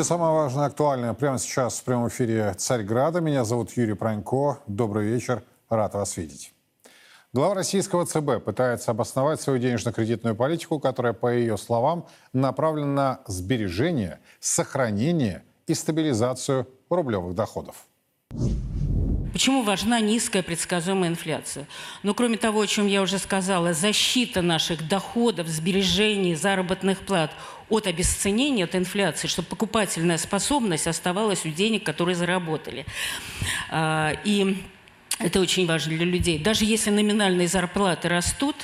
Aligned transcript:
Новости 0.00 0.14
самое 0.14 0.32
важное, 0.32 0.64
актуальное 0.64 1.12
прямо 1.12 1.38
сейчас 1.38 1.78
в 1.78 1.84
прямом 1.84 2.08
эфире 2.08 2.54
Царьграда. 2.54 3.20
Меня 3.20 3.44
зовут 3.44 3.72
Юрий 3.72 3.92
Пронько. 3.92 4.58
Добрый 4.66 5.04
вечер. 5.06 5.42
Рад 5.68 5.92
вас 5.92 6.16
видеть. 6.16 6.54
Глава 7.34 7.52
российского 7.54 8.06
ЦБ 8.06 8.42
пытается 8.42 8.92
обосновать 8.92 9.42
свою 9.42 9.58
денежно-кредитную 9.58 10.34
политику, 10.34 10.80
которая, 10.80 11.12
по 11.12 11.30
ее 11.30 11.58
словам, 11.58 12.06
направлена 12.32 12.86
на 12.94 13.20
сбережение, 13.26 14.20
сохранение 14.38 15.42
и 15.66 15.74
стабилизацию 15.74 16.66
рублевых 16.88 17.34
доходов. 17.34 17.84
Почему 19.32 19.62
важна 19.62 20.00
низкая 20.00 20.42
предсказуемая 20.42 21.10
инфляция? 21.10 21.66
Ну, 22.02 22.14
кроме 22.14 22.36
того, 22.36 22.60
о 22.60 22.66
чем 22.66 22.86
я 22.86 23.00
уже 23.02 23.18
сказала, 23.18 23.72
защита 23.74 24.42
наших 24.42 24.88
доходов, 24.88 25.46
сбережений, 25.46 26.34
заработных 26.34 27.00
плат 27.00 27.32
от 27.68 27.86
обесценения, 27.86 28.64
от 28.64 28.74
инфляции, 28.74 29.28
чтобы 29.28 29.48
покупательная 29.48 30.18
способность 30.18 30.88
оставалась 30.88 31.46
у 31.46 31.50
денег, 31.50 31.84
которые 31.84 32.16
заработали. 32.16 32.84
А, 33.70 34.16
и 34.24 34.56
это 35.20 35.40
очень 35.40 35.66
важно 35.66 35.96
для 35.96 36.06
людей. 36.06 36.38
Даже 36.38 36.64
если 36.64 36.90
номинальные 36.90 37.46
зарплаты 37.46 38.08
растут, 38.08 38.56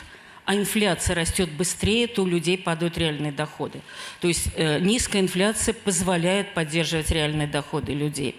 а 0.44 0.54
инфляция 0.54 1.14
растет 1.14 1.50
быстрее, 1.50 2.06
то 2.06 2.22
у 2.22 2.26
людей 2.26 2.56
падают 2.58 2.98
реальные 2.98 3.32
доходы. 3.32 3.80
То 4.20 4.28
есть 4.28 4.48
э, 4.54 4.78
низкая 4.78 5.22
инфляция 5.22 5.74
позволяет 5.74 6.54
поддерживать 6.54 7.10
реальные 7.10 7.48
доходы 7.48 7.92
людей. 7.92 8.36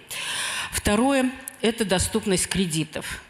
Второе– 0.72 1.30
это 1.60 1.84
доступность 1.84 2.48
кредитов. 2.48 3.22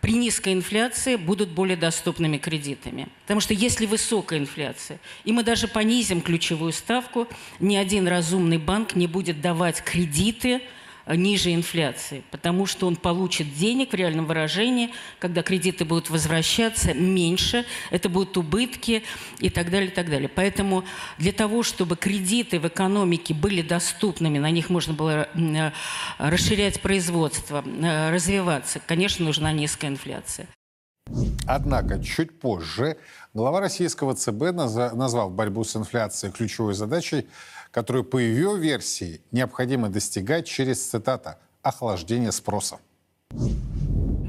При 0.00 0.12
низкой 0.12 0.52
инфляции 0.52 1.16
будут 1.16 1.48
более 1.48 1.76
доступными 1.76 2.38
кредитами. 2.38 3.08
Потому 3.22 3.40
что 3.40 3.52
если 3.52 3.84
высокая 3.84 4.38
инфляция, 4.38 5.00
и 5.24 5.32
мы 5.32 5.42
даже 5.42 5.66
понизим 5.66 6.20
ключевую 6.20 6.72
ставку, 6.72 7.26
ни 7.58 7.76
один 7.76 8.06
разумный 8.06 8.58
банк 8.58 8.94
не 8.94 9.06
будет 9.06 9.40
давать 9.40 9.82
кредиты– 9.82 10.62
ниже 11.16 11.54
инфляции, 11.54 12.22
потому 12.30 12.66
что 12.66 12.86
он 12.86 12.96
получит 12.96 13.54
денег 13.54 13.92
в 13.92 13.94
реальном 13.94 14.26
выражении, 14.26 14.90
когда 15.18 15.42
кредиты 15.42 15.84
будут 15.84 16.10
возвращаться 16.10 16.94
меньше, 16.94 17.64
это 17.90 18.08
будут 18.08 18.36
убытки 18.36 19.02
и 19.38 19.50
так 19.50 19.70
далее, 19.70 19.88
и 19.88 19.92
так 19.92 20.10
далее. 20.10 20.28
Поэтому 20.28 20.84
для 21.18 21.32
того, 21.32 21.62
чтобы 21.62 21.96
кредиты 21.96 22.60
в 22.60 22.66
экономике 22.68 23.34
были 23.34 23.62
доступными, 23.62 24.38
на 24.38 24.50
них 24.50 24.70
можно 24.70 24.92
было 24.92 25.28
э, 25.34 25.70
расширять 26.18 26.80
производство, 26.80 27.64
э, 27.66 28.10
развиваться, 28.10 28.80
конечно, 28.86 29.24
нужна 29.24 29.52
низкая 29.52 29.90
инфляция. 29.90 30.48
Однако 31.46 32.02
чуть 32.02 32.38
позже 32.38 32.98
глава 33.32 33.60
российского 33.60 34.14
ЦБ 34.14 34.52
назвал 34.52 35.30
борьбу 35.30 35.64
с 35.64 35.74
инфляцией 35.74 36.32
ключевой 36.32 36.74
задачей 36.74 37.26
которую 37.70 38.04
по 38.04 38.18
ее 38.18 38.56
версии 38.58 39.20
необходимо 39.32 39.88
достигать 39.88 40.46
через, 40.46 40.82
цитата, 40.82 41.38
«охлаждение 41.62 42.32
спроса» 42.32 42.78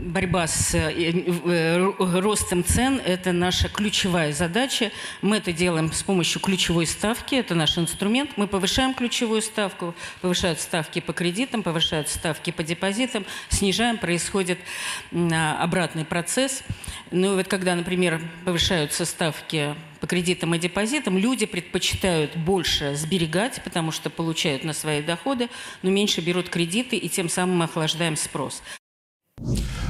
борьба 0.09 0.47
с 0.47 0.73
э, 0.73 0.91
э, 0.91 2.19
ростом 2.19 2.63
цен– 2.63 3.01
это 3.05 3.31
наша 3.31 3.69
ключевая 3.69 4.33
задача. 4.33 4.91
Мы 5.21 5.37
это 5.37 5.53
делаем 5.53 5.91
с 5.93 6.03
помощью 6.03 6.41
ключевой 6.41 6.85
ставки, 6.87 7.35
это 7.35 7.55
наш 7.55 7.77
инструмент. 7.77 8.31
Мы 8.35 8.47
повышаем 8.47 8.93
ключевую 8.93 9.41
ставку, 9.41 9.95
повышают 10.21 10.59
ставки 10.59 10.99
по 10.99 11.13
кредитам, 11.13 11.63
повышают 11.63 12.09
ставки 12.09 12.51
по 12.51 12.63
депозитам, 12.63 13.25
снижаем, 13.49 13.97
происходит 13.97 14.59
обратный 15.11 16.05
процесс. 16.05 16.63
Ну 17.11 17.33
и 17.33 17.35
вот 17.37 17.47
когда, 17.47 17.75
например, 17.75 18.21
повышаются 18.45 19.05
ставки 19.05 19.75
по 19.99 20.07
кредитам 20.07 20.55
и 20.55 20.59
депозитам, 20.59 21.17
люди 21.17 21.45
предпочитают 21.45 22.35
больше 22.35 22.95
сберегать, 22.95 23.61
потому 23.63 23.91
что 23.91 24.09
получают 24.09 24.63
на 24.63 24.73
свои 24.73 25.01
доходы, 25.01 25.49
но 25.81 25.89
меньше 25.89 26.21
берут 26.21 26.49
кредиты, 26.49 26.97
и 26.97 27.09
тем 27.09 27.29
самым 27.29 27.57
мы 27.57 27.65
охлаждаем 27.65 28.15
спрос. 28.15 28.61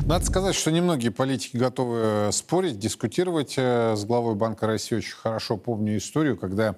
Надо 0.06 0.26
сказать, 0.26 0.56
что 0.56 0.72
немногие 0.72 1.12
политики 1.12 1.56
готовы 1.56 2.00
э, 2.02 2.32
спорить, 2.32 2.80
дискутировать 2.80 3.56
э, 3.58 3.96
с 3.96 4.06
главой 4.06 4.34
Банка 4.34 4.66
России. 4.66 4.96
Очень 4.96 5.16
хорошо 5.16 5.56
помню 5.56 5.98
историю, 5.98 6.36
когда 6.36 6.76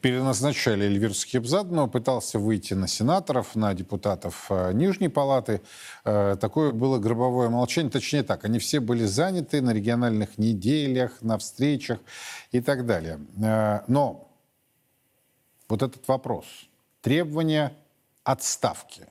переназначали 0.00 0.86
Эльвиру 0.86 1.12
Скибзадну, 1.12 1.88
пытался 1.88 2.38
выйти 2.38 2.72
на 2.74 2.88
сенаторов, 2.88 3.54
на 3.54 3.74
депутатов 3.74 4.46
э, 4.48 4.72
Нижней 4.72 5.08
Палаты. 5.08 5.60
Такое 6.04 6.72
было 6.72 6.98
гробовое 6.98 7.50
молчание. 7.50 7.90
Точнее 7.90 8.22
так, 8.22 8.44
они 8.46 8.58
все 8.58 8.80
были 8.80 9.04
заняты 9.04 9.60
на 9.60 9.72
региональных 9.74 10.38
неделях, 10.38 11.20
на 11.20 11.36
встречах 11.36 11.98
и 12.52 12.60
так 12.62 12.86
далее. 12.86 13.20
Но 13.86 14.30
вот 15.68 15.82
этот 15.82 16.08
вопрос, 16.08 16.46
требования 17.02 17.74
отставки, 18.24 19.06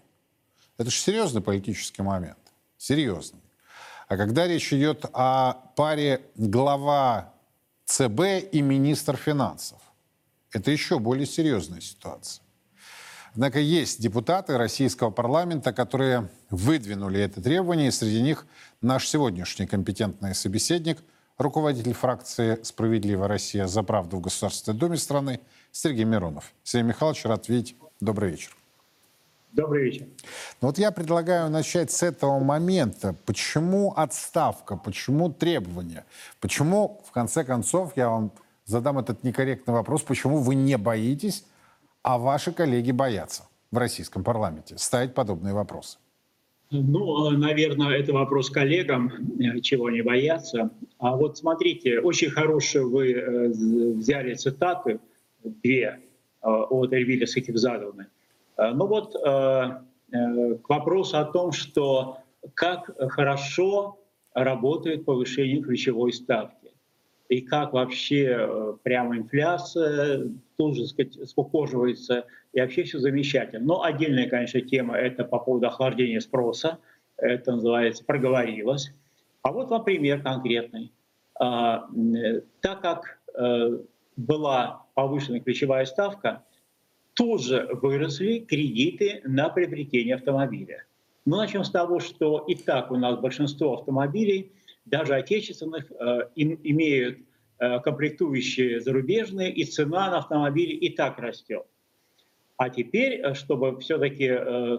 это 0.77 0.89
же 0.89 0.97
серьезный 0.97 1.41
политический 1.41 2.01
момент 2.01 2.38
серьезный. 2.79 3.41
А 4.07 4.17
когда 4.17 4.47
речь 4.47 4.73
идет 4.73 5.05
о 5.13 5.53
паре 5.75 6.21
глава 6.35 7.33
ЦБ 7.85 8.51
и 8.51 8.61
министр 8.61 9.15
финансов, 9.15 9.79
это 10.51 10.71
еще 10.71 10.97
более 10.97 11.27
серьезная 11.27 11.81
ситуация. 11.81 12.43
Однако 13.33 13.59
есть 13.59 14.01
депутаты 14.01 14.57
российского 14.57 15.11
парламента, 15.11 15.71
которые 15.71 16.29
выдвинули 16.49 17.21
это 17.21 17.41
требование, 17.43 17.89
и 17.89 17.91
среди 17.91 18.23
них 18.23 18.47
наш 18.81 19.07
сегодняшний 19.07 19.67
компетентный 19.67 20.33
собеседник, 20.33 20.97
руководитель 21.37 21.93
фракции 21.93 22.57
«Справедливая 22.63 23.27
Россия 23.27 23.67
за 23.67 23.83
правду» 23.83 24.17
в 24.17 24.21
Государственной 24.21 24.77
Думе 24.77 24.97
страны 24.97 25.41
Сергей 25.71 26.05
Миронов. 26.05 26.51
Сергей 26.63 26.87
Михайлович, 26.87 27.23
рад 27.25 27.47
видеть. 27.47 27.75
Добрый 27.99 28.31
вечер. 28.31 28.58
Добрый 29.51 29.85
вечер. 29.85 30.05
Ну 30.61 30.67
вот 30.67 30.77
я 30.77 30.91
предлагаю 30.91 31.49
начать 31.49 31.91
с 31.91 32.03
этого 32.03 32.39
момента. 32.39 33.15
Почему 33.25 33.93
отставка? 33.95 34.77
Почему 34.77 35.31
требования? 35.31 36.05
Почему, 36.39 37.01
в 37.05 37.11
конце 37.11 37.43
концов, 37.43 37.93
я 37.95 38.09
вам 38.09 38.31
задам 38.65 38.99
этот 38.99 39.23
некорректный 39.23 39.73
вопрос, 39.73 40.03
почему 40.03 40.37
вы 40.37 40.55
не 40.55 40.77
боитесь, 40.77 41.45
а 42.03 42.17
ваши 42.17 42.51
коллеги 42.51 42.91
боятся 42.91 43.43
в 43.71 43.77
российском 43.77 44.23
парламенте 44.23 44.77
ставить 44.77 45.13
подобные 45.15 45.53
вопросы? 45.53 45.97
Ну, 46.71 47.31
наверное, 47.31 47.97
это 47.97 48.13
вопрос 48.13 48.51
коллегам, 48.51 49.11
чего 49.61 49.87
они 49.87 50.03
боятся. 50.03 50.69
А 50.99 51.15
вот 51.15 51.39
смотрите, 51.39 51.99
очень 51.99 52.29
хорошие 52.29 52.85
вы 52.85 53.11
э, 53.13 53.47
взяли 53.47 54.35
цитаты, 54.35 54.99
две 55.43 55.99
э, 56.43 56.47
от 56.47 56.93
Эльвиля 56.93 57.25
Сахибзадовны. 57.25 58.05
Э, 58.59 58.71
ну 58.73 58.87
вот 58.87 59.15
э, 59.15 59.81
э, 60.11 60.55
к 60.55 60.69
вопросу 60.69 61.17
о 61.17 61.25
том, 61.25 61.51
что 61.51 62.17
как 62.53 62.91
хорошо 63.11 63.99
работает 64.33 65.05
повышение 65.05 65.61
ключевой 65.61 66.13
ставки 66.13 66.71
и 67.29 67.41
как 67.41 67.73
вообще 67.73 68.77
прямо 68.83 69.17
инфляция 69.17 70.29
тут 70.57 70.75
же 70.75 70.87
сказать, 70.87 71.29
скукоживается, 71.29 72.25
и 72.53 72.61
вообще 72.61 72.83
все 72.83 72.99
замечательно. 72.99 73.65
Но 73.65 73.83
отдельная, 73.83 74.29
конечно, 74.29 74.61
тема— 74.61 74.97
это 74.97 75.23
по 75.25 75.37
поводу 75.39 75.67
охлаждения 75.67 76.21
спроса, 76.21 76.79
это 77.17 77.51
называется 77.53 78.03
«проговорилось». 78.05 78.93
А 79.41 79.51
вот 79.51 79.69
вам 79.69 79.83
пример 79.83 80.21
конкретный. 80.23 80.91
Так 81.37 82.81
как 82.81 83.19
была 84.15 84.85
повышена 84.95 85.39
ключевая 85.39 85.85
ставка, 85.85 86.43
тоже 87.19 87.67
выросли 87.81 88.39
кредиты 88.39 89.19
на 89.25 89.49
приобретение 89.49 90.15
автомобиля. 90.15 90.85
Мы 91.25 91.35
начнем 91.35 91.65
с 91.65 91.69
того, 91.69 91.99
что 91.99 92.45
и 92.47 92.55
так 92.55 92.91
у 92.91 92.95
нас 92.95 93.19
большинство 93.19 93.73
автомобилей, 93.73 94.53
даже 94.85 95.15
отечественных, 95.15 95.91
э, 95.91 96.29
имеют 96.35 97.19
э, 97.59 97.81
комплектующие 97.81 98.79
зарубежные, 98.79 99.51
и 99.51 99.65
цена 99.65 100.09
на 100.11 100.19
автомобили 100.19 100.71
и 100.71 100.95
так 100.95 101.19
растет. 101.19 101.65
А 102.55 102.69
теперь, 102.69 103.19
э, 103.19 103.33
чтобы 103.33 103.77
все-таки 103.81 104.31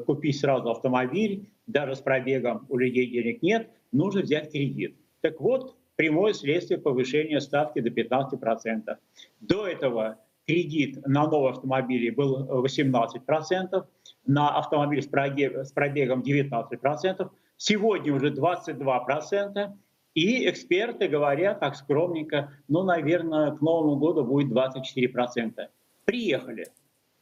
купить 0.07 0.41
сразу 0.41 0.71
автомобиль, 0.71 1.51
даже 1.67 1.95
с 1.95 2.01
пробегом 2.01 2.65
у 2.71 2.79
людей 2.79 3.07
денег 3.07 3.43
нет, 3.43 3.69
нужно 3.93 4.23
взять 4.23 4.51
кредит. 4.51 4.97
Так 5.21 5.43
вот, 5.43 5.77
прямое 5.97 6.33
следствие 6.33 6.81
повышения 6.81 7.39
ставки 7.43 7.81
до 7.81 7.91
15%. 7.91 8.97
До 9.41 9.67
этого 9.67 10.17
кредит 10.51 11.07
на 11.07 11.29
новые 11.29 11.53
автомобили 11.53 12.11
был 12.11 12.65
18%, 12.65 13.85
на 14.27 14.59
автомобиль 14.59 15.03
с 15.03 15.73
пробегом 15.73 16.23
19%, 16.23 17.31
сегодня 17.57 18.15
уже 18.15 18.31
22%, 18.31 19.73
и 20.15 20.51
эксперты 20.51 21.07
говорят 21.07 21.61
так 21.61 21.77
скромненько, 21.77 22.53
ну, 22.67 22.83
наверное, 22.83 23.53
к 23.53 23.61
Новому 23.61 23.97
году 23.97 24.25
будет 24.25 24.53
24%. 24.53 25.69
Приехали. 26.05 26.67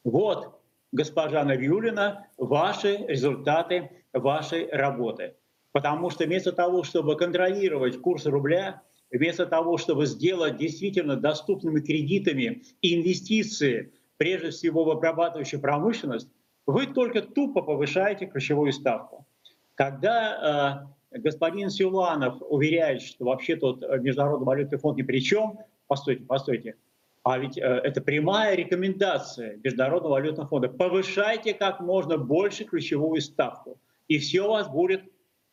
Вот, 0.04 0.58
госпожа 0.92 1.44
Навьюлина, 1.44 2.28
ваши 2.38 2.96
результаты 3.08 3.90
вашей 4.14 4.70
работы. 4.70 5.34
Потому 5.72 6.08
что 6.08 6.24
вместо 6.24 6.52
того, 6.52 6.82
чтобы 6.82 7.14
контролировать 7.16 8.00
курс 8.00 8.24
рубля, 8.24 8.80
вместо 9.10 9.46
того, 9.46 9.78
чтобы 9.78 10.06
сделать 10.06 10.56
действительно 10.56 11.16
доступными 11.16 11.80
кредитами 11.80 12.62
инвестиции 12.82 13.92
прежде 14.16 14.50
всего 14.50 14.84
в 14.84 14.90
обрабатывающую 14.90 15.60
промышленность, 15.60 16.28
вы 16.66 16.86
только 16.86 17.22
тупо 17.22 17.62
повышаете 17.62 18.26
ключевую 18.26 18.72
ставку. 18.72 19.26
Когда 19.74 20.86
э, 21.12 21.18
господин 21.18 21.70
Силуанов 21.70 22.42
уверяет, 22.42 23.02
что 23.02 23.24
вообще 23.24 23.56
тут 23.56 23.82
Международный 24.00 24.46
валютный 24.46 24.78
фонд 24.78 24.98
ни 24.98 25.02
при 25.02 25.20
чем, 25.20 25.58
постойте, 25.86 26.24
постойте, 26.24 26.74
а 27.22 27.38
ведь 27.38 27.58
э, 27.58 27.60
это 27.60 28.00
прямая 28.00 28.54
рекомендация 28.54 29.58
Международного 29.62 30.12
валютного 30.12 30.48
фонда. 30.48 30.68
Повышайте 30.68 31.54
как 31.54 31.80
можно 31.80 32.16
больше 32.16 32.64
ключевую 32.64 33.20
ставку, 33.20 33.78
и 34.08 34.18
все 34.18 34.46
у 34.46 34.50
вас 34.50 34.68
будет 34.68 35.02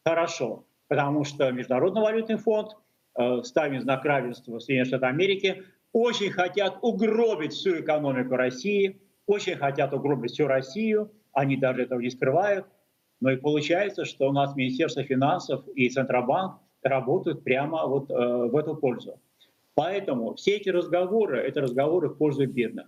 хорошо. 0.06 0.66
Потому 0.88 1.24
что 1.24 1.51
Международный 1.51 2.01
валютный 2.01 2.38
фонд, 2.38 2.72
э, 2.72 2.75
ставим 3.44 3.81
знак 3.81 4.03
равенства 4.06 4.59
Соединенных 4.59 4.88
Штатов 4.88 5.09
Америки, 5.09 5.63
очень 5.94 6.29
хотят 6.29 6.77
угробить 6.81 7.53
всю 7.53 7.79
экономику 7.79 8.35
России, 8.35 9.00
очень 9.27 9.56
хотят 9.56 9.94
угробить 9.94 10.31
всю 10.31 10.47
Россию, 10.47 11.12
они 11.31 11.57
даже 11.57 11.83
этого 11.83 12.00
не 12.00 12.09
скрывают. 12.09 12.65
Но 13.21 13.31
и 13.31 13.38
получается, 13.38 14.06
что 14.06 14.29
у 14.29 14.33
нас 14.33 14.56
Министерство 14.56 15.03
финансов 15.03 15.65
и 15.69 15.89
Центробанк 15.89 16.59
работают 16.83 17.44
прямо 17.44 17.88
вот 17.88 18.12
э, 18.12 18.13
в 18.13 18.56
эту 18.56 18.75
пользу. 18.75 19.19
Поэтому 19.73 20.35
все 20.35 20.57
эти 20.57 20.69
разговоры, 20.69 21.39
это 21.39 21.62
разговоры 21.62 22.09
в 22.09 22.17
пользу 22.17 22.45
бедных. 22.45 22.88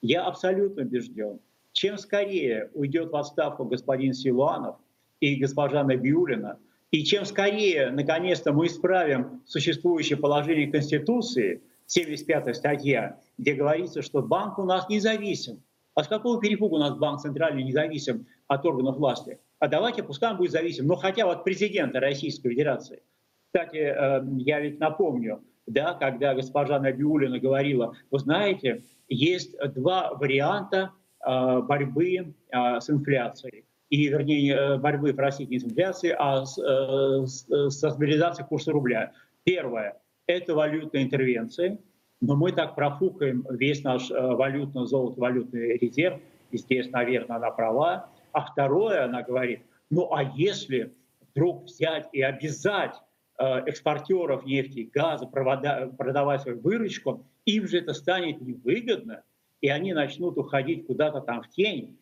Я 0.00 0.24
абсолютно 0.26 0.82
убежден, 0.82 1.40
чем 1.72 1.98
скорее 1.98 2.70
уйдет 2.74 3.10
в 3.10 3.16
отставку 3.16 3.64
господин 3.64 4.12
Силуанов 4.12 4.76
и 5.20 5.36
госпожа 5.36 5.82
Набиулина, 5.84 6.58
и 6.94 7.04
чем 7.04 7.24
скорее, 7.24 7.90
наконец-то, 7.90 8.52
мы 8.52 8.66
исправим 8.66 9.42
существующее 9.46 10.16
положение 10.16 10.70
Конституции– 10.70 11.62
75 11.86 12.56
статья, 12.56 13.18
где 13.36 13.54
говорится, 13.54 14.00
что 14.00 14.22
банк 14.22 14.58
у 14.58 14.64
нас 14.64 14.88
независим. 14.88 15.62
А 15.94 16.04
с 16.04 16.08
какого 16.08 16.40
перепугу 16.40 16.76
у 16.76 16.78
нас 16.78 16.96
банк 16.96 17.20
центральный 17.20 17.64
независим 17.64 18.26
от 18.46 18.64
органов 18.64 18.96
власти? 18.96 19.38
А 19.58 19.66
давайте, 19.66 20.04
пускай 20.04 20.30
он 20.30 20.36
будет 20.36 20.52
зависим, 20.52 20.86
но 20.86 20.96
хотя 20.96 21.26
бы 21.26 21.32
от 21.32 21.44
президента 21.44 21.98
Российской 21.98 22.50
Федерации. 22.50 23.02
Кстати, 23.46 23.76
э, 23.76 24.24
я 24.38 24.60
ведь 24.60 24.78
напомню, 24.78 25.42
да, 25.66 25.94
когда 25.94 26.34
госпожа 26.34 26.78
Набиулина 26.78 27.40
говорила, 27.40 27.96
вы 28.10 28.18
знаете, 28.20 28.82
есть 29.08 29.56
два 29.74 30.14
варианта 30.14 30.92
э, 31.26 31.60
борьбы 31.60 32.34
э, 32.50 32.80
с 32.80 32.90
инфляцией. 32.90 33.64
И, 33.90 34.08
вернее, 34.08 34.78
борьбы, 34.78 35.12
простите, 35.14 35.54
не 35.54 35.58
с 35.60 36.04
а 36.18 36.44
с, 36.46 36.54
со 36.54 37.90
стабилизацией 37.90 38.48
курса 38.48 38.72
рубля. 38.72 39.12
Первое 39.44 40.00
это 40.26 40.54
валютная 40.54 41.02
интервенция, 41.02 41.78
но 42.20 42.36
мы 42.36 42.52
так 42.52 42.74
профукаем 42.74 43.46
весь 43.50 43.82
наш 43.84 44.10
э, 44.10 44.14
валютный 44.14 44.86
золото, 44.86 45.20
валютный 45.20 45.76
резерв, 45.76 46.20
и 46.50 46.58
здесь, 46.58 46.90
наверное, 46.90 47.36
она 47.36 47.50
права. 47.50 48.08
А 48.32 48.40
второе, 48.40 49.04
она 49.04 49.22
говорит, 49.22 49.60
ну 49.90 50.12
а 50.12 50.22
если 50.22 50.94
вдруг 51.30 51.64
взять 51.64 52.08
и 52.12 52.22
обязать 52.22 52.94
э, 53.38 53.44
экспортеров 53.66 54.46
нефти 54.46 54.80
и 54.80 54.90
газа 54.90 55.26
продавать 55.26 56.40
свою 56.42 56.60
выручку, 56.60 57.24
им 57.44 57.68
же 57.68 57.78
это 57.78 57.92
станет 57.92 58.40
невыгодно, 58.40 59.22
и 59.60 59.68
они 59.68 59.92
начнут 59.92 60.38
уходить 60.38 60.86
куда-то 60.86 61.20
там 61.20 61.42
в 61.42 61.48
тень. 61.50 61.98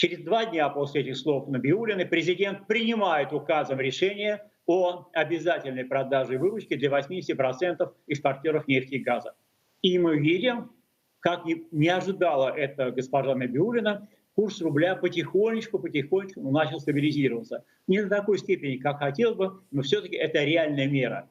Через 0.00 0.20
два 0.20 0.46
дня 0.46 0.66
после 0.70 1.02
этих 1.02 1.18
слов 1.18 1.46
Набиулины 1.46 2.06
президент 2.06 2.66
принимает 2.66 3.34
указом 3.34 3.80
решение 3.80 4.42
о 4.64 5.10
обязательной 5.12 5.84
продаже 5.84 6.38
выручки 6.38 6.74
для 6.74 6.88
80% 6.88 7.92
экспортеров 8.06 8.66
нефти 8.66 8.94
и 8.94 9.00
газа. 9.00 9.34
И 9.82 9.98
мы 9.98 10.18
видим, 10.18 10.72
как 11.18 11.42
не 11.44 11.88
ожидала 11.88 12.48
это 12.48 12.92
госпожа 12.92 13.34
Набиулина, 13.34 14.08
курс 14.34 14.62
рубля 14.62 14.96
потихонечку, 14.96 15.78
потихонечку 15.78 16.50
начал 16.50 16.80
стабилизироваться. 16.80 17.66
Не 17.86 18.02
до 18.02 18.08
такой 18.08 18.38
степени, 18.38 18.78
как 18.78 19.00
хотел 19.00 19.34
бы, 19.34 19.60
но 19.70 19.82
все-таки 19.82 20.16
это 20.16 20.42
реальная 20.42 20.88
мера. 20.88 21.28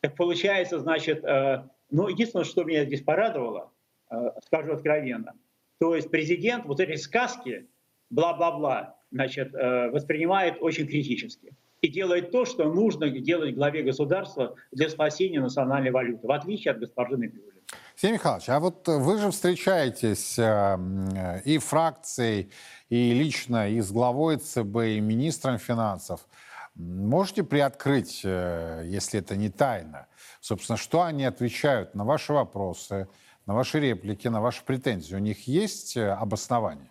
Так 0.00 0.16
получается, 0.16 0.78
значит, 0.78 1.22
ну, 1.22 2.08
единственное, 2.08 2.46
что 2.46 2.64
меня 2.64 2.86
здесь 2.86 3.02
порадовало, 3.02 3.72
э, 4.10 4.16
скажу 4.46 4.72
откровенно, 4.72 5.34
то 5.78 5.94
есть 5.94 6.10
президент 6.10 6.64
вот 6.64 6.80
эти 6.80 6.96
сказки, 6.96 7.68
бла-бла-бла, 8.10 8.96
значит, 9.10 9.54
э, 9.54 9.90
воспринимает 9.90 10.56
очень 10.60 10.86
критически 10.86 11.54
и 11.82 11.88
делает 11.88 12.32
то, 12.32 12.44
что 12.44 12.64
нужно 12.64 13.10
делать 13.10 13.54
главе 13.54 13.82
государства 13.82 14.54
для 14.72 14.88
спасения 14.88 15.40
национальной 15.40 15.90
валюты, 15.90 16.26
в 16.26 16.32
отличие 16.32 16.72
от 16.72 16.80
госпожи 16.80 17.16
Набиулиной. 17.16 17.52
Сергей 17.96 18.14
Михайлович, 18.14 18.48
а 18.48 18.60
вот 18.60 18.86
вы 18.86 19.18
же 19.18 19.30
встречаетесь 19.30 20.38
э, 20.38 21.40
и 21.44 21.58
фракцией, 21.58 22.50
и 22.88 23.12
лично 23.12 23.70
и 23.70 23.80
с 23.80 23.90
главой 23.90 24.36
ЦБ, 24.36 24.76
и 24.76 25.00
министром 25.00 25.58
финансов. 25.58 26.26
Можете 26.74 27.42
приоткрыть, 27.42 28.20
э, 28.24 28.82
если 28.86 29.20
это 29.20 29.36
не 29.36 29.48
тайна, 29.48 30.06
собственно, 30.40 30.76
что 30.76 31.02
они 31.02 31.24
отвечают 31.24 31.94
на 31.94 32.04
ваши 32.04 32.32
вопросы, 32.32 33.08
на 33.46 33.54
ваши 33.54 33.80
реплики, 33.80 34.28
на 34.28 34.40
ваши 34.40 34.62
претензии? 34.64 35.14
У 35.14 35.20
них 35.20 35.48
есть 35.48 35.96
обоснование? 35.96 36.90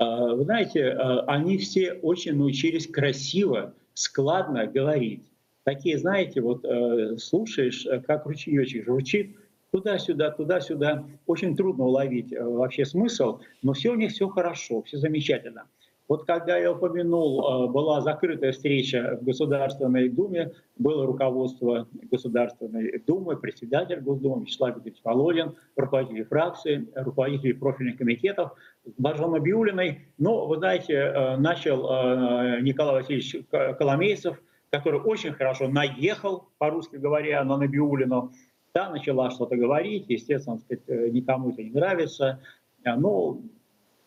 А, 0.00 0.34
вы 0.34 0.44
знаете, 0.44 0.92
а, 0.92 1.20
они 1.26 1.58
все 1.58 1.92
очень 1.92 2.34
научились 2.34 2.86
красиво, 2.86 3.74
складно 3.92 4.66
говорить. 4.66 5.30
Такие, 5.64 5.98
знаете, 5.98 6.40
вот 6.40 6.64
э, 6.64 7.18
слушаешь, 7.18 7.84
э, 7.84 8.00
как 8.00 8.24
ручеечек 8.24 8.86
журчит, 8.86 9.36
туда-сюда, 9.72 10.30
туда-сюда. 10.30 11.04
Очень 11.26 11.54
трудно 11.54 11.84
уловить 11.84 12.32
э, 12.32 12.42
вообще 12.42 12.86
смысл, 12.86 13.40
но 13.62 13.74
все 13.74 13.90
у 13.90 13.94
них 13.94 14.12
все 14.12 14.26
хорошо, 14.28 14.82
все 14.82 14.96
замечательно. 14.96 15.66
Вот 16.10 16.24
когда 16.24 16.58
я 16.58 16.72
упомянул, 16.72 17.40
э, 17.40 17.68
была 17.68 18.00
закрытая 18.00 18.50
встреча 18.50 19.16
в 19.20 19.24
Государственной 19.24 20.08
Думе, 20.08 20.50
было 20.76 21.06
руководство 21.06 21.86
Государственной 22.10 22.98
Думы, 22.98 23.36
председатель 23.36 24.00
Госдумы 24.00 24.42
Вячеслав 24.42 24.74
Викторович 24.74 25.00
Володин, 25.04 25.54
руководители 25.76 26.24
фракции, 26.24 26.88
руководители 26.96 27.52
профильных 27.52 27.96
комитетов, 27.96 28.50
Бажон 28.98 29.40
Биулиной. 29.40 30.08
Но, 30.18 30.48
вы 30.48 30.56
знаете, 30.56 30.94
э, 30.94 31.36
начал 31.36 31.88
э, 31.88 32.60
Николай 32.60 33.02
Васильевич 33.02 33.46
Коломейцев, 33.78 34.42
который 34.70 34.98
очень 34.98 35.32
хорошо 35.32 35.68
наехал, 35.68 36.48
по-русски 36.58 36.96
говоря, 36.96 37.44
на 37.44 37.56
Набиулину. 37.56 38.32
Та 38.72 38.90
начала 38.90 39.30
что-то 39.30 39.54
говорить, 39.54 40.06
естественно, 40.08 40.58
сказать, 40.58 41.12
никому 41.12 41.50
это 41.50 41.62
не 41.62 41.70
нравится. 41.70 42.40
Ну, 42.84 43.44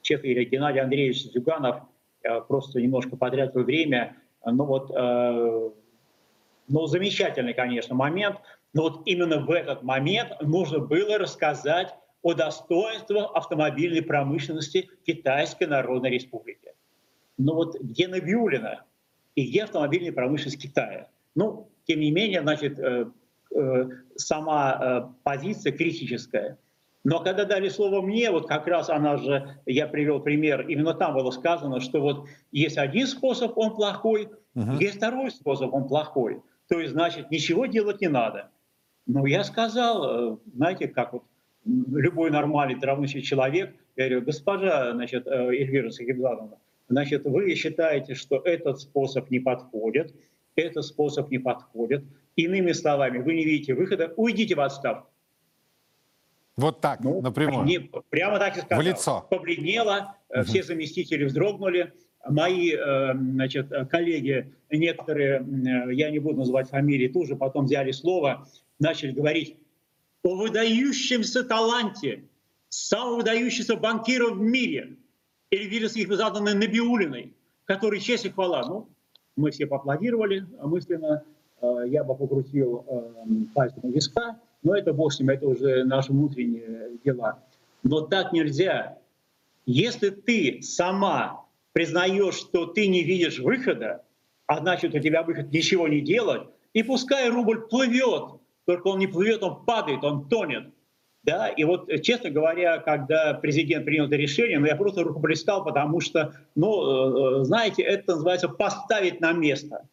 честно 0.02 0.28
говоря, 0.28 0.44
Геннадий 0.44 0.82
Андреевич 0.82 1.32
Зюганов– 1.32 1.78
просто 2.48 2.82
немножко 2.82 3.16
потратил 3.16 3.64
время. 3.64 4.18
Ну 4.46 4.66
вот, 4.66 4.92
э, 4.96 5.70
ну 6.68 6.86
замечательный, 6.88 7.54
конечно, 7.54 7.96
момент. 7.96 8.38
Но 8.74 8.84
вот 8.84 9.02
именно 9.06 9.40
в 9.40 9.52
этот 9.52 9.84
момент 9.84 10.32
нужно 10.42 10.80
было 10.80 11.18
рассказать 11.18 11.94
о 12.22 12.34
достоинствах 12.34 13.32
автомобильной 13.36 14.02
промышленности 14.02 14.90
Китайской 15.06 15.66
Народной 15.66 16.10
Республики. 16.10 16.74
Ну 17.38 17.56
вот 17.56 17.80
где 17.80 18.08
Набиулина 18.08 18.84
и 19.36 19.48
где 19.48 19.64
автомобильная 19.64 20.14
промышленность 20.14 20.62
Китая? 20.62 21.10
Ну, 21.36 21.70
тем 21.86 22.00
не 22.00 22.12
менее, 22.12 22.42
значит, 22.42 22.80
э, 22.80 23.06
сама 24.16 25.14
позиция 25.24 25.72
критическая. 25.72 26.58
Но 27.04 27.20
когда 27.20 27.44
дали 27.44 27.68
слово 27.70 28.02
мне, 28.02 28.32
вот 28.32 28.48
как 28.48 28.66
раз 28.68 28.90
она 28.90 29.18
же, 29.18 29.58
я 29.66 29.88
привел 29.88 30.22
пример, 30.22 30.68
именно 30.68 30.94
там 30.94 31.14
было 31.14 31.32
сказано, 31.32 31.82
что 31.82 32.00
вот 32.00 32.28
есть 32.52 32.78
один 32.78 33.08
способ, 33.08 33.58
он 33.58 33.76
плохой, 33.76 34.30
uh-huh. 34.56 34.78
есть 34.80 34.98
второй 34.98 35.32
способ, 35.32 35.74
он 35.74 35.88
плохой. 35.88 36.42
То 36.70 36.80
есть, 36.80 36.94
значит, 36.94 37.30
ничего 37.30 37.66
делать 37.66 38.00
не 38.00 38.08
надо. 38.08 38.50
Но 39.06 39.26
я 39.26 39.44
сказал, 39.44 40.34
э, 40.34 40.38
знаете, 40.56 40.88
как 40.88 41.12
вот 41.12 41.24
любой 41.66 42.32
нормальный 42.32 42.76
здравомыслящий 42.76 43.22
человек, 43.22 43.76
я 43.98 44.08
говорю, 44.08 44.26
госпожа, 44.26 44.94
значит, 44.94 45.28
э, 45.28 45.30
Эльвира 45.30 45.90
Сахибзадовна, 45.90 46.58
значит, 46.88 47.26
вы 47.26 47.54
считаете, 47.56 48.16
что 48.16 48.38
этот 48.38 48.80
способ 48.80 49.30
не 49.30 49.40
подходит, 49.40 50.16
этот 50.56 50.86
способ 50.86 51.30
не 51.32 51.40
подходит. 51.40 52.06
Иными 52.36 52.72
словами, 52.72 53.20
вы 53.20 53.34
не 53.36 53.44
видите 53.44 53.74
выхода, 53.74 54.14
уйдите 54.16 54.56
в 54.56 54.62
отставку. 54.62 55.13
Вот 56.56 56.82
так, 56.82 57.00
ну, 57.04 57.22
напрямую. 57.22 57.66
Не, 57.66 57.80
прямо 58.10 58.38
так 58.38 58.58
и 58.58 58.62
сказал. 58.62 58.84
В 58.84 58.86
лицо. 58.86 59.28
Побледнело, 59.30 60.18
угу. 60.30 60.44
все 60.44 60.64
заместители 60.64 61.26
вздрогнули. 61.26 61.94
Мои 62.28 62.72
э, 62.74 63.14
значит, 63.16 63.70
коллеги, 63.90 64.54
некоторые, 64.72 65.42
э, 65.42 65.94
я 65.94 66.10
не 66.12 66.20
буду 66.20 66.38
называть 66.38 66.70
фамилии, 66.70 67.08
тоже 67.08 67.36
потом 67.36 67.66
взяли 67.66 67.92
слово, 67.92 68.48
начали 68.80 69.12
говорить 69.12 69.58
о 70.24 70.36
выдающемся 70.36 71.44
таланте 71.44 72.24
самого 72.70 73.18
выдающегося 73.18 73.76
банкира 73.76 74.30
в 74.30 74.40
мире, 74.40 74.96
Эльвиры 75.52 75.90
Сахибзадовны 75.90 76.54
Набиулиной, 76.54 77.34
который 77.66 78.00
честь 78.00 78.26
и 78.26 78.30
хвала. 78.30 78.66
Ну, 78.66 78.90
мы 79.36 79.52
все 79.52 79.68
поаплодировали 79.68 80.48
мысленно, 80.62 81.24
я 81.86 82.04
бы 82.04 82.16
покрутил 82.16 82.86
пальцем 83.54 83.92
виска, 83.92 84.40
но 84.64 84.76
это 84.76 84.96
с 85.10 85.20
ним, 85.20 85.30
это 85.30 85.48
уже 85.48 85.84
наши 85.84 86.12
внутренние 86.12 86.98
дела. 87.04 87.44
Но 87.84 88.02
так 88.02 88.32
нельзя. 88.34 88.98
Если 89.66 90.10
ты 90.10 90.62
сама 90.62 91.46
признаешь, 91.74 92.36
что 92.36 92.66
ты 92.66 92.88
не 92.88 93.04
видишь 93.04 93.40
выхода, 93.40 94.04
а 94.48 94.60
значит 94.60 94.94
у 94.94 95.00
тебя 95.00 95.24
выход 95.24 95.52
ничего 95.52 95.88
не 95.88 96.02
делать, 96.02 96.44
и 96.74 96.84
пускай 96.84 97.30
рубль 97.30 97.68
плывет, 97.68 98.40
только 98.66 98.88
он 98.88 99.00
не 99.00 99.08
плывет, 99.08 99.44
он 99.44 99.64
падает, 99.66 100.04
он 100.04 100.28
тонет. 100.28 100.66
Да? 101.24 101.48
И 101.48 101.64
вот, 101.64 101.90
честно 102.02 102.30
говоря, 102.30 102.80
когда 102.80 103.34
президент 103.34 103.86
принял 103.86 104.08
это 104.08 104.16
решение, 104.16 104.60
ну, 104.60 104.66
я 104.66 104.76
просто 104.76 105.04
рукоплескал, 105.04 105.64
потому 105.64 106.02
что, 106.02 106.34
ну, 106.56 107.42
э, 107.42 107.44
знаете, 107.46 107.82
это 107.82 108.14
называется 108.14 108.50
поставить 108.50 109.22
на 109.22 109.32
место. 109.32 109.88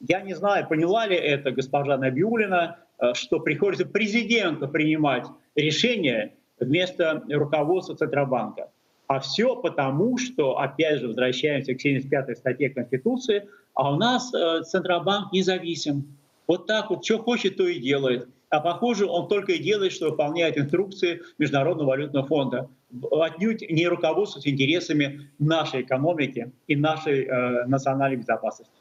Я 0.00 0.20
не 0.20 0.34
знаю, 0.34 0.68
поняла 0.68 1.06
ли 1.06 1.16
это 1.16 1.52
госпожа 1.52 1.96
Набиулина, 1.96 2.76
э, 2.78 2.87
что 3.14 3.40
приходится 3.40 3.86
президенту 3.86 4.68
принимать 4.68 5.26
решение 5.54 6.34
вместо 6.60 7.22
руководства 7.28 7.96
Центробанка. 7.96 8.70
А 9.06 9.20
все 9.20 9.56
потому, 9.56 10.18
что, 10.18 10.58
опять 10.58 11.00
же, 11.00 11.08
возвращаемся 11.08 11.74
к 11.74 11.84
75-й 11.84 12.36
статье 12.36 12.68
Конституции, 12.68 13.48
а 13.74 13.94
у 13.94 13.96
нас 13.96 14.32
э, 14.34 14.62
Центробанк 14.64 15.32
независим. 15.32 16.18
Вот 16.46 16.66
так 16.66 16.90
вот, 16.90 17.04
что 17.04 17.18
хочет, 17.18 17.56
то 17.56 17.66
и 17.66 17.78
делает. 17.78 18.28
А 18.50 18.60
похоже, 18.60 19.06
он 19.06 19.28
только 19.28 19.52
и 19.52 19.58
делает, 19.58 19.92
что 19.92 20.10
выполняет 20.10 20.58
инструкции 20.58 21.22
Международного 21.38 21.88
валютного 21.88 22.26
фонда. 22.26 22.68
Отнюдь 23.10 23.62
не 23.70 23.86
руководствуясь 23.86 24.46
интересами 24.46 25.30
нашей 25.38 25.82
экономики 25.82 26.52
и 26.66 26.76
нашей 26.76 27.24
э, 27.24 27.64
национальной 27.66 28.16
безопасности. 28.16 28.72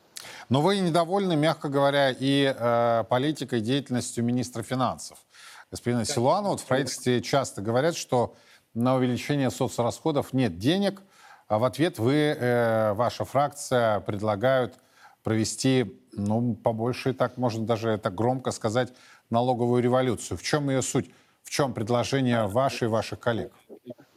Но 0.50 0.62
вы 0.62 0.80
недовольны, 0.80 1.36
мягко 1.36 1.68
говоря, 1.70 2.12
и 2.12 2.54
э, 2.58 3.04
политикой, 3.10 3.60
деятельностью 3.60 4.24
министра 4.24 4.64
финансов. 4.64 5.18
Господина 5.72 6.06
Силуанова, 6.06 6.52
вот 6.52 6.62
в 6.62 6.66
правительстве 6.66 7.22
часто 7.22 7.62
говорят, 7.62 7.98
что 7.98 8.34
на 8.74 8.96
увеличение 8.96 9.52
соцрасходов 9.52 10.32
нет 10.32 10.58
денег, 10.58 11.02
а 11.48 11.60
в 11.60 11.66
ответ 11.66 12.00
вы, 12.00 12.14
э, 12.14 12.94
ваша 12.94 13.26
фракция 13.26 14.00
предлагают 14.02 14.76
провести, 15.24 16.00
ну, 16.14 16.56
побольше, 16.56 17.14
так 17.14 17.38
можно 17.38 17.66
даже 17.66 17.98
так 17.98 18.16
громко 18.16 18.52
сказать, 18.52 18.94
налоговую 19.30 19.84
революцию. 19.84 20.38
В 20.38 20.44
чем 20.44 20.70
ее 20.70 20.82
суть? 20.82 21.10
В 21.44 21.50
чем 21.50 21.74
предложение 21.74 22.48
ваше 22.48 22.86
и 22.86 22.88
ваших 22.88 23.20
коллег? 23.20 23.52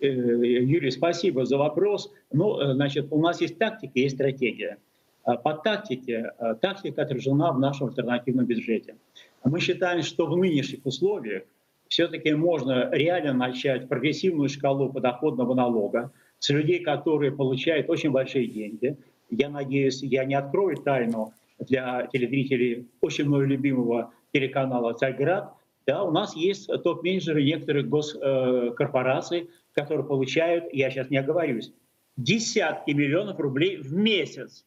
Э, 0.01 0.07
Юрий, 0.07 0.91
спасибо 0.93 1.45
за 1.45 1.59
вопрос. 1.59 2.13
Ну, 2.33 2.59
э, 2.61 2.75
значит, 2.75 3.09
у 3.11 3.21
нас 3.21 3.41
есть 3.41 3.59
тактика, 3.59 3.99
есть 3.99 4.15
стратегия. 4.15 4.79
А 5.25 5.37
по 5.37 5.55
тактике, 5.55 6.33
э, 6.39 6.55
тактика 6.61 7.03
отражена 7.03 7.53
в 7.53 7.59
нашем 7.59 7.89
альтернативном 7.89 8.47
бюджете. 8.47 8.97
Мы 9.45 9.61
считаем, 9.61 10.03
что 10.03 10.27
в 10.27 10.37
нынешних 10.37 10.85
условиях 10.85 11.43
все-таки 11.89 12.33
можно 12.35 12.89
реально 12.93 13.33
начать 13.33 13.89
прогрессивную 13.89 14.49
шкалу 14.49 14.93
подоходного 14.93 15.55
налога 15.55 16.13
с 16.39 16.49
людей, 16.51 16.81
которые 16.81 17.33
получают 17.33 17.91
очень 17.91 18.11
большие 18.11 18.47
деньги. 18.47 18.97
Я 19.29 19.49
надеюсь, 19.49 20.03
я 20.03 20.25
не 20.25 20.35
открою 20.35 20.77
тайну 20.77 21.33
для 21.59 22.07
телезрителей 22.07 22.89
очень 23.01 23.27
мной 23.27 23.47
любимого 23.47 24.13
телеканала 24.33 24.95
«Царьград». 24.95 25.53
Да, 25.87 26.05
у 26.05 26.11
нас 26.11 26.37
есть 26.37 26.69
топ-менеджеры 26.69 27.43
некоторых 27.43 27.89
госкорпораций, 27.89 29.51
которые 29.73 30.07
получают, 30.07 30.73
я 30.73 30.91
сейчас 30.91 31.11
не 31.11 31.17
оговорюсь, 31.17 31.73
десятки 32.17 32.93
миллионов 32.93 33.41
рублей 33.41 33.77
в 33.77 33.93
месяц. 33.93 34.65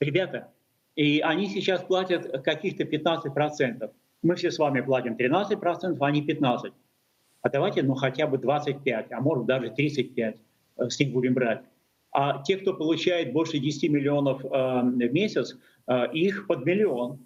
Ребята, 0.00 0.52
и 0.96 1.20
они 1.20 1.48
сейчас 1.48 1.82
платят 1.82 2.42
каких-то 2.42 2.84
15%. 2.84 3.90
Мы 4.22 4.36
все 4.36 4.50
с 4.50 4.58
вами 4.58 4.80
платим 4.80 5.16
13%, 5.16 5.96
а 5.98 6.06
они 6.06 6.22
15%. 6.26 6.72
А 7.42 7.50
давайте, 7.50 7.82
ну, 7.82 7.94
хотя 7.94 8.26
бы 8.26 8.38
25, 8.38 9.12
а 9.12 9.20
может 9.20 9.44
даже 9.44 9.70
35 9.70 10.36
э, 10.78 10.88
с 10.88 10.98
них 10.98 11.12
будем 11.12 11.34
брать. 11.34 11.62
А 12.10 12.42
те, 12.42 12.56
кто 12.56 12.72
получает 12.72 13.32
больше 13.32 13.58
10 13.58 13.90
миллионов 13.90 14.42
э, 14.44 14.48
в 14.48 15.12
месяц, 15.12 15.54
э, 15.86 16.10
их 16.12 16.46
под 16.46 16.64
миллион. 16.64 17.18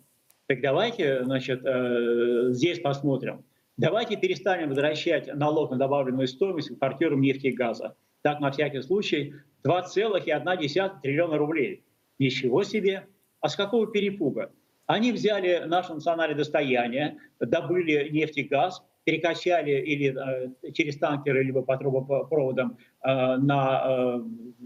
Так 0.46 0.60
давайте, 0.60 1.24
значит, 1.24 1.60
э, 1.64 2.48
здесь 2.50 2.80
посмотрим. 2.80 3.44
Давайте 3.76 4.16
перестанем 4.16 4.70
возвращать 4.70 5.32
налог 5.34 5.70
на 5.70 5.76
добавленную 5.76 6.26
стоимость 6.26 6.70
импортерам 6.70 7.20
нефти 7.20 7.48
и 7.48 7.52
газа. 7.52 7.94
Так, 8.22 8.40
на 8.40 8.50
всякий 8.50 8.80
случай, 8.80 9.34
2,1 9.62 10.90
триллиона 11.00 11.38
рублей. 11.38 11.84
Ничего 12.18 12.64
себе! 12.64 13.06
А 13.40 13.48
с 13.48 13.56
какого 13.56 13.86
перепуга? 13.86 14.52
Они 14.86 15.12
взяли 15.12 15.64
наше 15.66 15.94
национальное 15.94 16.36
достояние, 16.36 17.18
добыли 17.38 18.08
нефть 18.10 18.38
и 18.38 18.42
газ, 18.42 18.82
перекачали 19.04 19.80
или 19.82 20.14
э, 20.14 20.72
через 20.72 20.98
танкеры, 20.98 21.42
либо 21.42 21.62
по 21.62 21.76
трубопроводам 21.76 22.78
э, 23.02 23.36
на 23.36 23.84
э, 23.86 24.20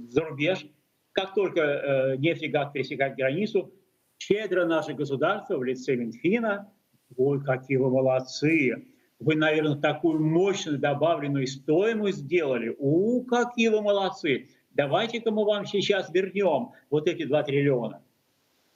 зарубеж. 0.09 0.67
Как 1.13 1.35
только 1.35 1.61
э, 1.61 2.17
нефть 2.17 2.43
и 2.43 2.49
газ 2.49 2.71
пересекают 2.73 3.17
границу, 3.17 3.73
щедро 4.19 4.65
наше 4.65 4.95
государство 4.95 5.59
в 5.59 5.65
лице 5.65 5.97
Минфина, 5.97 6.73
ой, 7.17 7.43
какие 7.45 7.77
вы 7.77 7.91
молодцы, 7.91 8.87
вы, 9.19 9.37
наверное, 9.37 9.77
такую 9.77 10.21
мощную 10.21 10.79
добавленную 10.79 11.47
стоимость 11.47 12.19
сделали. 12.19 12.75
У, 12.79 13.23
какие 13.25 13.69
вы 13.69 13.83
молодцы. 13.83 14.49
Давайте-ка 14.75 15.31
мы 15.31 15.45
вам 15.45 15.67
сейчас 15.67 16.11
вернем 16.13 16.71
вот 16.91 17.07
эти 17.07 17.25
2 17.25 17.43
триллиона. 17.43 18.03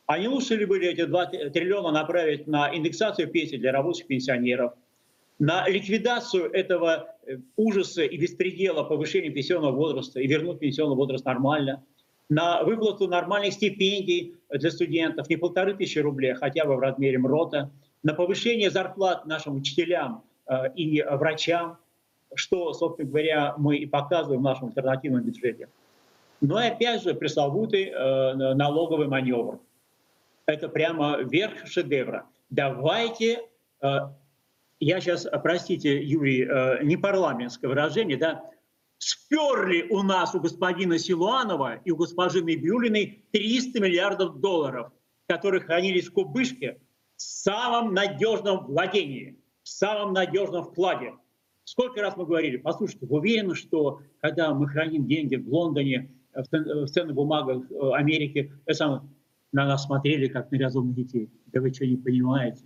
А 0.07 0.19
не 0.19 0.29
лучше 0.29 0.57
ли 0.57 0.67
были 0.67 0.89
эти 0.89 1.05
2 1.05 1.27
триллиона 1.27 1.91
направить 1.91 2.47
на 2.47 2.75
индексацию 2.75 3.29
пенсий 3.29 3.59
для 3.59 3.73
рабочих 3.73 4.07
пенсионеров, 4.07 4.75
на 5.39 5.69
ликвидацию 5.69 6.51
этого 6.51 7.15
э, 7.27 7.39
ужаса 7.57 8.03
и 8.03 8.17
беспредела 8.17 8.85
повышения 8.85 9.31
пенсионного 9.31 9.73
возраста 9.73 10.21
и 10.21 10.27
вернуть 10.27 10.61
пенсионный 10.61 10.97
возраст 10.97 11.25
нормально, 11.25 11.85
на 12.29 12.63
выплату 12.63 13.07
нормальных 13.07 13.53
стипендий 13.53 14.35
для 14.51 14.71
студентов, 14.71 15.29
не 15.29 15.37
полторы 15.37 15.75
тысячи 15.75 15.99
рублей, 15.99 16.33
а 16.33 16.37
хотя 16.37 16.65
бы 16.65 16.77
в 16.77 16.81
размере 16.81 17.19
МРОТа, 17.19 17.71
на 18.03 18.15
повышение 18.15 18.71
зарплат 18.71 19.27
нашим 19.27 19.57
учителям 19.57 20.23
э, 20.47 20.73
и 20.75 21.03
врачам, 21.03 21.79
что, 22.35 22.73
собственно 22.73 23.09
говоря, 23.09 23.55
мы 23.59 23.77
и 23.77 23.87
показываем 23.87 24.41
в 24.41 24.45
нашем 24.45 24.69
альтернативном 24.69 25.23
бюджете. 25.23 25.69
Но 26.41 26.57
опять 26.57 27.03
же 27.03 27.15
пресловутый 27.15 27.91
э, 27.91 28.55
налоговый 28.55 29.09
маневр 29.09 29.61
это 30.47 30.69
прямо 30.69 31.19
верх 31.23 31.67
шедевра. 31.67 32.27
Давайте, 32.51 33.41
э, 33.83 33.87
я 34.81 35.01
сейчас, 35.01 35.27
простите, 35.43 36.03
Юрий, 36.03 36.45
э, 36.45 36.85
не 36.85 36.97
парламентское 36.97 37.69
выражение, 37.69 38.17
да, 38.17 38.49
сперли 38.99 39.87
у 39.91 40.03
нас 40.03 40.35
у 40.35 40.41
господина 40.41 40.99
Силуанова 40.99 41.81
и 41.85 41.91
у 41.91 41.97
госпожи 41.97 42.43
Набиулиной 42.43 43.25
300 43.33 43.81
миллиардов 43.81 44.41
долларов, 44.41 44.93
которые 45.27 45.63
хранились 45.63 46.07
в 46.07 46.13
кубышке 46.13 46.81
в 47.17 47.23
самом 47.23 47.93
надежном 47.93 48.67
владении, 48.67 49.39
в 49.63 49.69
самом 49.69 50.13
надежном 50.13 50.65
вкладе. 50.65 51.15
Сколько 51.65 52.01
раз 52.01 52.17
мы 52.17 52.25
говорили, 52.25 52.59
послушайте, 52.59 53.07
вы 53.07 53.19
уверены, 53.19 53.57
что 53.57 54.01
когда 54.21 54.55
мы 54.55 54.69
храним 54.69 55.07
деньги 55.07 55.35
в 55.35 55.49
Лондоне, 55.49 56.13
в 56.37 56.87
ценных 56.89 57.15
бумагах 57.15 57.71
э, 57.71 57.91
Америки, 57.95 58.53
самое, 58.71 59.03
на 59.53 59.67
нас 59.67 59.85
смотрели, 59.85 60.29
как 60.29 60.51
на 60.51 60.59
разумных 60.59 60.95
детей. 60.95 61.31
Да 61.47 61.61
вы 61.61 61.73
что, 61.73 61.87
не 61.87 61.97
понимаете? 61.97 62.65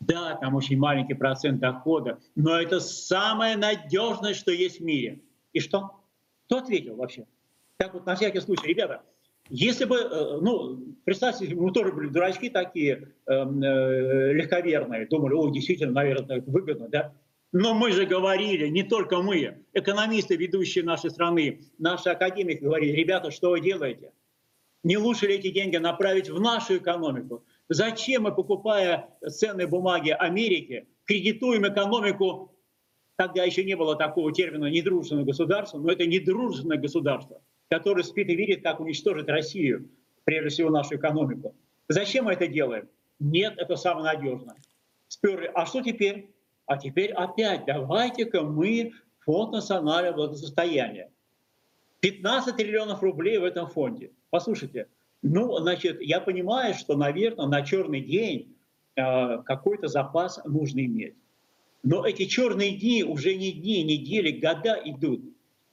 Да, 0.00 0.36
там 0.36 0.54
очень 0.56 0.78
маленький 0.78 1.14
процент 1.14 1.60
дохода, 1.60 2.18
но 2.34 2.60
это 2.60 2.80
самое 2.80 3.56
надежное, 3.56 4.34
что 4.34 4.50
есть 4.50 4.80
в 4.80 4.84
мире. 4.84 5.20
И 5.52 5.60
что? 5.60 5.92
Кто 6.46 6.58
ответил 6.58 6.96
вообще? 6.96 7.26
Так 7.76 7.94
вот, 7.94 8.04
на 8.06 8.16
всякий 8.16 8.40
случай, 8.40 8.66
ребята, 8.66 9.02
если 9.48 9.84
бы, 9.84 9.96
э, 9.96 10.38
ну, 10.40 10.78
представьте, 11.04 11.54
мы 11.54 11.72
тоже 11.72 11.92
были 11.92 12.08
дурачки 12.08 12.48
такие, 12.50 13.12
э, 13.26 13.32
э, 13.32 14.32
легковерные, 14.32 15.06
думали, 15.06 15.34
о, 15.34 15.50
действительно, 15.50 15.92
наверное, 15.92 16.38
это 16.38 16.50
выгодно, 16.50 16.88
да? 16.88 17.12
Но 17.52 17.74
мы 17.74 17.92
же 17.92 18.06
говорили, 18.06 18.68
не 18.68 18.82
только 18.82 19.20
мы, 19.20 19.62
экономисты, 19.74 20.36
ведущие 20.36 20.84
нашей 20.84 21.10
страны, 21.10 21.60
наши 21.78 22.08
академики 22.08 22.64
говорили, 22.64 22.92
ребята, 22.92 23.30
что 23.30 23.50
вы 23.50 23.60
делаете? 23.60 24.12
Не 24.82 24.96
лучше 24.96 25.26
ли 25.26 25.34
эти 25.34 25.50
деньги 25.50 25.76
направить 25.76 26.30
в 26.30 26.40
нашу 26.40 26.78
экономику? 26.78 27.44
Зачем 27.68 28.22
мы, 28.22 28.34
покупая 28.34 29.10
ценные 29.28 29.66
бумаги 29.66 30.10
Америки, 30.10 30.88
кредитуем 31.04 31.68
экономику, 31.68 32.56
тогда 33.16 33.44
еще 33.44 33.64
не 33.64 33.76
было 33.76 33.96
такого 33.96 34.32
термина 34.32 34.66
недружественное 34.66 35.24
государство, 35.24 35.78
но 35.78 35.92
это 35.92 36.06
недружественное 36.06 36.78
государство, 36.78 37.42
которое 37.68 38.02
спит 38.02 38.30
и 38.30 38.34
видит, 38.34 38.62
как 38.62 38.80
уничтожить 38.80 39.28
Россию, 39.28 39.90
прежде 40.24 40.48
всего 40.48 40.70
нашу 40.70 40.96
экономику. 40.96 41.54
Зачем 41.88 42.24
мы 42.24 42.32
это 42.32 42.46
делаем? 42.46 42.88
Нет, 43.20 43.54
это 43.58 43.76
самое 43.76 44.16
надежное. 44.16 44.56
Сперли. 45.06 45.50
А 45.54 45.66
что 45.66 45.82
теперь? 45.82 46.31
А 46.66 46.76
теперь 46.76 47.12
опять 47.12 47.64
давайте-ка 47.66 48.42
мы 48.42 48.92
фонд 49.20 49.52
национального 49.52 50.14
благосостояния. 50.14 51.10
15 52.00 52.56
триллионов 52.56 53.02
рублей 53.02 53.38
в 53.38 53.44
этом 53.44 53.66
фонде– 53.68 54.10
Послушайте, 54.32 54.86
ну, 55.20 55.58
значит, 55.58 56.00
я 56.00 56.18
понимаю, 56.18 56.72
что, 56.72 56.96
наверное, 56.96 57.46
на 57.48 57.60
черный 57.60 58.00
день 58.00 58.56
э, 58.96 59.42
какой-то 59.44 59.88
запас 59.88 60.40
нужно 60.46 60.86
иметь. 60.86 61.16
Но 61.82 62.06
эти 62.06 62.24
черные 62.24 62.74
дни 62.78 63.04
уже 63.04 63.34
не 63.34 63.52
дни, 63.52 63.82
недели, 63.82 64.30
года 64.40 64.80
идут. 64.86 65.20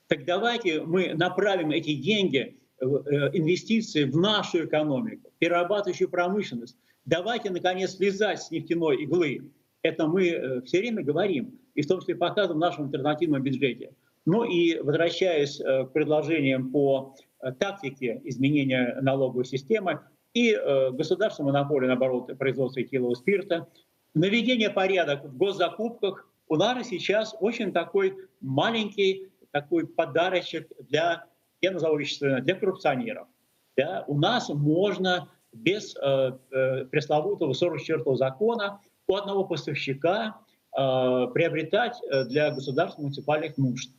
Так 0.07 0.25
давайте 0.25 0.81
мы 0.81 1.13
направим 1.13 1.71
эти 1.71 1.93
деньги, 1.93 2.57
э, 2.81 2.85
инвестиции 2.85 4.03
в 4.03 4.17
нашу 4.17 4.65
экономику, 4.65 5.31
перерабатывающую 5.39 6.09
промышленность. 6.09 6.75
Давайте, 7.05 7.49
наконец, 7.49 7.95
слезать 7.95 8.41
с 8.41 8.51
нефтяной 8.51 9.03
иглы. 9.03 9.49
Это 9.81 10.07
мы 10.07 10.61
все 10.65 10.79
время 10.79 11.03
говорим, 11.03 11.59
и 11.73 11.81
в 11.81 11.87
том 11.87 11.99
числе 11.99 12.15
показываем 12.15 12.57
в 12.57 12.61
нашем 12.61 12.85
альтернативном 12.85 13.41
бюджете. 13.41 13.93
Ну 14.25 14.43
и 14.43 14.79
возвращаясь 14.79 15.57
к 15.57 15.91
предложениям 15.93 16.71
по 16.71 17.15
тактике 17.57 18.21
изменения 18.25 18.97
налоговой 19.01 19.45
системы, 19.45 20.01
и 20.33 20.53
э, 20.53 20.91
государственная 20.91 21.53
монополия 21.53 21.87
на 21.87 21.93
оборот 21.93 22.37
производства 22.37 22.81
этилового 22.81 23.15
спирта, 23.15 23.67
наведение 24.13 24.69
порядок 24.69 25.25
в 25.25 25.37
госзакупках. 25.37 26.27
У 26.47 26.55
нас 26.55 26.87
сейчас 26.87 27.35
очень 27.39 27.71
такой 27.71 28.15
маленький 28.41 29.29
такой 29.51 29.87
подарочек 29.87 30.71
для, 30.87 31.25
я 31.61 31.71
назову 31.71 31.97
вещественно, 31.97 32.41
для 32.41 32.55
коррупционеров. 32.55 33.27
Да? 33.75 34.03
У 34.07 34.17
нас 34.17 34.49
можно 34.49 35.29
без 35.51 35.95
э, 35.95 36.37
э, 36.51 36.85
пресловутого 36.85 37.53
44-го 37.53 38.15
закона 38.15 38.79
у 39.09 39.15
одного 39.15 39.43
поставщика 39.43 40.37
э, 40.77 41.27
приобретать 41.33 41.99
э, 42.09 42.25
для 42.25 42.51
государственных 42.51 43.05
муниципальных 43.05 43.57
нужд. 43.57 43.91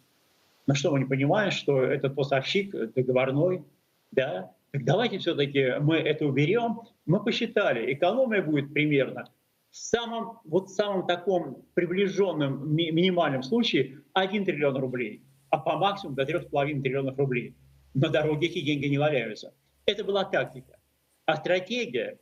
На 0.67 0.75
что 0.75 0.93
мы 0.93 1.01
не 1.01 1.05
понимаем, 1.05 1.51
что 1.51 1.83
этот 1.83 2.15
поставщик 2.15 2.71
договорной, 2.95 3.65
да, 4.13 4.53
так 4.71 4.85
давайте 4.85 5.19
все-таки 5.19 5.75
мы 5.81 5.97
это 5.97 6.27
уберем. 6.27 6.83
Мы 7.07 7.23
посчитали, 7.23 7.93
экономия 7.93 8.41
будет 8.41 8.73
примерно 8.73 9.29
в 9.71 9.77
самом, 9.77 10.39
вот 10.45 10.69
в 10.69 10.75
самом 10.75 11.07
таком 11.09 11.65
приближенном 11.75 12.73
ми- 12.73 12.93
минимальном 12.93 13.43
случае 13.43 14.03
1 14.13 14.45
триллион 14.45 14.77
рублей, 14.77 15.25
а 15.51 15.59
по 15.59 15.77
максимуму 15.77 16.17
до 16.17 16.23
3,5 16.23 16.83
триллионов 16.83 17.19
рублей. 17.19 17.57
На 17.95 18.09
дороге 18.09 18.47
эти 18.47 18.61
деньги 18.61 18.87
не 18.87 18.99
валяются. 18.99 19.53
Это 19.87 20.05
была 20.05 20.25
тактика. 20.25 20.79
А 21.27 21.37
стратегия, 21.37 22.21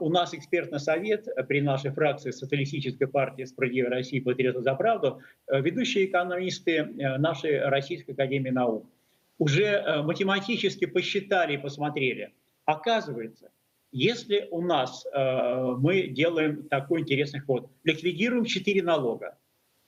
у 0.00 0.08
нас 0.08 0.34
экспертный 0.34 0.80
совет 0.80 1.26
при 1.48 1.60
нашей 1.60 1.90
фракции 1.90 2.30
Социалистической 2.30 3.06
партии 3.06 3.44
«Справедливая 3.44 3.90
Россия. 3.90 4.22
Патриоты 4.22 4.60
за 4.60 4.74
правду», 4.74 5.20
э, 5.46 5.60
ведущие 5.60 6.06
экономисты 6.06 6.76
э, 6.76 7.18
нашей 7.18 7.60
Российской 7.60 8.12
Академии 8.12 8.50
Наук 8.50 8.86
уже 9.38 9.64
э, 9.64 10.02
математически 10.02 10.86
посчитали 10.86 11.54
и 11.54 11.58
посмотрели. 11.58 12.32
Оказывается, 12.64 13.50
если 13.92 14.48
у 14.50 14.60
нас 14.60 15.06
э, 15.06 15.74
мы 15.78 16.08
делаем 16.08 16.68
такой 16.68 17.00
интересный 17.00 17.40
ход, 17.40 17.70
ликвидируем 17.84 18.44
четыре 18.44 18.82
налога, 18.82 19.38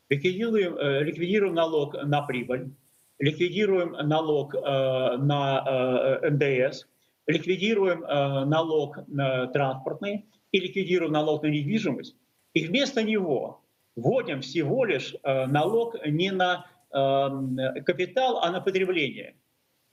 ликвидируем, 0.08 0.76
э, 0.76 1.04
ликвидируем 1.04 1.54
налог 1.54 1.94
на 2.04 2.22
прибыль, 2.22 2.70
ликвидируем 3.18 3.92
налог 4.08 4.54
э, 4.54 4.58
на 4.58 6.20
э, 6.22 6.30
НДС, 6.30 6.86
ликвидируем 7.30 8.04
э, 8.04 8.44
налог 8.44 8.98
на 9.08 9.46
транспортный 9.48 10.26
и 10.52 10.60
ликвидируем 10.60 11.12
налог 11.12 11.42
на 11.42 11.48
недвижимость, 11.48 12.16
и 12.54 12.66
вместо 12.66 13.02
него 13.02 13.62
вводим 13.96 14.40
всего 14.40 14.84
лишь 14.84 15.14
э, 15.22 15.46
налог 15.46 15.96
не 16.06 16.30
на 16.30 16.66
э, 16.92 17.80
капитал, 17.82 18.38
а 18.42 18.50
на 18.50 18.60
потребление 18.60 19.36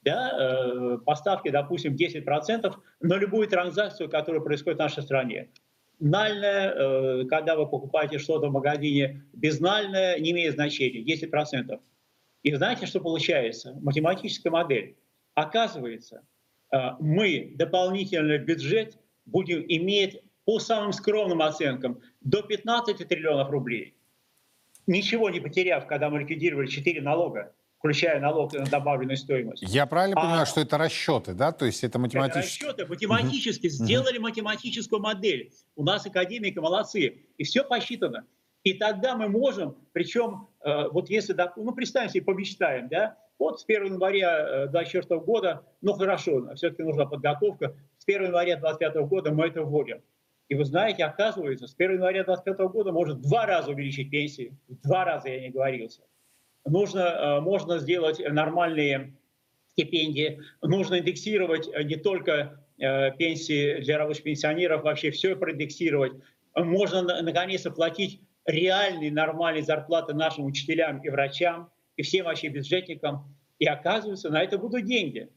да, 0.03 0.31
э, 0.39 0.97
поставки, 1.05 1.49
допустим, 1.49 1.95
10% 1.95 2.73
на 3.01 3.15
любую 3.15 3.47
транзакцию, 3.47 4.09
которая 4.09 4.41
происходит 4.41 4.77
в 4.77 4.81
нашей 4.81 5.03
стране. 5.03 5.49
Нальная, 5.99 6.71
э, 6.71 7.25
когда 7.25 7.55
вы 7.55 7.67
покупаете 7.67 8.19
что-то 8.19 8.47
в 8.47 8.51
магазине, 8.51 9.23
безнальная 9.33 10.19
не 10.19 10.31
имеет 10.31 10.53
значения, 10.53 11.03
10%. 11.03 11.79
И 12.43 12.53
знаете, 12.53 12.85
что 12.85 13.01
получается? 13.01 13.77
Математическая 13.81 14.51
модель. 14.51 14.95
Оказывается, 15.33 16.23
э, 16.71 16.77
мы 16.99 17.53
дополнительный 17.55 18.37
бюджет 18.37 18.97
будем 19.25 19.63
иметь 19.67 20.21
по 20.45 20.59
самым 20.59 20.93
скромным 20.93 21.41
оценкам 21.41 22.01
до 22.21 22.41
15 22.41 23.07
триллионов 23.07 23.49
рублей. 23.49 23.95
Ничего 24.85 25.29
не 25.29 25.39
потеряв, 25.39 25.85
когда 25.87 26.09
мы 26.09 26.19
ликвидировали 26.19 26.67
4 26.67 27.01
налога 27.01 27.53
включая 27.77 28.19
налог 28.19 28.53
на 28.53 28.65
добавленную 28.65 29.17
стоимость. 29.17 29.63
Я 29.63 29.85
правильно 29.85 30.19
а, 30.19 30.21
понимаю, 30.23 30.45
что 30.45 30.61
это 30.61 30.77
расчеты, 30.77 31.33
да? 31.33 31.51
То 31.51 31.65
есть 31.65 31.83
это 31.83 31.99
математически... 31.99 32.63
Это 32.63 32.71
расчеты, 32.71 32.85
математически. 32.87 33.67
Угу. 33.67 33.73
Сделали 33.73 34.17
математическую 34.17 35.01
модель. 35.01 35.53
У 35.75 35.83
нас 35.83 36.05
академики 36.05 36.57
молодцы. 36.57 37.21
И 37.37 37.43
все 37.43 37.63
посчитано. 37.63 38.25
И 38.63 38.73
тогда 38.73 39.15
мы 39.15 39.29
можем, 39.29 39.77
причем, 39.93 40.47
э, 40.61 40.89
вот 40.89 41.09
если, 41.09 41.35
ну, 41.55 41.71
представим 41.71 42.09
себе, 42.09 42.23
помечтаем, 42.23 42.89
да, 42.89 43.17
вот 43.39 43.59
с 43.59 43.65
1 43.65 43.85
января 43.85 44.67
2024 44.67 45.05
э, 45.09 45.23
года, 45.23 45.63
ну 45.81 45.93
хорошо, 45.93 46.53
все-таки 46.55 46.83
нужна 46.83 47.05
подготовка, 47.05 47.75
с 47.97 48.03
1 48.07 48.25
января 48.25 48.57
2025 48.57 49.07
года 49.07 49.31
мы 49.31 49.47
это 49.47 49.63
вводим. 49.63 50.01
И 50.49 50.55
вы 50.55 50.65
знаете, 50.65 51.03
оказывается, 51.03 51.67
с 51.67 51.75
1 51.77 51.93
января 51.95 52.23
2025 52.23 52.71
года 52.71 52.91
может 52.91 53.21
два 53.21 53.45
раза 53.45 53.71
увеличить 53.71 54.09
пенсии. 54.09 54.57
Два 54.67 55.03
раза 55.03 55.29
я 55.29 55.41
не 55.41 55.49
говорился 55.49 56.01
нужно, 56.69 56.99
э, 56.99 57.39
можно 57.41 57.79
сделать 57.79 58.19
нормальные 58.19 59.13
стипендии, 59.71 60.41
нужно 60.61 60.99
индексировать 60.99 61.67
э, 61.67 61.83
не 61.83 61.95
только 61.95 62.63
пенсии 63.17 63.81
для 63.81 63.97
рабочих 63.97 64.21
пенсионеров, 64.21 64.83
вообще 64.83 65.09
все 65.09 65.35
проиндексировать. 65.35 66.13
Можно, 66.53 67.23
наконец, 67.23 67.65
оплатить 67.65 68.21
реальные 68.45 69.11
нормальные 69.11 69.63
зарплаты 69.63 70.13
нашим 70.13 70.45
учителям 70.45 70.99
и 70.99 71.09
врачам, 71.09 71.71
и 71.97 72.01
всем 72.03 72.25
вообще 72.25 72.47
бюджетникам. 72.47 73.35
И 73.59 73.65
оказывается, 73.65 74.29
на 74.29 74.41
это 74.41 74.57
будут 74.57 74.85
деньги. 74.85 75.29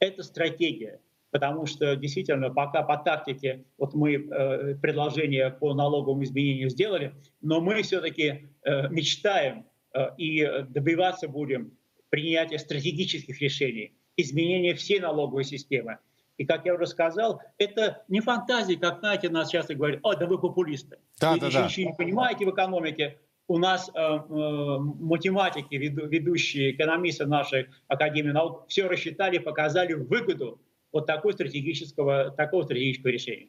Это 0.00 0.22
стратегия. 0.24 1.00
Потому 1.30 1.66
что 1.66 1.94
действительно 1.94 2.50
пока 2.50 2.82
по 2.82 2.96
тактике 2.96 3.64
вот 3.78 3.94
мы 3.94 4.14
э, 4.14 4.74
предложение 4.82 5.50
по 5.50 5.74
налоговому 5.74 6.24
изменению 6.24 6.70
сделали, 6.70 7.14
но 7.40 7.60
мы 7.60 7.82
все-таки 7.82 8.48
э, 8.64 8.88
мечтаем 8.88 9.64
Э, 9.92 10.10
и 10.16 10.46
добиваться 10.68 11.28
будем 11.28 11.76
принятия 12.10 12.58
стратегических 12.58 13.40
решений, 13.40 13.96
изменения 14.16 14.74
всей 14.74 15.00
налоговой 15.00 15.44
системы. 15.44 15.98
И, 16.36 16.46
как 16.46 16.64
я 16.64 16.74
уже 16.74 16.86
сказал, 16.86 17.42
это 17.58 18.04
не 18.08 18.20
фантазии, 18.20 18.74
как, 18.74 19.00
знаете, 19.00 19.28
нас 19.28 19.50
часто 19.50 19.74
говорят, 19.74 20.00
о, 20.02 20.14
да 20.14 20.26
вы 20.26 20.38
популисты. 20.38 20.98
Да, 21.20 21.32
вы 21.32 21.40
да, 21.40 21.46
еще 21.48 21.58
да. 21.58 21.64
ничего 21.66 21.90
не 21.90 21.96
понимаете 21.96 22.46
в 22.46 22.50
экономике. 22.50 23.18
У 23.50 23.58
нас 23.58 23.90
э, 23.92 23.98
э, 23.98 24.20
математики, 24.28 25.74
ведущие 25.74 26.70
экономисты 26.70 27.26
нашей 27.26 27.66
Академии 27.88 28.30
наук, 28.30 28.66
все 28.68 28.86
рассчитали, 28.86 29.38
показали 29.38 29.94
выгоду 29.94 30.60
вот 30.92 31.06
такой 31.08 31.32
стратегического, 31.32 32.30
такого 32.30 32.62
стратегического 32.62 33.08
решения. 33.10 33.48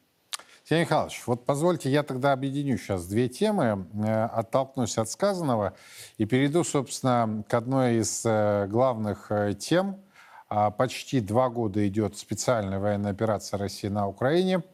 Сергей 0.64 0.86
Михайлович, 0.86 1.22
вот 1.26 1.46
позвольте, 1.46 1.88
я 1.88 2.02
тогда 2.02 2.32
объединю 2.32 2.78
сейчас 2.78 3.06
две 3.06 3.28
темы, 3.28 3.86
э, 3.94 4.24
оттолкнусь 4.24 4.98
от 4.98 5.08
сказанного 5.08 5.76
и 6.18 6.24
перейду, 6.24 6.64
собственно, 6.64 7.44
к 7.48 7.54
одной 7.54 7.98
из 7.98 8.26
э, 8.26 8.66
главных 8.66 9.30
тем. 9.60 10.00
А, 10.48 10.72
почти 10.72 11.20
два 11.20 11.48
года 11.48 11.86
идет 11.86 12.18
специальная 12.18 12.80
военная 12.80 13.12
операция 13.12 13.56
России 13.56 13.86
на 13.86 14.08
Украине. 14.08 14.64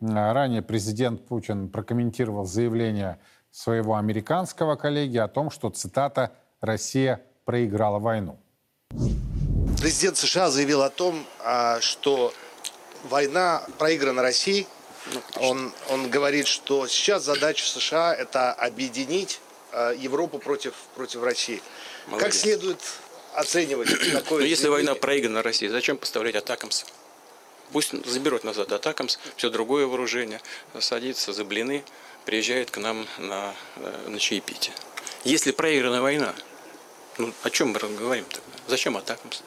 Ранее 0.00 0.62
президент 0.62 1.24
Путин 1.26 1.68
прокомментировал 1.68 2.44
заявление 2.44 3.20
своего 3.54 3.94
американского 3.94 4.74
коллеги 4.74 5.16
о 5.16 5.28
том, 5.28 5.50
что, 5.50 5.70
цитата, 5.70 6.32
«Россия 6.60 7.22
проиграла 7.44 8.00
войну». 8.00 8.38
Президент 9.80 10.16
США 10.16 10.50
заявил 10.50 10.82
о 10.82 10.90
том, 10.90 11.24
а, 11.40 11.80
что 11.80 12.34
война 13.04 13.62
проиграна 13.78 14.22
Россией, 14.22 14.66
ну, 15.12 15.20
он, 15.40 15.72
он 15.90 16.10
говорит, 16.10 16.48
что 16.48 16.88
сейчас 16.88 17.24
задача 17.24 17.64
США 17.64 18.14
это 18.14 18.52
объединить 18.52 19.40
э, 19.72 19.94
Европу 19.98 20.38
против, 20.38 20.74
против 20.94 21.22
России. 21.22 21.62
Молодец. 22.06 22.24
Как 22.24 22.34
следует 22.34 22.78
оценивать 23.34 23.88
такое? 24.12 24.40
Но 24.40 24.46
если 24.46 24.68
война 24.68 24.94
проиграна 24.94 25.42
России, 25.42 25.68
зачем 25.68 25.98
поставлять 25.98 26.36
атакамс? 26.36 26.86
Пусть 27.72 27.92
заберут 28.06 28.44
назад 28.44 28.72
атакамс, 28.72 29.18
все 29.36 29.50
другое 29.50 29.86
вооружение, 29.86 30.40
садится 30.80 31.32
за 31.32 31.44
блины, 31.44 31.84
приезжает 32.24 32.70
к 32.70 32.78
нам 32.78 33.06
на, 33.18 33.52
э, 33.76 34.08
на 34.08 34.18
чаепитие. 34.18 34.74
Если 35.24 35.52
проиграна 35.52 36.02
война, 36.02 36.34
ну 37.18 37.32
о 37.42 37.50
чем 37.50 37.68
мы 37.68 37.78
говорим 37.78 38.24
тогда? 38.24 38.58
Зачем 38.68 38.96
атакамс? 38.96 39.42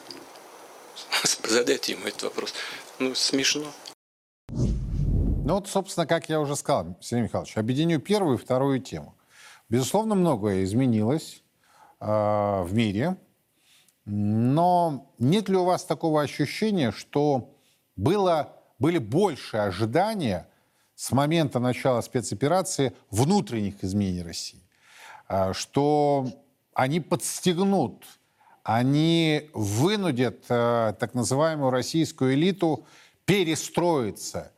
Задайте 1.44 1.92
ему 1.92 2.06
этот 2.06 2.24
вопрос. 2.24 2.54
Ну, 2.98 3.14
смешно. 3.14 3.66
Ну 4.48 5.54
вот, 5.54 5.68
собственно, 5.68 6.06
как 6.06 6.28
я 6.28 6.40
уже 6.40 6.56
сказал, 6.56 6.96
Сергей 7.00 7.24
Михайлович, 7.24 7.56
объединю 7.56 8.00
первую 8.00 8.36
и 8.36 8.40
вторую 8.40 8.80
тему. 8.80 9.14
Безусловно, 9.68 10.14
многое 10.14 10.64
изменилось 10.64 11.42
э, 12.00 12.06
в 12.06 12.68
мире, 12.72 13.16
но 14.04 15.12
нет 15.18 15.48
ли 15.48 15.56
у 15.56 15.64
вас 15.64 15.84
такого 15.84 16.22
ощущения, 16.22 16.92
что 16.92 17.54
было, 17.96 18.56
были 18.78 18.98
больше 18.98 19.58
ожидания 19.58 20.48
с 20.98 21.12
момента 21.12 21.60
начала 21.60 22.00
спецоперации 22.00 22.92
внутренних 23.10 23.84
изменений 23.84 24.24
России? 24.24 24.60
э, 25.28 25.52
что 25.52 26.26
они 26.74 26.98
подстегнут, 26.98 28.04
они 28.64 29.48
вынудят 29.54 30.44
э, 30.48 30.94
так 30.98 31.14
называемую 31.14 31.70
российскую 31.70 32.34
элиту 32.34 32.84
перестроиться. 33.26 34.50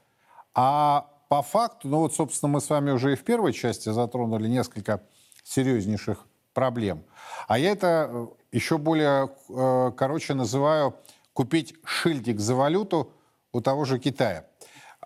А 0.54 1.10
по 1.28 1.42
факту, 1.42 1.88
ну 1.88 1.98
вот, 1.98 2.14
собственно, 2.14 2.52
мы 2.52 2.62
с 2.62 2.70
вами 2.70 2.90
уже 2.90 3.12
и 3.12 3.16
в 3.16 3.22
первой 3.22 3.52
части 3.52 3.90
затронули 3.90 4.48
несколько 4.48 5.02
серьезнейших 5.44 6.26
проблем. 6.54 7.04
А 7.48 7.58
я 7.58 7.72
это 7.72 8.28
еще 8.50 8.78
более 8.78 9.28
э, 9.50 9.92
короче 9.94 10.32
называю 10.32 10.96
купить 11.34 11.74
шильдик 11.84 12.40
за 12.40 12.54
валюту 12.54 13.12
у 13.52 13.60
того 13.60 13.84
же 13.84 13.98
Китая 13.98 14.46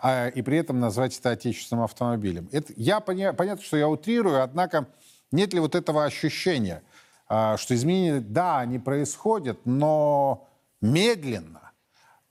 а, 0.05 0.29
и 0.29 0.43
при 0.43 0.59
этом 0.59 0.81
назвать 0.81 1.19
это 1.19 1.31
отечественным 1.31 1.83
автомобилем. 1.83 2.47
Это, 2.53 2.75
я 2.77 3.01
поня, 3.01 3.33
понятно, 3.33 3.65
что 3.65 3.79
я 3.79 3.89
утрирую, 3.89 4.43
однако 4.43 4.87
нет 5.33 5.55
ли 5.55 5.61
вот 5.61 5.75
этого 5.75 6.05
ощущения, 6.05 6.83
а, 7.27 7.57
что 7.57 7.75
изменения, 7.75 8.21
да, 8.21 8.59
они 8.59 8.79
происходят, 8.79 9.59
но 9.65 10.47
медленно 10.83 11.73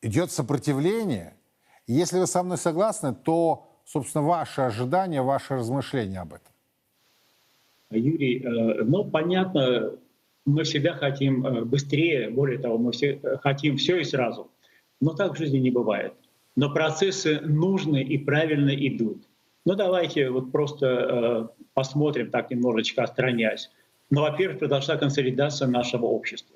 идет 0.03 0.31
сопротивление. 0.31 1.33
Если 1.87 2.19
вы 2.19 2.27
со 2.27 2.43
мной 2.43 2.59
согласны, 2.59 3.15
то, 3.15 3.67
собственно, 3.85 4.23
ваши 4.23 4.61
ожидания, 4.61 5.23
ваши 5.23 5.55
размышления 5.55 6.19
об 6.19 6.33
этом. 6.35 6.53
Юрий, 7.89 8.37
э, 8.37 8.83
ну, 8.83 9.03
понятно, 9.03 9.93
мы 10.45 10.63
всегда 10.63 10.93
хотим 10.93 11.43
э, 11.43 11.65
быстрее, 11.65 12.29
более 12.29 12.59
того, 12.59 12.77
мы 12.77 12.91
все 12.91 13.19
э, 13.23 13.37
хотим 13.37 13.77
все 13.77 13.99
и 13.99 14.03
сразу. 14.03 14.51
Но 15.01 15.15
так 15.15 15.33
в 15.33 15.37
жизни 15.39 15.57
не 15.57 15.71
бывает. 15.71 16.13
Но 16.55 16.71
процессы 16.71 17.39
нужны 17.41 18.03
и 18.03 18.17
правильно 18.17 18.69
идут. 18.69 19.27
Ну 19.65 19.75
давайте 19.75 20.29
вот 20.29 20.51
просто 20.51 20.85
э, 20.85 21.63
посмотрим 21.73 22.29
так 22.29 22.51
немножечко 22.51 23.03
отстраняясь. 23.03 23.71
Ну, 24.09 24.21
во-первых, 24.21 24.59
произошла 24.59 24.97
консолидация 24.97 25.67
нашего 25.67 26.05
общества, 26.05 26.55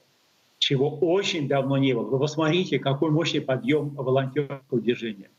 чего 0.60 0.90
очень 0.90 1.48
давно 1.48 1.78
не 1.78 1.94
было. 1.94 2.04
Вы 2.04 2.20
посмотрите, 2.20 2.78
какой 2.78 3.10
мощный 3.10 3.42
подъем 3.42 3.90
волонтерского 3.90 4.80
движения. 4.80 5.30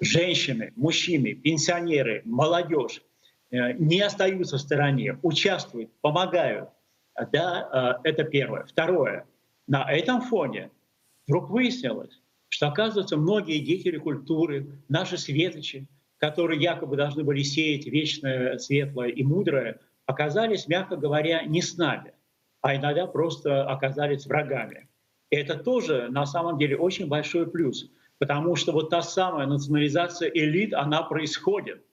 Женщины, 0.00 0.72
мужчины, 0.74 1.34
пенсионеры, 1.34 2.22
молодежь 2.24 3.02
э, 3.50 3.74
не 3.74 4.00
остаются 4.00 4.56
в 4.56 4.60
стороне, 4.60 5.18
участвуют, 5.22 5.90
помогают– 6.00 6.68
да, 7.32 7.98
э, 8.04 8.08
это 8.08 8.24
первое. 8.24 8.64
Второе. 8.64 9.26
На 9.66 9.90
этом 9.90 10.22
фоне 10.22 10.70
вдруг 11.26 11.50
выяснилось, 11.50 12.21
что, 12.62 12.68
оказывается, 12.68 13.16
многие 13.16 13.58
деятели 13.58 13.98
культуры, 13.98 14.78
наши 14.88 15.18
светочи, 15.18 15.88
которые 16.18 16.62
якобы 16.62 16.94
должны 16.94 17.24
были 17.24 17.42
сеять 17.42 17.86
вечное, 17.86 18.56
светлое 18.58 19.08
и 19.08 19.24
мудрое, 19.24 19.80
оказались, 20.06 20.68
мягко 20.68 20.94
говоря, 20.94 21.42
не 21.42 21.60
с 21.60 21.76
нами, 21.76 22.12
а 22.60 22.76
иногда 22.76 23.08
просто 23.08 23.64
оказались 23.64 24.26
врагами. 24.26 24.86
И 25.30 25.36
это 25.36 25.56
тоже 25.58 26.06
на 26.08 26.24
самом 26.24 26.56
деле 26.56 26.76
очень 26.76 27.08
большой 27.08 27.50
плюс, 27.50 27.90
потому 28.18 28.54
что 28.54 28.70
вот 28.70 28.90
та 28.90 29.02
самая 29.02 29.48
национализация 29.48 30.30
элит, 30.32 30.72
она 30.72 31.02
происходит. 31.02 31.84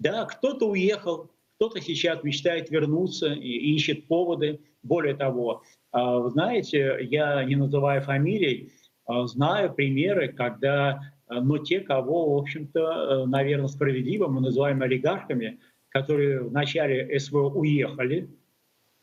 Да, 0.00 0.24
кто-то 0.24 0.68
уехал, 0.68 1.30
кто-то 1.54 1.80
сейчас 1.80 2.24
мечтает 2.24 2.68
вернуться 2.70 3.32
и 3.32 3.76
ищет 3.76 4.08
поводы. 4.08 4.58
Более 4.82 5.14
того, 5.14 5.62
а, 5.92 6.28
знаете, 6.30 6.98
я 7.02 7.44
не 7.44 7.54
называя 7.54 8.00
фамилий, 8.00 8.72
знаю 9.26 9.72
примеры, 9.72 10.28
когда 10.28 11.00
а, 11.26 11.40
но 11.40 11.58
те, 11.58 11.80
кого, 11.80 12.34
в 12.34 12.38
общем-то, 12.38 13.26
наверное, 13.26 13.68
справедливо 13.68 14.28
мы 14.28 14.40
называем 14.40 14.82
олигархами, 14.82 15.60
которые 15.88 16.42
в 16.42 16.52
начале 16.52 17.18
СВО 17.18 17.50
уехали, 17.50 18.28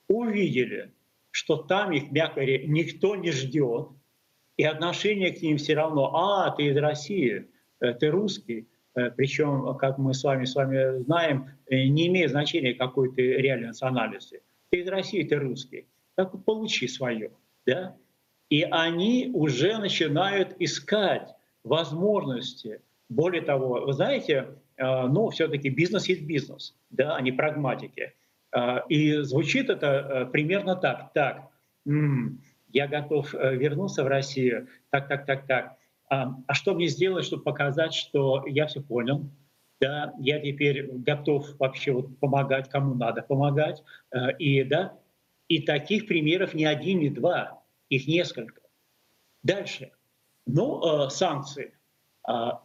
увидели, 0.08 0.92
что 1.32 1.58
там 1.58 1.92
их, 1.92 2.12
мягко 2.12 2.36
говоря, 2.36 2.66
никто 2.68 3.16
не 3.16 3.32
ждет, 3.32 3.90
и 4.58 4.64
отношение 4.64 5.32
к 5.32 5.42
ним 5.42 5.58
все 5.58 5.74
равно, 5.74 6.16
а, 6.16 6.52
ты 6.52 6.68
из 6.68 6.78
России, 6.78 7.48
э, 7.80 7.94
ты 7.94 8.10
русский, 8.10 8.68
Э, 8.96 9.10
Причем, 9.12 9.76
как 9.78 9.98
мы 9.98 10.14
с 10.14 10.24
вами, 10.24 10.46
с 10.46 10.56
вами 10.56 11.04
знаем, 11.04 11.50
э, 11.68 11.86
не 11.86 12.08
имеет 12.08 12.32
значения, 12.32 12.74
какой 12.74 13.14
ты 13.14 13.22
реальной 13.22 13.68
национальности. 13.68 14.42
Ты 14.70 14.82
из 14.82 14.88
России, 14.88 15.24
ты 15.24 15.36
русский. 15.36 15.88
Так 16.16 16.32
получи 16.46 16.88
свое. 16.88 17.32
Да? 17.66 17.96
И 18.50 18.64
они 18.64 19.32
уже 19.34 19.78
начинают 19.78 20.56
искать 20.60 21.34
возможности. 21.64 22.82
Более 23.10 23.42
того, 23.42 23.86
вы 23.86 23.94
знаете, 23.94 24.60
э, 24.78 25.08
ну, 25.08 25.30
все-таки 25.30 25.70
бизнес 25.70 26.08
есть 26.08 26.24
бизнес, 26.24 26.76
да, 26.90 27.16
а 27.16 27.22
не 27.22 27.32
прагматики. 27.32 28.14
И 28.88 29.18
звучит 29.22 29.72
это 29.72 30.30
примерно 30.32 30.76
так. 30.76 31.12
Так, 31.14 31.50
я 32.72 32.88
готов 32.88 33.34
вернуться 33.34 34.04
в 34.04 34.08
Россию. 34.08 34.68
Так, 34.92 35.08
так, 35.08 35.26
так, 35.26 35.48
так 35.48 35.78
а, 36.14 36.36
а 36.48 36.54
что 36.54 36.76
мне 36.76 36.88
сделать, 36.88 37.26
чтобы 37.26 37.42
показать, 37.44 37.94
что 37.94 38.44
я 38.46 38.68
все 38.68 38.82
понял, 38.82 39.26
да, 39.82 40.14
я 40.20 40.40
теперь 40.40 40.88
готов 40.92 41.58
вообще 41.60 41.92
вот 41.92 42.20
помогать, 42.20 42.70
кому 42.70 42.94
надо 42.94 43.24
помогать, 43.24 43.84
э, 44.12 44.38
и 44.38 44.64
да, 44.64 44.94
и 45.48 45.60
таких 45.60 46.08
примеров 46.08 46.54
не 46.54 46.66
один, 46.66 47.00
не 47.00 47.10
два, 47.10 47.63
их 47.90 48.08
несколько. 48.08 48.62
Дальше. 49.44 49.92
Ну, 50.46 51.06
э, 51.06 51.10
санкции. 51.10 51.74
А, 52.24 52.64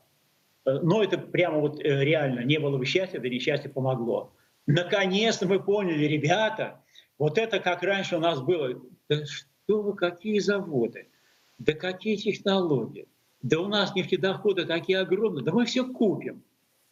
э, 0.64 0.78
но 0.82 1.02
это 1.02 1.18
прямо 1.18 1.58
вот 1.58 1.78
реально 1.80 2.40
не 2.40 2.58
было 2.58 2.76
бы 2.76 2.84
счастья, 2.84 3.20
да 3.20 3.28
несчастье 3.28 3.70
помогло. 3.70 4.32
Наконец-то 4.66 5.46
мы 5.46 5.60
поняли, 5.62 6.04
ребята, 6.04 6.82
вот 7.18 7.38
это 7.38 7.60
как 7.60 7.82
раньше 7.82 8.16
у 8.16 8.20
нас 8.20 8.40
было. 8.40 8.80
Да 9.08 9.24
что 9.26 9.82
вы, 9.82 9.94
какие 9.94 10.38
заводы, 10.38 11.08
да 11.58 11.72
какие 11.72 12.16
технологии 12.16 13.08
да 13.42 13.60
у 13.60 13.68
нас 13.68 13.94
нефтедоходы 13.94 14.64
такие 14.64 14.98
огромные, 14.98 15.44
да 15.44 15.52
мы 15.52 15.64
все 15.64 15.86
купим. 15.86 16.42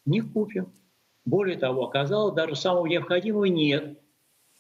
Не 0.05 0.21
купим. 0.21 0.73
Более 1.25 1.59
того, 1.59 1.87
оказалось, 1.87 2.35
даже 2.35 2.55
самого 2.55 2.87
необходимого 2.87 3.47
нет. 3.47 4.01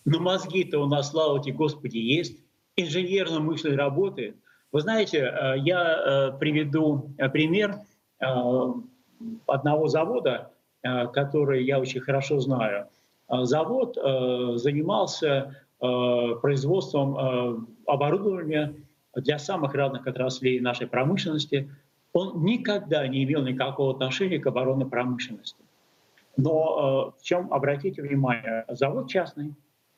Но 0.04 0.18
мозги-то 0.20 0.80
у 0.80 0.86
нас, 0.86 1.10
слава 1.10 1.42
тебе, 1.42 1.54
Господи, 1.54 1.98
есть. 1.98 2.38
Инженерная 2.76 3.38
мысль 3.38 3.74
работает. 3.74 4.36
Вы 4.70 4.82
знаете, 4.82 5.18
э, 5.20 5.58
я 5.60 6.32
э, 6.34 6.38
приведу 6.38 7.10
э, 7.16 7.28
пример 7.30 7.76
одного 9.46 9.88
завода, 9.88 10.52
который 10.82 11.64
я 11.64 11.78
очень 11.78 12.00
хорошо 12.00 12.40
знаю. 12.40 12.88
Завод 13.28 13.94
занимался 13.94 15.54
производством 15.78 17.68
оборудования 17.86 18.74
для 19.14 19.38
самых 19.38 19.74
разных 19.74 20.06
отраслей 20.06 20.60
нашей 20.60 20.86
промышленности, 20.86 21.70
он 22.14 22.42
никогда 22.42 23.06
не 23.06 23.22
имел 23.24 23.42
никакого 23.42 23.92
отношения 23.92 24.38
к 24.38 24.46
оборонной 24.46 24.86
промышленности. 24.86 25.62
Но 26.38 27.12
в 27.18 27.22
чем, 27.22 27.52
обратите 27.52 28.00
внимание, 28.00 28.64
завод 28.68 29.10
частный, 29.10 29.54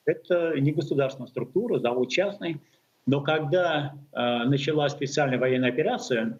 это 0.09 0.59
не 0.59 0.73
государственная 0.73 1.29
структура, 1.29 1.79
завод 1.79 2.09
частный, 2.11 2.61
но 3.07 3.23
когда 3.23 3.95
э, 4.13 4.45
началась 4.45 4.93
специальная 4.93 5.39
военная 5.39 5.71
операция, 5.71 6.39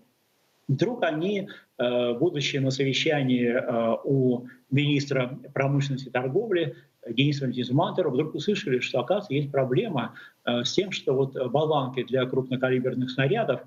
вдруг 0.69 1.03
они, 1.03 1.49
э, 1.79 2.13
будучи 2.15 2.59
на 2.59 2.71
совещании 2.71 3.49
э, 3.49 3.97
у 4.05 4.47
министра 4.71 5.39
промышленности 5.55 6.09
и 6.09 6.11
торговли, 6.11 6.77
Дениса 7.09 7.45
Валентиновича 7.45 8.09
вдруг 8.09 8.35
услышали, 8.35 8.81
что, 8.81 9.01
оказывается, 9.01 9.35
есть 9.35 9.51
проблема 9.51 10.15
э, 10.45 10.65
с 10.65 10.73
тем, 10.73 10.93
что 10.93 11.15
вот 11.15 11.35
болванки 11.51 12.03
для 12.03 12.27
крупнокалиберных 12.27 13.11
снарядов 13.11 13.61
э, 13.61 13.65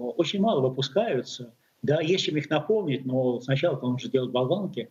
очень 0.00 0.40
мало 0.40 0.60
выпускаются. 0.60 1.54
Да, 1.82 2.00
есть 2.00 2.24
чем 2.24 2.36
их 2.36 2.48
наполнить, 2.48 3.04
но 3.04 3.40
сначала 3.40 3.80
нужно 3.80 4.10
делать 4.10 4.30
болванки. 4.30 4.90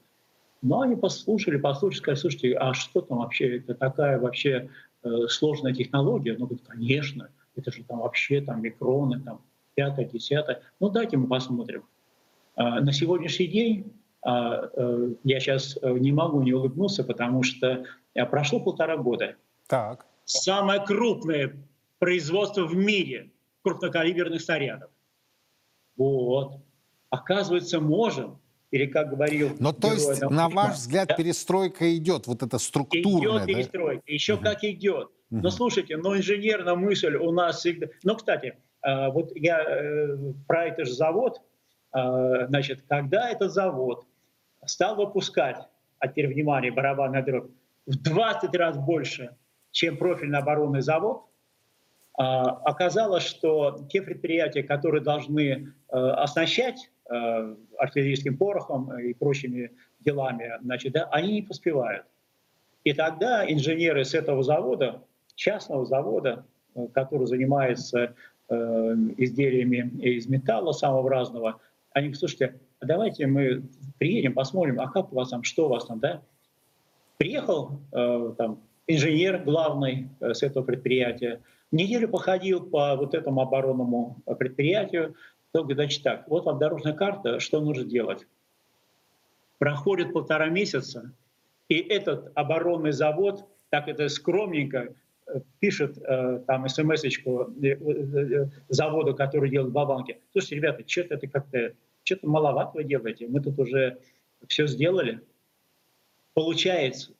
Но 0.61 0.81
они 0.81 0.95
послушали, 0.95 1.57
послушали, 1.57 1.99
сказали, 1.99 2.19
слушайте, 2.19 2.53
а 2.53 2.73
что 2.73 3.01
там 3.01 3.17
вообще, 3.19 3.57
это 3.57 3.73
такая 3.73 4.19
вообще 4.19 4.69
э, 5.03 5.27
сложная 5.27 5.73
технология? 5.73 6.35
Ну, 6.37 6.45
говорят, 6.45 6.67
конечно, 6.67 7.29
это 7.55 7.71
же 7.71 7.83
там 7.83 7.99
вообще 7.99 8.41
там 8.41 8.61
микроны, 8.61 9.19
там 9.21 9.41
пятое, 9.73 10.05
десятое. 10.05 10.61
Ну, 10.79 10.89
дайте 10.89 11.17
мы 11.17 11.27
посмотрим. 11.27 11.83
А, 12.55 12.81
на 12.81 12.93
сегодняшний 12.93 13.47
день 13.47 13.93
а, 14.23 14.69
э, 14.75 15.13
я 15.23 15.39
сейчас 15.39 15.77
э, 15.81 15.91
не 15.93 16.11
могу 16.11 16.41
не 16.43 16.53
улыбнуться, 16.53 17.03
потому 17.03 17.43
что 17.43 17.85
э, 18.13 18.25
прошло 18.25 18.59
полтора 18.59 18.97
года. 18.97 19.35
Так. 19.67 20.05
Самое 20.25 20.83
крупное 20.85 21.55
производство 21.97 22.65
в 22.65 22.75
мире 22.75 23.31
крупнокалиберных 23.63 24.41
снарядов. 24.41 24.91
Вот. 25.97 26.57
Оказывается, 27.09 27.79
можем. 27.79 28.39
Или 28.71 28.85
как 28.85 29.09
говорил... 29.09 29.51
Но 29.59 29.73
то 29.73 29.91
есть, 29.91 30.21
на 30.21 30.49
ваш 30.49 30.75
взгляд, 30.75 31.09
да? 31.09 31.15
перестройка 31.15 31.95
идет, 31.97 32.27
вот 32.27 32.41
эта 32.41 32.57
структурная, 32.57 33.45
Идет 33.45 33.47
перестройка, 33.47 34.03
да? 34.07 34.13
еще 34.13 34.35
угу. 34.35 34.43
как 34.43 34.63
идет. 34.63 35.09
Но 35.29 35.49
слушайте, 35.49 35.97
но 35.97 36.17
инженерная 36.17 36.75
мысль 36.75 37.15
у 37.15 37.31
нас 37.31 37.59
всегда... 37.59 37.87
Ну, 38.03 38.15
кстати, 38.15 38.57
вот 38.83 39.31
я 39.35 39.65
про 40.47 40.65
этот 40.67 40.87
же 40.87 40.93
завод, 40.93 41.41
значит, 41.93 42.83
когда 42.87 43.29
этот 43.29 43.51
завод 43.51 44.05
стал 44.65 44.95
выпускать, 44.95 45.57
а 45.99 46.07
теперь 46.07 46.27
внимание, 46.27 46.71
барабанная 46.71 47.23
дробь, 47.23 47.51
в 47.85 47.95
20 47.95 48.55
раз 48.55 48.77
больше 48.77 49.35
чем 49.71 49.97
профильный 49.97 50.39
оборонный 50.39 50.81
завод, 50.81 51.25
оказалось, 52.13 53.23
что 53.23 53.87
те 53.89 54.01
предприятия, 54.01 54.63
которые 54.63 55.01
должны 55.01 55.41
э, 55.41 55.97
оснащать 55.97 56.91
э, 57.00 57.00
артиллерийским 57.77 58.37
порохом 58.37 58.97
и 58.99 59.13
прочими 59.13 59.71
делами, 59.99 60.51
значит, 60.61 60.93
да, 60.93 61.05
они 61.11 61.33
не 61.33 61.41
поспевают. 61.41 62.05
И 62.83 62.93
тогда 62.93 63.49
инженеры 63.51 64.05
с 64.05 64.13
этого 64.13 64.43
завода, 64.43 65.03
частного 65.35 65.85
завода, 65.85 66.45
э, 66.75 66.87
который 66.93 67.27
занимается 67.27 68.15
изделиями 68.49 69.97
из 70.01 70.27
металла 70.27 70.73
самого 70.73 71.09
разного, 71.09 71.61
они 71.93 72.07
говорят, 72.07 72.19
слушайте, 72.19 72.59
а 72.81 72.85
давайте 72.85 73.25
мы 73.25 73.63
приедем, 73.97 74.33
посмотрим, 74.33 74.81
а 74.81 74.91
как 74.91 75.13
у 75.13 75.15
вас 75.15 75.29
там, 75.29 75.43
что 75.43 75.67
у 75.67 75.69
вас 75.69 75.85
там, 75.85 75.99
да? 75.99 76.21
Приехал 77.15 77.79
там 77.91 78.59
инженер 78.87 79.43
главный 79.45 80.09
с 80.19 80.43
этого 80.43 80.65
предприятия, 80.65 81.39
Неделю 81.71 82.09
походил 82.09 82.61
по 82.61 82.95
вот 82.97 83.13
этому 83.13 83.41
оборонному 83.41 84.17
предприятию, 84.37 85.15
то 85.51 85.59
говорит, 85.59 85.77
значит 85.77 86.03
так, 86.03 86.27
вот 86.27 86.45
вам 86.45 86.59
дорожная 86.59 86.93
карта, 86.93 87.39
что 87.39 87.59
нужно 87.59 87.83
делать. 87.83 88.25
Проходит 89.59 90.13
полтора 90.13 90.47
месяца, 90.47 91.11
и 91.67 91.75
этот 91.75 92.31
оборонный 92.35 92.91
завод, 92.91 93.45
так 93.69 93.87
это 93.87 94.09
скромненько, 94.09 94.95
э, 95.27 95.41
пишет 95.59 95.97
э, 95.97 96.41
там 96.47 96.65
э, 96.65 96.67
э, 96.67 98.47
заводу, 98.69 99.15
который 99.15 99.49
делает 99.49 99.71
Бабанки. 99.71 100.19
Слушайте, 100.31 100.55
ребята, 100.55 100.83
что-то 100.87 101.15
это 101.15 101.27
как-то, 101.27 101.73
что-то 102.03 102.27
маловато 102.27 102.71
вы 102.75 102.83
делаете, 102.85 103.27
мы 103.27 103.41
тут 103.41 103.59
уже 103.59 103.99
все 104.47 104.67
сделали. 104.67 105.21
Получается, 106.33 107.11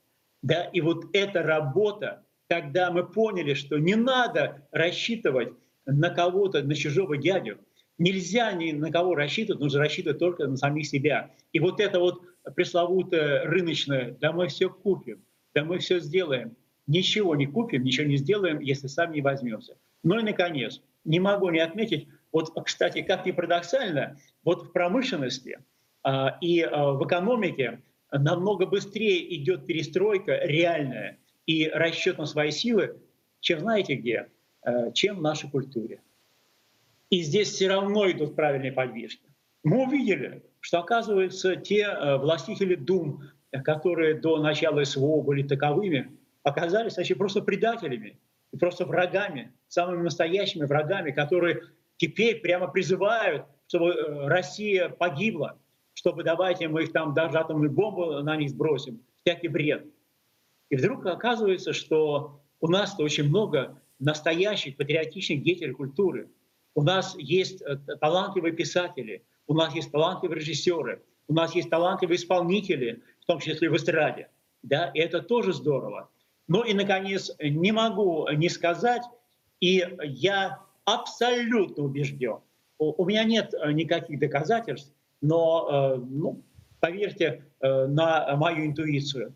да, 0.42 0.64
и 0.64 0.82
вот 0.82 1.06
эта 1.14 1.44
работа, 1.44 2.24
когда 2.48 2.92
мы 2.92 3.06
поняли, 3.06 3.54
что 3.54 3.78
не 3.78 3.96
надо 3.96 4.68
рассчитывать 4.72 5.54
на 5.86 6.10
кого-то, 6.10 6.64
на 6.64 6.76
чужого 6.76 7.18
дядю, 7.18 7.60
нельзя 7.98 8.52
ни 8.54 8.72
на 8.72 8.92
кого 8.92 9.16
рассчитывать, 9.16 9.62
нужно 9.62 9.80
рассчитывать 9.80 10.20
только 10.20 10.48
на 10.48 10.58
самих 10.58 10.88
себя. 10.88 11.32
И 11.54 11.60
вот 11.60 11.80
это 11.80 12.00
вот 12.00 12.22
пресловутое 12.56 13.44
рыночное, 13.46 14.18
да 14.20 14.32
мы 14.32 14.48
все 14.48 14.70
купим, 14.70 15.24
да 15.54 15.64
мы 15.64 15.80
все 15.80 16.00
сделаем, 16.00 16.56
ничего 16.88 17.36
не 17.36 17.46
купим, 17.46 17.84
ничего 17.84 18.08
не 18.08 18.18
сделаем, 18.18 18.60
если 18.60 18.88
сами 18.88 19.16
не 19.16 19.22
возьмемся. 19.22 19.78
Ну 20.04 20.20
и, 20.20 20.24
наконец, 20.24 20.82
не 21.04 21.20
могу 21.20 21.50
не 21.50 21.60
отметить, 21.60 22.08
вот, 22.32 22.52
кстати, 22.66 23.02
как 23.02 23.26
ни 23.26 23.32
парадоксально, 23.32 24.18
вот 24.44 24.64
в 24.64 24.72
промышленности 24.72 25.60
а, 26.04 26.38
и 26.42 26.62
а, 26.62 26.92
в 26.94 27.06
экономике 27.06 27.82
намного 28.12 28.66
быстрее 28.66 29.36
идет 29.36 29.66
перестройка 29.68 30.40
реальная, 30.44 31.20
и 31.46 31.68
расчет 31.68 32.18
на 32.18 32.26
свои 32.26 32.52
силы, 32.52 32.98
чем 33.40 33.60
знаете 33.60 33.96
где, 33.96 34.28
э, 34.64 34.92
чем 34.94 35.18
в 35.18 35.22
нашей 35.22 35.50
культуре. 35.50 36.02
И 37.12 37.22
здесь 37.22 37.52
все 37.52 37.68
равно 37.70 38.10
идут 38.10 38.36
правильные 38.36 38.72
подвижки. 38.72 39.28
Мы 39.64 39.86
увидели, 39.86 40.42
что, 40.60 40.80
оказывается, 40.80 41.56
те 41.56 41.84
э, 41.84 42.18
властители 42.18 42.74
дум, 42.74 43.22
которые 43.64 44.16
до 44.16 44.40
начала 44.42 44.84
СВО 44.84 45.22
были 45.22 45.44
таковыми, 45.44 46.18
оказались 46.42 46.98
вообще 46.98 47.14
просто 47.14 47.42
предателями 47.42 48.18
просто 48.60 48.86
врагами, 48.86 49.54
самыми 49.68 50.04
настоящими 50.04 50.66
врагами, 50.66 51.12
которые 51.12 51.62
теперь 51.98 52.42
прямо 52.42 52.68
призывают, 52.68 53.46
чтобы 53.68 53.92
э, 53.92 54.28
Россия 54.28 54.90
погибла, 54.90 55.58
чтобы 55.94 56.24
давайте 56.24 56.68
мы 56.68 56.84
их 56.84 56.92
там 56.92 57.14
даже 57.14 57.38
атомную 57.38 57.72
бомбу 57.72 58.22
на 58.22 58.36
них 58.36 58.50
сбросим. 58.50 59.02
Всякий 59.24 59.48
бред. 59.48 59.86
И 60.70 60.76
вдруг 60.76 61.06
оказывается, 61.06 61.74
что 61.74 62.42
у 62.60 62.68
нас 62.68 63.00
очень 63.00 63.30
много 63.30 63.80
настоящих 64.00 64.78
патриотичных 64.78 65.44
деятелей 65.44 65.74
культуры. 65.74 66.30
У 66.74 66.84
нас 66.84 67.16
есть 67.18 67.62
э, 67.62 67.78
талантливые 68.00 68.54
писатели, 68.54 69.24
у 69.48 69.54
нас 69.54 69.74
есть 69.76 69.92
талантливые 69.92 70.40
режиссеры, 70.40 71.04
у 71.28 71.34
нас 71.34 71.56
есть 71.56 71.70
талантливые 71.70 72.18
исполнители, 72.18 73.02
в 73.22 73.26
том 73.26 73.40
числе 73.40 73.70
в 73.70 73.76
эстраде. 73.76 74.30
Да? 74.64 74.92
И 74.94 75.00
это 75.00 75.22
тоже 75.22 75.54
здорово. 75.54 76.10
Ну 76.48 76.64
и, 76.64 76.74
наконец, 76.74 77.32
не 77.40 77.72
могу 77.72 78.28
не 78.30 78.50
сказать, 78.50 79.04
и 79.60 79.86
я 80.04 80.60
абсолютно 80.86 81.84
убежден, 81.84 82.40
у 82.78 83.06
меня 83.06 83.24
нет 83.24 83.54
э, 83.54 83.72
никаких 83.72 84.20
доказательств, 84.20 84.94
но, 85.22 85.70
э, 85.72 85.98
ну, 85.98 86.44
поверьте 86.80 87.46
на 87.62 88.36
мою 88.38 88.66
интуицию, 88.66 89.36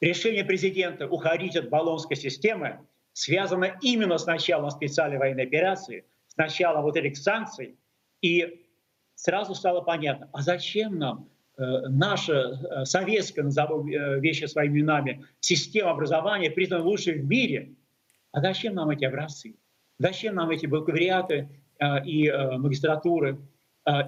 Решение 0.00 0.44
президента 0.44 1.06
уходить 1.06 1.56
от 1.56 1.68
баллонской 1.68 2.16
системы 2.16 2.80
связано 3.12 3.76
именно 3.82 4.16
с 4.16 4.24
началом 4.24 4.70
специальной 4.70 5.18
военной 5.18 5.44
операции, 5.44 6.06
с 6.30 6.36
началом 6.36 6.82
вот 6.82 6.96
этих 6.96 7.16
санкций. 7.16 7.76
И 8.22 8.66
сразу 9.14 9.54
стало 9.54 9.80
понятно, 9.80 10.28
а 10.32 10.42
зачем 10.42 10.98
нам 10.98 11.28
э, 11.58 11.62
наша 11.88 12.34
э, 12.34 12.84
советская, 12.84 13.44
назову 13.44 13.86
э, 13.86 14.20
вещи 14.20 14.44
своими 14.44 14.78
именами, 14.78 15.24
система 15.40 15.90
образования, 15.90 16.50
признана 16.50 16.84
лучшей 16.84 17.20
в 17.20 17.24
мире? 17.24 17.74
А 18.32 18.40
зачем 18.40 18.74
нам 18.74 18.90
эти 18.90 19.04
образцы? 19.04 19.56
Зачем 19.98 20.36
нам 20.36 20.50
эти 20.50 20.66
бакалавриаты 20.66 21.50
и 22.06 22.30
магистратуры? 22.58 23.38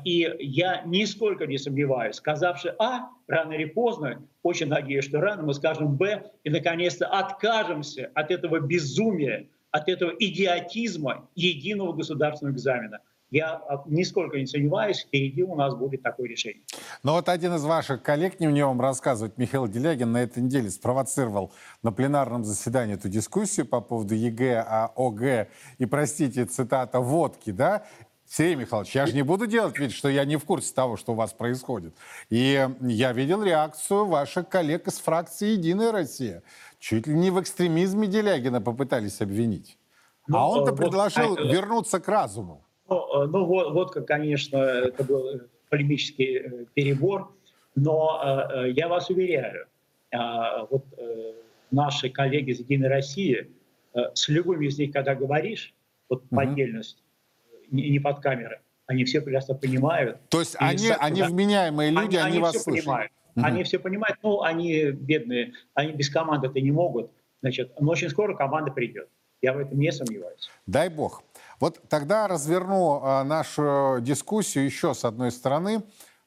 И 0.05 0.31
я 0.39 0.83
нисколько 0.87 1.47
не 1.47 1.59
сомневаюсь, 1.59 2.17
сказавши 2.17 2.75
А, 2.79 3.09
рано 3.27 3.53
или 3.53 3.65
поздно, 3.65 4.27
очень 4.43 4.69
надеюсь, 4.69 5.05
что 5.05 5.21
рано 5.21 5.43
мы 5.43 5.55
скажем 5.55 5.97
Б, 5.97 6.31
и 6.45 6.51
наконец-то 6.51 7.07
откажемся 7.09 8.11
от 8.15 8.31
этого 8.31 8.61
безумия, 8.61 9.49
от 9.73 9.89
этого 9.89 10.13
идиотизма 10.19 11.29
единого 11.35 11.93
государственного 11.95 12.55
экзамена. 12.55 13.01
Я 13.31 13.55
а, 13.55 13.83
нисколько 13.87 14.39
не 14.39 14.45
сомневаюсь, 14.45 15.01
впереди 15.01 15.43
у 15.43 15.55
нас 15.55 15.75
будет 15.75 16.03
такое 16.03 16.29
решение. 16.29 16.63
Но 17.03 17.15
вот 17.15 17.31
один 17.31 17.55
из 17.55 17.65
ваших 17.65 18.03
коллег, 18.03 18.39
не 18.39 18.47
мне 18.47 18.67
вам 18.67 18.79
рассказывать, 18.79 19.39
Михаил 19.39 19.67
Делягин, 19.67 20.13
на 20.13 20.23
этой 20.23 20.43
неделе 20.43 20.69
спровоцировал 20.69 21.51
на 21.83 21.93
пленарном 21.93 22.45
заседании 22.45 22.95
эту 22.95 23.09
дискуссию 23.09 23.65
по 23.65 23.81
поводу 23.81 24.15
ЕГЭ, 24.15 24.63
а 24.69 24.93
ОГЭ 24.95 25.49
и, 25.79 25.87
простите, 25.87 26.45
цитата, 26.45 27.01
водки, 27.01 27.53
да? 27.53 27.85
Сергей 28.35 28.55
Михайлович, 28.55 28.95
я 28.95 29.05
же 29.05 29.13
не 29.13 29.21
буду 29.21 29.47
делать 29.47 29.79
вид, 29.79 29.93
что 29.93 30.09
я 30.09 30.25
не 30.25 30.37
в 30.37 30.45
курсе 30.47 30.73
того, 30.73 30.97
что 30.97 31.13
у 31.13 31.15
вас 31.15 31.35
происходит. 31.35 31.95
И 32.31 32.67
я 32.81 33.13
видел 33.13 33.43
реакцию 33.43 34.07
ваших 34.07 34.49
коллег 34.49 34.89
из 34.89 34.99
фракции 35.01 35.49
«Единая 35.49 35.93
Россия». 35.93 36.43
Чуть 36.79 37.07
ли 37.07 37.13
не 37.13 37.31
в 37.31 37.39
экстремизме 37.39 38.07
Делягина 38.07 38.63
попытались 38.63 39.21
обвинить. 39.21 39.77
Ну, 40.29 40.39
а 40.39 40.49
он-то 40.49 40.71
вот, 40.71 40.79
предложил 40.79 41.37
а, 41.37 41.43
вернуться 41.43 42.01
к 42.01 42.09
разуму. 42.09 42.65
Ну, 42.89 43.27
ну 43.27 43.45
вот, 43.45 43.75
вот, 43.75 44.07
конечно, 44.07 44.57
это 44.57 45.05
был 45.05 45.43
полемический 45.69 46.39
э, 46.39 46.65
перебор. 46.73 47.37
Но 47.75 48.49
э, 48.55 48.71
я 48.71 48.89
вас 48.89 49.11
уверяю, 49.11 49.67
э, 50.11 50.17
вот 50.71 50.87
э, 50.97 51.35
наши 51.71 52.09
коллеги 52.09 52.53
из 52.53 52.61
«Единой 52.61 52.89
России», 52.89 53.51
э, 53.93 54.01
с 54.15 54.27
любыми 54.31 54.69
из 54.69 54.79
них, 54.79 54.91
когда 54.91 55.15
говоришь, 55.15 55.75
вот 56.09 56.27
по 56.31 56.41
отдельности, 56.41 57.03
не, 57.73 57.91
не 57.91 57.99
под 57.99 58.21
камеры. 58.21 58.61
Они 58.87 59.05
все 59.05 59.21
прекрасно 59.21 59.55
понимают. 59.55 60.21
То 60.29 60.41
есть 60.41 60.57
они, 60.59 60.89
с... 60.89 60.97
они 60.99 61.23
вменяемые 61.23 61.91
люди, 61.91 62.17
они, 62.17 62.33
они, 62.33 62.39
вас 62.41 62.53
все 62.53 62.63
слышат. 62.63 62.85
понимают. 62.85 63.13
Угу. 63.35 63.45
Они 63.47 63.65
все 63.65 63.79
понимают, 63.79 64.19
ну, 64.23 64.43
они 64.43 64.91
бедные, 64.91 65.55
они 65.75 65.93
без 65.93 66.11
команды-то 66.11 66.61
не 66.61 66.71
могут. 66.71 67.11
Значит, 67.41 67.73
но 67.81 67.91
очень 67.91 68.11
скоро 68.11 68.37
команда 68.37 68.71
придет. 68.71 69.09
Я 69.41 69.55
в 69.55 69.59
этом 69.59 69.79
не 69.79 69.91
сомневаюсь. 69.91 70.51
Дай 70.67 70.89
бог. 70.89 71.25
Вот 71.59 71.81
тогда 71.89 72.29
разверну 72.29 73.01
э, 73.03 73.23
нашу 73.25 73.99
дискуссию 74.01 74.65
еще 74.65 74.95
с 74.95 75.05
одной 75.05 75.33
стороны. 75.33 75.83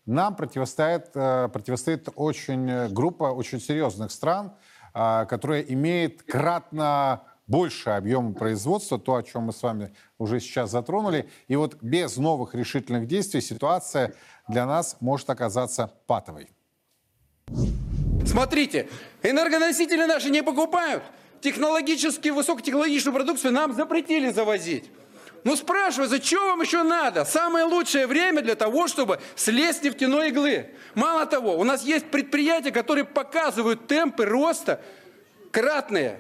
Нам 0.06 0.36
противостоит, 0.36 1.12
э, 1.16 1.50
противостоит 1.52 2.10
очень 2.16 2.70
э, 2.70 2.90
группа 2.90 3.26
очень 3.26 3.60
серьезных 3.60 4.12
стран, 4.12 4.54
э, 4.94 5.26
которая 5.30 5.62
имеет 5.62 6.24
кратно 6.24 7.24
больше 7.48 7.92
объема 7.92 8.34
производства, 8.34 8.98
то, 9.00 9.16
о 9.16 9.24
чем 9.24 9.44
мы 9.44 9.54
с 9.54 9.62
вами 9.62 9.94
уже 10.18 10.40
сейчас 10.40 10.72
затронули. 10.72 11.30
И 11.48 11.56
вот 11.56 11.82
без 11.82 12.18
новых 12.18 12.56
решительных 12.56 13.08
действий 13.08 13.42
ситуация 13.42 14.14
для 14.48 14.66
нас 14.66 14.98
может 15.00 15.30
оказаться 15.30 15.94
патовой. 16.08 16.50
Смотрите, 18.26 18.90
энергоносители 19.22 20.06
наши 20.06 20.30
не 20.30 20.42
покупают. 20.42 21.04
Технологически 21.42 22.30
высокотехнологичную 22.30 23.14
продукцию 23.14 23.54
нам 23.54 23.74
запретили 23.74 24.32
завозить. 24.32 24.90
Ну 25.44 25.56
спрашивается, 25.56 26.20
что 26.24 26.44
вам 26.48 26.62
еще 26.62 26.82
надо? 26.82 27.24
Самое 27.24 27.66
лучшее 27.66 28.08
время 28.08 28.42
для 28.42 28.56
того, 28.56 28.88
чтобы 28.88 29.20
слезть 29.36 29.84
нефтяной 29.84 30.30
иглы. 30.30 30.72
Мало 30.96 31.28
того, 31.28 31.56
у 31.60 31.64
нас 31.64 31.84
есть 31.84 32.08
предприятия, 32.10 32.72
которые 32.72 33.06
показывают 33.06 33.86
темпы 33.86 34.26
роста 34.26 34.82
кратные 35.52 36.20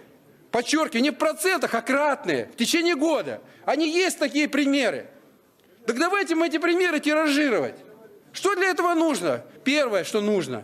подчеркиваю, 0.55 1.03
не 1.03 1.09
в 1.09 1.15
процентах, 1.15 1.73
а 1.73 1.81
кратные, 1.81 2.45
в 2.45 2.55
течение 2.55 2.95
года. 2.95 3.41
Они 3.65 3.89
есть 3.89 4.17
такие 4.17 4.47
примеры. 4.47 5.07
Так 5.85 5.97
давайте 5.99 6.33
мы 6.33 6.47
эти 6.47 6.59
примеры 6.59 7.01
тиражировать. 7.01 7.75
Что 8.31 8.55
для 8.55 8.69
этого 8.69 8.93
нужно? 8.93 9.43
Первое, 9.65 10.05
что 10.05 10.21
нужно, 10.21 10.63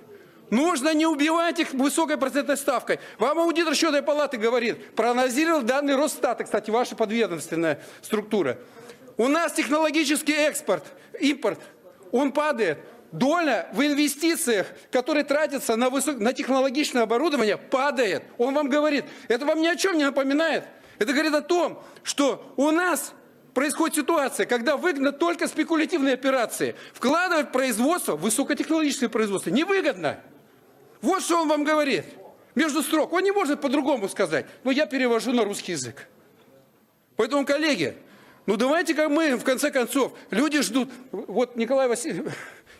Нужно 0.49 0.93
не 0.93 1.05
убивать 1.05 1.59
их 1.59 1.73
высокой 1.73 2.17
процентной 2.17 2.55
ставкой. 2.55 2.99
Вам 3.19 3.39
аудитор 3.39 3.75
счетной 3.75 4.01
палаты 4.01 4.37
говорит, 4.37 4.95
проанализировал 4.95 5.61
данный 5.61 5.97
Росстата, 5.97 6.45
кстати, 6.45 6.69
ваша 6.69 6.95
подведомственная 6.95 7.81
структура. 8.01 8.57
У 9.17 9.27
нас 9.27 9.51
технологический 9.51 10.33
экспорт, 10.33 10.85
импорт, 11.19 11.59
он 12.13 12.31
падает. 12.31 12.79
Доля 13.11 13.67
в 13.73 13.81
инвестициях, 13.81 14.67
которые 14.91 15.23
тратятся 15.25 15.75
на, 15.75 15.89
высок... 15.89 16.19
на 16.19 16.33
технологичное 16.33 17.03
оборудование, 17.03 17.57
падает. 17.57 18.23
Он 18.37 18.53
вам 18.53 18.69
говорит, 18.69 19.05
это 19.27 19.45
вам 19.45 19.61
ни 19.61 19.67
о 19.67 19.75
чем 19.75 19.97
не 19.97 20.05
напоминает. 20.05 20.63
Это 20.97 21.11
говорит 21.11 21.33
о 21.33 21.41
том, 21.41 21.83
что 22.03 22.53
у 22.55 22.71
нас 22.71 23.13
происходит 23.53 23.97
ситуация, 23.97 24.45
когда 24.45 24.77
выгодно 24.77 25.11
только 25.11 25.47
спекулятивные 25.47 26.13
операции. 26.13 26.75
Вкладывать 26.93 27.49
в 27.49 27.51
производство, 27.51 28.15
высокотехнологическое 28.15 29.09
производство, 29.09 29.49
невыгодно. 29.49 30.19
Вот 31.01 31.21
что 31.21 31.41
он 31.41 31.49
вам 31.49 31.63
говорит. 31.63 32.05
Между 32.55 32.81
строк. 32.81 33.13
Он 33.13 33.23
не 33.23 33.31
может 33.31 33.61
по-другому 33.61 34.09
сказать. 34.09 34.45
Но 34.63 34.71
я 34.71 34.85
перевожу 34.85 35.31
на 35.33 35.43
русский 35.43 35.73
язык. 35.73 36.07
Поэтому, 37.15 37.45
коллеги, 37.45 37.97
ну 38.45 38.57
давайте 38.57 38.93
как 38.93 39.09
мы, 39.09 39.35
в 39.35 39.43
конце 39.43 39.71
концов, 39.71 40.13
люди 40.29 40.61
ждут. 40.61 40.89
Вот 41.11 41.55
Николай, 41.55 41.87
Василь... 41.87 42.25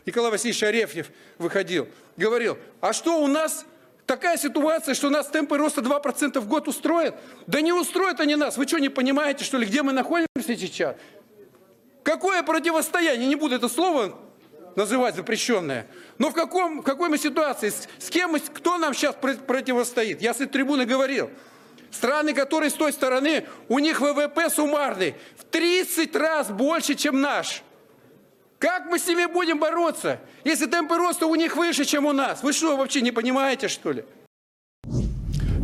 Николай 0.06 0.32
Васильевич 0.32 0.64
Арефьев 0.64 1.08
выходил, 1.38 1.88
говорил, 2.18 2.58
а 2.80 2.94
что 2.94 3.22
у 3.22 3.28
нас 3.28 3.66
такая 4.06 4.38
ситуация, 4.38 4.96
что 4.96 5.10
нас 5.10 5.28
темпы 5.28 5.58
роста 5.58 5.82
2% 5.82 6.40
в 6.40 6.48
год 6.48 6.68
устроят? 6.68 7.16
Да 7.48 7.62
не 7.62 7.72
устроят 7.72 8.20
они 8.20 8.36
нас. 8.36 8.58
Вы 8.58 8.68
что, 8.68 8.80
не 8.80 8.90
понимаете, 8.90 9.44
что 9.44 9.58
ли, 9.58 9.66
где 9.66 9.84
мы 9.84 9.94
находимся 9.94 10.56
сейчас? 10.58 10.96
Какое 12.04 12.42
противостояние? 12.42 13.28
Не 13.28 13.36
буду 13.36 13.56
это 13.56 13.70
слово 13.70 14.18
называть 14.76 15.16
запрещенное. 15.16 15.88
Но 16.18 16.30
в, 16.30 16.34
каком, 16.34 16.82
в 16.82 16.84
какой 16.84 17.10
мы 17.10 17.18
ситуации? 17.18 17.70
С, 17.70 17.88
с 18.00 18.10
кем, 18.10 18.40
кто 18.40 18.78
нам 18.78 18.94
сейчас 18.94 19.16
противостоит? 19.16 20.22
Я 20.22 20.34
с 20.34 20.38
этой 20.38 20.48
трибуны 20.48 20.86
говорил. 20.86 21.30
Страны, 21.92 22.34
которые 22.34 22.70
с 22.70 22.74
той 22.74 22.94
стороны, 22.94 23.46
у 23.68 23.80
них 23.80 24.00
ВВП 24.00 24.50
суммарный 24.50 25.16
в 25.38 25.44
30 25.44 26.16
раз 26.16 26.50
больше, 26.50 26.96
чем 26.96 27.22
наш. 27.22 27.64
Как 28.62 28.86
мы 28.86 29.00
с 29.00 29.08
ними 29.08 29.26
будем 29.26 29.60
бороться, 29.60 30.20
если 30.44 30.68
темпы 30.68 30.96
роста 30.96 31.26
у 31.26 31.34
них 31.34 31.56
выше, 31.56 31.84
чем 31.84 32.06
у 32.06 32.14
нас? 32.14 32.44
Вы 32.44 32.54
что, 32.54 32.78
вообще 32.78 33.02
не 33.02 33.12
понимаете, 33.12 33.68
что 33.68 33.92
ли? 33.92 34.06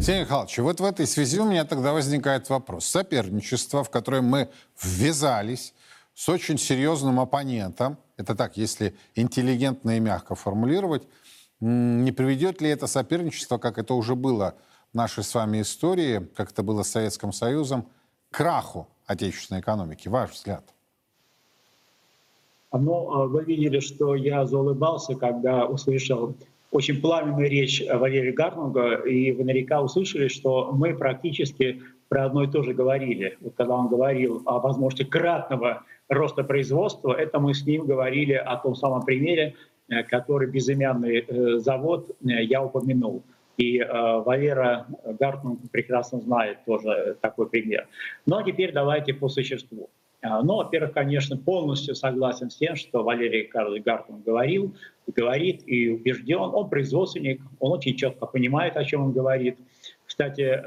Сергей 0.02 0.22
Михайлович, 0.22 0.58
вот 0.58 0.80
в 0.80 0.84
этой 0.84 1.06
связи 1.06 1.40
у 1.40 1.46
меня 1.46 1.64
тогда 1.66 1.94
возникает 1.94 2.50
вопрос. 2.50 2.88
Соперничество, 2.88 3.84
в 3.84 3.92
которое 3.92 4.24
мы 4.24 4.50
ввязались 4.82 5.76
с 6.16 6.28
очень 6.28 6.58
серьезным 6.58 7.20
оппонентом, 7.20 8.00
это 8.18 8.34
так, 8.34 8.58
если 8.58 8.98
интеллигентно 9.14 9.98
и 9.98 10.00
мягко 10.00 10.34
формулировать, 10.34 11.08
не 11.60 12.12
приведет 12.12 12.62
ли 12.62 12.70
это 12.72 12.88
соперничество, 12.88 13.60
как 13.60 13.78
это 13.78 13.94
уже 13.94 14.16
было 14.16 14.56
в 14.92 14.96
нашей 14.96 15.24
с 15.24 15.36
вами 15.36 15.62
истории, 15.62 16.28
как 16.36 16.50
это 16.50 16.64
было 16.64 16.82
с 16.82 16.90
Советским 16.90 17.32
Союзом, 17.32 17.92
к 18.32 18.38
краху 18.38 18.88
отечественной 19.06 19.62
экономики? 19.62 20.08
Ваш 20.08 20.32
взгляд? 20.32 20.74
Ну, 22.74 23.28
вы 23.28 23.44
видели, 23.44 23.80
что 23.80 24.16
я 24.16 24.46
заулыбался, 24.46 25.16
когда 25.16 25.66
услышал 25.66 26.36
очень 26.72 27.02
пламенную 27.02 27.50
речь 27.50 27.82
Валерия 27.90 28.34
Гарнунга, 28.34 28.96
и 28.96 29.32
вы 29.32 29.44
наверняка 29.46 29.82
услышали, 29.82 30.28
что 30.28 30.72
мы 30.74 30.94
практически 30.94 31.82
про 32.10 32.26
одно 32.26 32.44
и 32.44 32.48
то 32.48 32.64
же 32.64 32.74
говорили. 32.74 33.38
Вот 33.42 33.54
когда 33.56 33.76
он 33.76 33.88
говорил 33.88 34.42
о 34.46 34.60
возможности 34.60 35.10
кратного 35.10 35.84
роста 36.10 36.44
производства, 36.44 37.14
это 37.14 37.40
мы 37.40 37.54
с 37.54 37.66
ним 37.66 37.86
говорили 37.86 38.34
о 38.34 38.58
том 38.58 38.76
самом 38.76 39.04
примере, 39.04 39.56
э, 39.90 40.04
который 40.04 40.50
безымянный 40.50 41.20
э, 41.20 41.58
завод 41.60 42.10
э, 42.22 42.44
я 42.44 42.64
упомянул. 42.64 43.24
И 43.58 43.80
Валера 43.80 44.86
Гартман 45.20 45.58
прекрасно 45.72 46.22
знает 46.22 46.60
тоже 46.68 47.18
такой 47.22 47.50
пример. 47.50 47.88
Ну 48.28 48.38
а 48.38 48.44
теперь 48.44 48.72
давайте 48.72 49.16
по 49.16 49.30
существу. 49.30 49.90
Ну, 50.24 50.56
во-первых, 50.58 50.94
конечно, 50.94 51.38
полностью 51.38 51.94
согласен 51.94 52.50
с 52.50 52.56
тем, 52.56 52.76
что 52.76 53.04
Валерий 53.04 53.44
Карлович 53.44 53.84
Гартман 53.84 54.24
говорил, 54.24 54.76
говорит 55.06 55.62
и 55.68 55.90
убежден. 55.90 56.40
Он 56.40 56.70
производственник, 56.70 57.42
он 57.60 57.74
очень 57.74 57.96
четко 57.96 58.26
понимает, 58.26 58.78
о 58.78 58.84
чем 58.84 59.06
он 59.06 59.14
говорит. 59.14 59.58
Кстати, 60.06 60.60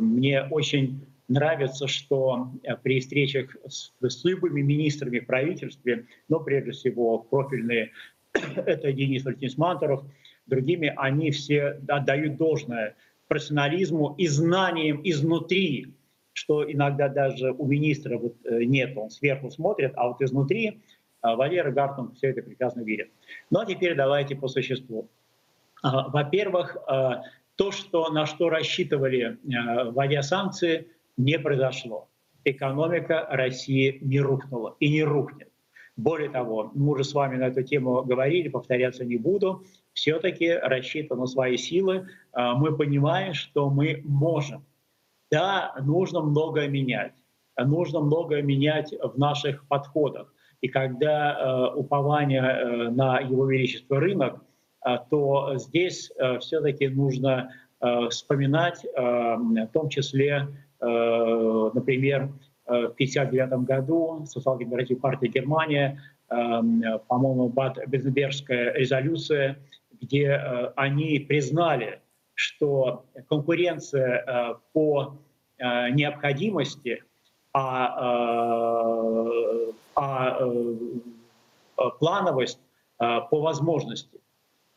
мне 0.00 0.44
очень 0.44 1.00
нравится, 1.28 1.86
что 1.86 2.50
э, 2.62 2.74
при 2.76 3.00
встречах 3.00 3.54
с, 3.68 3.92
с 4.00 4.24
любыми 4.24 4.62
министрами 4.62 5.20
в 5.20 5.26
правительстве, 5.26 6.06
но 6.28 6.40
прежде 6.40 6.72
всего 6.72 7.18
профильные, 7.18 7.92
это 8.32 8.92
Денис 8.92 9.24
Валентинович 9.24 9.58
Мантуров, 9.58 10.04
другими, 10.46 10.92
они 10.96 11.30
все 11.30 11.80
отдают 11.86 12.36
должное 12.36 12.96
профессионализму 13.28 14.14
и 14.16 14.26
знаниям 14.26 15.02
изнутри, 15.04 15.92
что 16.38 16.70
иногда 16.70 17.08
даже 17.08 17.52
у 17.52 17.66
министра 17.66 18.18
вот 18.18 18.34
э, 18.44 18.64
нет, 18.64 18.96
он 18.96 19.10
сверху 19.10 19.50
смотрит, 19.50 19.92
а 19.96 20.08
вот 20.08 20.22
изнутри 20.22 20.68
э, 20.68 20.74
Валера 21.22 21.70
Гартман 21.70 22.14
все 22.14 22.28
это 22.28 22.42
прекрасно 22.42 22.82
видит. 22.82 23.10
Ну 23.50 23.60
а 23.60 23.66
теперь 23.66 23.94
давайте 23.94 24.36
по 24.36 24.48
существу. 24.48 25.08
Во-первых, 25.82 26.76
то, 27.54 27.70
что, 27.70 28.10
на 28.10 28.26
что 28.26 28.48
рассчитывали, 28.50 29.38
вводя 29.92 30.22
санкции, 30.22 30.88
не 31.16 31.38
произошло. 31.38 32.08
Экономика 32.44 33.28
России 33.30 33.98
не 34.00 34.20
рухнула 34.20 34.74
и 34.80 34.90
не 34.90 35.04
рухнет. 35.04 35.48
Более 35.98 36.30
того, 36.30 36.70
мы 36.74 36.92
уже 36.92 37.02
с 37.02 37.12
вами 37.12 37.36
на 37.36 37.48
эту 37.48 37.64
тему 37.64 38.04
говорили, 38.04 38.48
повторяться 38.48 39.04
не 39.04 39.16
буду. 39.16 39.64
Все-таки 39.92 40.48
рассчитывая 40.52 41.22
на 41.22 41.26
свои 41.26 41.56
силы, 41.56 42.06
а, 42.32 42.54
мы 42.54 42.76
понимаем, 42.76 43.34
что 43.34 43.68
мы 43.68 44.00
можем. 44.04 44.64
Да, 45.30 45.74
нужно 45.82 46.20
многое 46.20 46.68
менять. 46.68 47.12
Нужно 47.58 48.00
многое 48.00 48.42
менять 48.42 48.92
в 48.92 49.18
наших 49.18 49.66
подходах. 49.68 50.32
И 50.60 50.68
когда 50.68 51.34
э, 51.34 51.74
упование 51.76 52.42
э, 52.42 52.90
на 52.90 53.18
его 53.20 53.46
величество 53.46 54.00
рынок, 54.00 54.40
э, 54.86 54.96
то 55.10 55.56
здесь 55.56 56.10
э, 56.16 56.38
все-таки 56.38 56.88
нужно 56.88 57.52
э, 57.80 58.08
вспоминать 58.08 58.84
э, 58.84 58.90
в 59.00 59.68
том 59.72 59.88
числе 59.88 60.48
Э, 60.80 61.70
например, 61.74 62.30
э, 62.66 62.86
в 62.88 62.94
1959 62.94 63.64
году 63.66 64.24
социал-демократическая 64.26 65.00
партия 65.00 65.28
Германия, 65.28 66.00
э, 66.30 66.34
по-моему, 67.08 67.48
Бад-Бензенбергская 67.48 68.74
резолюция, 68.74 69.58
где 70.00 70.32
они 70.76 71.18
признали, 71.18 72.00
что 72.38 73.04
конкуренция 73.28 74.60
по 74.72 75.18
необходимости, 75.58 77.02
а, 77.52 78.54
а 79.96 80.48
плановость 81.98 82.60
по 82.98 83.40
возможности. 83.40 84.20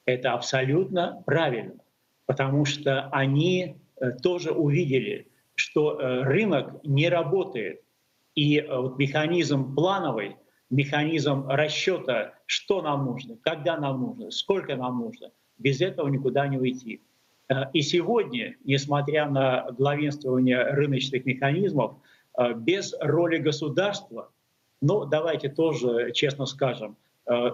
Это 0.05 0.33
абсолютно 0.33 1.21
правильно, 1.27 1.75
потому 2.25 2.65
что 2.65 3.09
они 3.11 3.77
тоже 4.23 4.51
увидели, 4.51 5.27
что 5.55 5.99
э, 5.99 6.23
рынок 6.23 6.83
не 6.83 7.09
работает. 7.09 7.81
И 8.35 8.57
э, 8.57 8.77
вот 8.77 8.97
механизм 8.97 9.75
плановый, 9.75 10.37
механизм 10.69 11.47
расчета, 11.47 12.33
что 12.45 12.81
нам 12.81 13.05
нужно, 13.05 13.37
когда 13.41 13.77
нам 13.77 14.01
нужно, 14.01 14.31
сколько 14.31 14.75
нам 14.75 14.99
нужно, 14.99 15.31
без 15.57 15.81
этого 15.81 16.07
никуда 16.07 16.47
не 16.47 16.57
уйти. 16.57 17.01
Э, 17.51 17.65
и 17.73 17.81
сегодня, 17.81 18.55
несмотря 18.63 19.29
на 19.29 19.71
главенствование 19.71 20.63
рыночных 20.63 21.25
механизмов, 21.25 21.95
без 22.55 22.95
роли 23.01 23.39
государства, 23.39 24.31
ну 24.81 25.03
давайте 25.03 25.49
тоже 25.49 26.13
честно 26.13 26.45
скажем, 26.45 26.95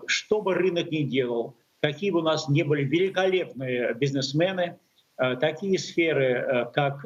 что 0.05 0.41
бы 0.43 0.53
рынок 0.53 0.91
ни 0.91 1.01
делал, 1.01 1.57
какие 1.81 2.11
бы 2.11 2.19
у 2.19 2.21
нас 2.21 2.47
не 2.47 2.61
были 2.61 2.83
великолепные 2.83 3.95
бизнесмены, 3.95 4.77
такие 5.17 5.79
сферы, 5.79 6.69
как 6.75 7.03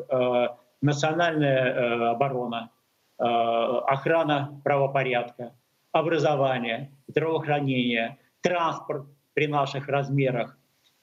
национальная 0.82 1.66
э, 1.66 2.10
оборона, 2.10 2.72
э, 3.20 3.24
охрана 3.24 4.60
правопорядка, 4.64 5.54
образование, 5.92 6.92
здравоохранение, 7.08 8.18
транспорт 8.42 9.06
при 9.34 9.48
наших 9.48 9.88
размерах. 9.88 10.58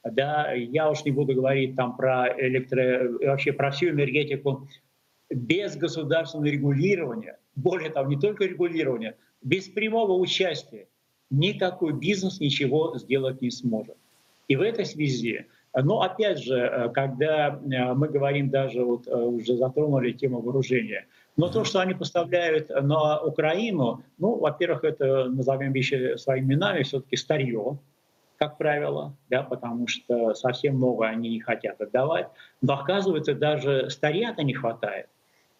Да, 0.04 0.52
я 0.52 0.90
уж 0.90 1.04
не 1.04 1.10
буду 1.10 1.34
говорить 1.34 1.76
там 1.76 1.96
про 1.96 2.28
электро, 2.38 3.10
вообще 3.20 3.52
про 3.52 3.70
всю 3.70 3.90
энергетику. 3.90 4.68
Без 5.30 5.76
государственного 5.76 6.50
регулирования, 6.50 7.38
более 7.54 7.90
того, 7.90 8.08
не 8.08 8.18
только 8.18 8.44
регулирования, 8.44 9.16
без 9.42 9.68
прямого 9.68 10.12
участия 10.12 10.86
никакой 11.30 11.92
бизнес 11.92 12.40
ничего 12.40 12.96
сделать 12.96 13.42
не 13.42 13.50
сможет. 13.50 13.96
И 14.46 14.56
в 14.56 14.62
этой 14.62 14.86
связи 14.86 15.46
но 15.74 16.02
опять 16.02 16.42
же, 16.42 16.56
э, 16.56 16.88
когда 16.90 17.48
э, 17.48 17.94
мы 17.94 18.08
говорим 18.08 18.50
даже, 18.50 18.84
вот 18.84 19.06
э, 19.06 19.14
уже 19.14 19.56
затронули 19.56 20.12
тему 20.12 20.40
вооружения, 20.40 21.06
но 21.36 21.48
то, 21.48 21.64
что 21.64 21.80
они 21.80 21.94
поставляют 21.94 22.68
на 22.70 23.20
Украину, 23.20 24.02
ну, 24.18 24.36
во-первых, 24.36 24.84
это, 24.84 25.28
назовем 25.28 25.72
вещи 25.72 26.16
своими 26.16 26.54
именами, 26.54 26.82
все-таки 26.82 27.16
старье. 27.16 27.78
Как 28.38 28.56
правило, 28.56 29.16
да, 29.28 29.42
потому 29.42 29.88
что 29.88 30.34
совсем 30.34 30.76
много 30.76 31.06
они 31.06 31.28
не 31.30 31.40
хотят 31.40 31.80
отдавать. 31.80 32.28
Но 32.60 32.74
оказывается, 32.74 33.34
даже 33.34 33.90
старья-то 33.90 34.44
не 34.44 34.54
хватает. 34.54 35.08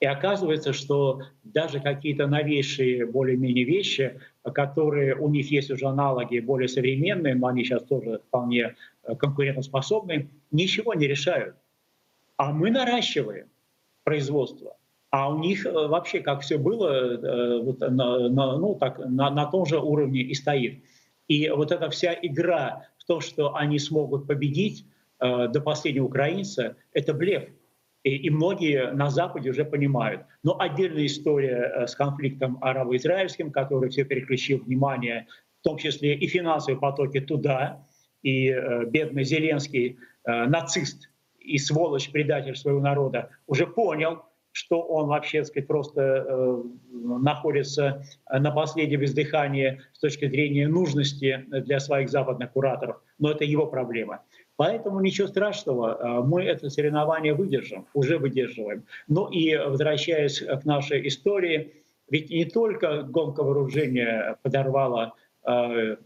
И 0.01 0.07
оказывается, 0.07 0.73
что 0.73 1.23
даже 1.43 1.81
какие-то 1.81 2.29
новейшие 2.29 3.05
более-менее 3.05 3.65
вещи, 3.65 4.21
которые 4.55 5.17
у 5.17 5.29
них 5.29 5.51
есть 5.51 5.73
уже 5.73 5.87
аналоги 5.87 6.39
более 6.39 6.69
современные, 6.69 7.35
но 7.35 7.49
они 7.49 7.65
сейчас 7.65 7.83
тоже 7.83 8.21
вполне 8.29 8.77
э, 9.03 9.17
конкурентоспособны, 9.17 10.31
ничего 10.53 10.95
не 10.95 11.09
решают. 11.09 11.57
А 12.37 12.53
мы 12.53 12.71
наращиваем 12.71 13.49
производство. 14.05 14.77
А 15.11 15.29
у 15.33 15.39
них 15.41 15.67
э, 15.67 15.73
вообще, 15.73 16.21
как 16.21 16.43
все 16.43 16.59
было, 16.59 16.91
э, 16.91 17.89
ну, 17.91 18.77
так, 18.77 19.01
на, 19.01 19.31
на 19.31 19.47
том 19.47 19.67
же 19.67 19.81
уровне 19.81 20.21
и 20.21 20.35
стоит. 20.35 20.85
И 21.29 21.49
вот 21.51 21.73
эта 21.73 21.91
вся 21.91 22.17
игра 22.21 22.89
в 22.99 23.05
то, 23.05 23.21
что 23.21 23.55
они 23.55 23.79
смогут 23.79 24.27
победить 24.27 24.87
э, 25.21 25.49
до 25.49 25.61
последнего 25.61 26.07
украинца, 26.07 26.77
это 26.93 27.15
блеф. 27.15 27.49
И, 28.03 28.17
и 28.17 28.31
многие 28.31 28.93
на 28.93 29.11
Западе 29.11 29.51
уже 29.51 29.65
понимают. 29.65 30.23
Но 30.43 30.59
отдельная 30.59 31.07
история 31.07 31.71
э, 31.75 31.87
с 31.87 31.95
конфликтом 31.95 32.59
арабо-израильским, 32.63 33.53
который 33.53 33.91
все 33.91 34.05
переключил 34.05 34.59
внимание, 34.59 35.27
в 35.61 35.65
том 35.65 35.77
числе 35.77 36.15
и 36.15 36.27
финансовые 36.27 36.81
потоки 36.81 37.21
туда, 37.21 37.87
и 38.23 38.49
э, 38.51 38.87
бедный 38.87 39.25
Зеленский, 39.25 39.99
э, 40.25 40.47
нацист 40.47 41.11
и 41.39 41.59
сволочь, 41.59 42.11
предатель 42.11 42.57
своего 42.57 42.81
народа, 42.81 43.31
уже 43.47 43.67
понял, 43.67 44.23
что 44.53 44.81
он 44.81 45.09
вообще, 45.09 45.39
так 45.39 45.49
сказать, 45.49 45.67
просто 45.67 46.01
э, 46.01 46.63
находится 46.91 48.03
на 48.31 48.51
последнем 48.51 49.05
издыхании 49.05 49.81
с 49.93 49.99
точки 49.99 50.29
зрения 50.29 50.69
нужности 50.69 51.45
для 51.49 51.81
своих 51.81 52.11
западных 52.11 52.53
кураторов, 52.53 53.01
но 53.19 53.31
это 53.31 53.45
его 53.45 53.67
проблема. 53.67 54.23
Поэтому 54.57 55.01
ничего 55.01 55.29
страшного, 55.29 55.99
э, 56.01 56.27
мы 56.27 56.43
это 56.43 56.71
соревнование 56.71 57.35
выдержим, 57.35 57.87
уже 57.95 58.19
выдерживаем. 58.19 58.85
Ну 59.07 59.29
и 59.29 59.57
возвращаясь 59.57 60.41
к 60.41 60.65
нашей 60.65 61.07
истории, 61.07 61.73
ведь 62.11 62.31
не 62.31 62.45
только 62.45 63.03
гонка 63.03 63.43
вооружения 63.43 64.37
подорвала 64.43 65.13
Э, 65.13 65.28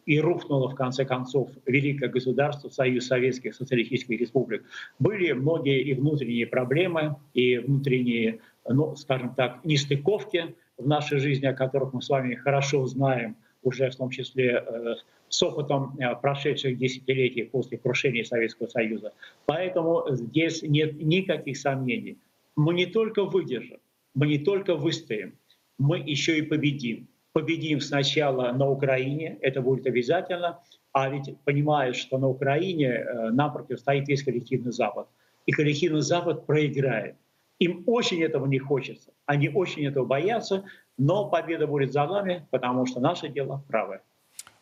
и 0.06 0.20
рухнуло 0.20 0.68
в 0.68 0.74
конце 0.74 1.04
концов 1.04 1.50
великое 1.66 2.08
государство, 2.08 2.68
Союз 2.68 3.06
Советских 3.06 3.54
Социалистических 3.54 4.20
Республик, 4.20 4.64
были 4.98 5.32
многие 5.32 5.82
и 5.82 5.94
внутренние 5.94 6.46
проблемы, 6.46 7.16
и 7.34 7.58
внутренние, 7.58 8.38
ну, 8.68 8.94
скажем 8.94 9.34
так, 9.34 9.64
нестыковки 9.64 10.54
в 10.78 10.86
нашей 10.86 11.18
жизни, 11.18 11.46
о 11.46 11.54
которых 11.54 11.92
мы 11.92 12.02
с 12.02 12.08
вами 12.08 12.34
хорошо 12.34 12.86
знаем, 12.86 13.36
уже 13.62 13.90
в 13.90 13.96
том 13.96 14.10
числе 14.10 14.64
э, 14.64 14.94
с 15.28 15.42
опытом 15.42 15.96
э, 15.98 16.14
прошедших 16.20 16.78
десятилетий 16.78 17.44
после 17.44 17.78
крушения 17.78 18.24
Советского 18.24 18.66
Союза. 18.68 19.12
Поэтому 19.46 20.04
здесь 20.10 20.62
нет 20.62 21.00
никаких 21.00 21.56
сомнений. 21.56 22.18
Мы 22.56 22.74
не 22.74 22.86
только 22.86 23.24
выдержим, 23.24 23.78
мы 24.14 24.26
не 24.26 24.38
только 24.38 24.74
выстоим, 24.74 25.34
мы 25.78 25.98
еще 25.98 26.38
и 26.38 26.42
победим 26.42 27.08
победим 27.32 27.80
сначала 27.80 28.52
на 28.52 28.68
Украине, 28.68 29.38
это 29.40 29.60
будет 29.60 29.86
обязательно, 29.86 30.60
а 30.92 31.08
ведь 31.08 31.38
понимаешь, 31.44 31.96
что 31.96 32.18
на 32.18 32.28
Украине 32.28 32.88
э, 32.88 33.30
нам 33.30 33.52
противостоит 33.52 34.08
весь 34.08 34.22
коллективный 34.22 34.72
Запад. 34.72 35.08
И 35.46 35.52
коллективный 35.52 36.02
Запад 36.02 36.46
проиграет. 36.46 37.16
Им 37.58 37.84
очень 37.86 38.22
этого 38.22 38.46
не 38.46 38.58
хочется, 38.58 39.12
они 39.26 39.48
очень 39.48 39.86
этого 39.86 40.04
боятся, 40.04 40.64
но 40.98 41.28
победа 41.28 41.66
будет 41.66 41.92
за 41.92 42.06
нами, 42.06 42.46
потому 42.50 42.86
что 42.86 43.00
наше 43.00 43.28
дело 43.28 43.64
правое. 43.68 44.02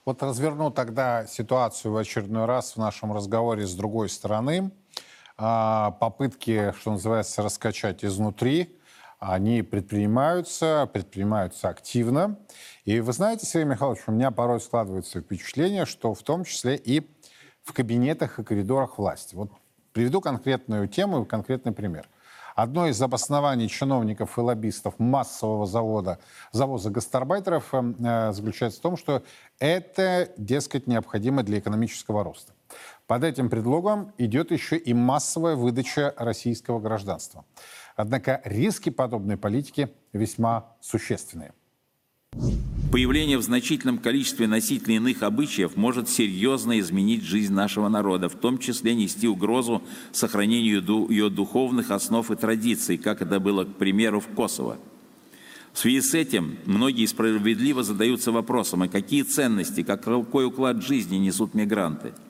Вот 0.05 0.23
разверну 0.23 0.71
тогда 0.71 1.27
ситуацию 1.27 1.93
в 1.93 1.97
очередной 1.97 2.47
раз 2.47 2.75
в 2.75 2.77
нашем 2.79 3.13
разговоре 3.13 3.67
с 3.67 3.75
другой 3.75 4.09
стороны. 4.09 4.71
А, 5.37 5.93
попытки, 5.93 6.73
что 6.79 6.93
называется, 6.93 7.43
раскачать 7.43 8.05
изнутри 8.05 8.80
они 9.21 9.63
предпринимаются, 9.63 10.89
предпринимаются 10.93 11.69
активно. 11.69 12.39
И 12.85 13.01
вы 13.01 13.13
знаете, 13.13 13.47
Сергей 13.47 13.71
Михайлович, 13.71 14.01
у 14.07 14.13
меня 14.13 14.31
порой 14.31 14.61
складывается 14.61 15.21
впечатление, 15.21 15.85
что 15.85 16.15
в 16.15 16.23
том 16.23 16.45
числе 16.45 16.77
и 16.77 17.09
в 17.63 17.75
кабинетах 17.75 18.39
и 18.39 18.45
коридорах 18.45 18.99
власти. 18.99 19.35
Вот 19.35 19.53
приведу 19.93 20.23
конкретную 20.23 20.89
тему 20.89 21.23
и 21.23 21.27
конкретный 21.27 21.73
пример. 21.73 22.09
Одно 22.57 22.89
из 22.89 23.01
обоснований 23.01 23.69
чиновников 23.69 24.37
и 24.37 24.41
лоббистов 24.41 24.99
массового 24.99 25.67
завода, 25.67 26.19
завоза 26.53 26.91
гастарбайтеров 26.91 27.73
э, 27.73 28.33
заключается 28.33 28.81
в 28.81 28.83
том, 28.83 28.97
что 28.97 29.23
это, 29.59 30.31
дескать, 30.37 30.87
необходимо 30.87 31.43
для 31.43 31.59
экономического 31.59 32.25
роста. 32.25 32.53
Под 33.07 33.25
этим 33.25 33.51
предлогом 33.51 34.13
идет 34.19 34.51
еще 34.51 34.77
и 34.77 34.95
массовая 34.95 35.57
выдача 35.57 36.15
российского 36.17 36.81
гражданства. 36.81 37.45
Однако 38.01 38.41
риски 38.47 38.89
подобной 38.89 39.37
политики 39.37 39.91
весьма 40.15 40.75
существенные. 40.81 41.53
Появление 42.91 43.37
в 43.37 43.43
значительном 43.43 43.99
количестве 43.99 44.47
носителей 44.47 44.97
иных 44.97 45.23
обычаев 45.23 45.77
может 45.77 46.09
серьезно 46.09 46.81
изменить 46.81 47.23
жизнь 47.23 47.53
нашего 47.53 47.91
народа, 47.91 48.31
в 48.31 48.37
том 48.37 48.57
числе 48.57 48.95
нести 48.95 49.29
угрозу 49.29 49.83
сохранению 50.13 50.83
ее 51.11 51.29
духовных 51.29 51.91
основ 51.91 52.31
и 52.31 52.37
традиций, 52.37 52.97
как 52.97 53.21
это 53.21 53.39
было, 53.39 53.65
к 53.65 53.75
примеру, 53.75 54.21
в 54.21 54.29
Косово. 54.29 54.79
В 55.75 55.79
связи 55.79 56.01
с 56.01 56.15
этим 56.15 56.57
многие 56.65 57.05
справедливо 57.05 57.83
задаются 57.83 58.33
вопросом, 58.33 58.81
а 58.81 58.89
какие 58.89 59.25
ценности, 59.25 59.83
какой 59.83 60.47
уклад 60.47 60.83
жизни 60.83 61.17
несут 61.17 61.53
мигранты– 61.53 62.15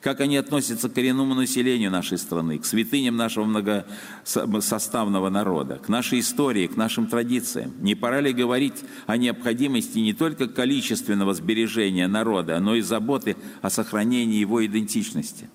как 0.00 0.20
они 0.20 0.36
относятся 0.38 0.88
к 0.88 0.94
коренному 0.94 1.34
населению 1.34 1.90
нашей 1.90 2.16
страны, 2.16 2.58
к 2.58 2.64
святыням 2.64 3.16
нашего 3.16 3.44
многосоставного 3.44 5.28
народа, 5.28 5.76
к 5.76 5.88
нашей 5.88 6.20
истории, 6.20 6.66
к 6.66 6.76
нашим 6.76 7.06
традициям. 7.06 7.74
Не 7.80 7.94
пора 7.94 8.20
ли 8.20 8.32
говорить 8.32 8.82
о 9.06 9.18
необходимости 9.18 9.98
не 9.98 10.14
только 10.14 10.48
количественного 10.48 11.34
сбережения 11.34 12.08
народа, 12.08 12.58
но 12.60 12.76
и 12.76 12.80
заботы 12.80 13.36
о 13.60 13.68
сохранении 13.68 14.38
его 14.38 14.64
идентичности? 14.64 15.50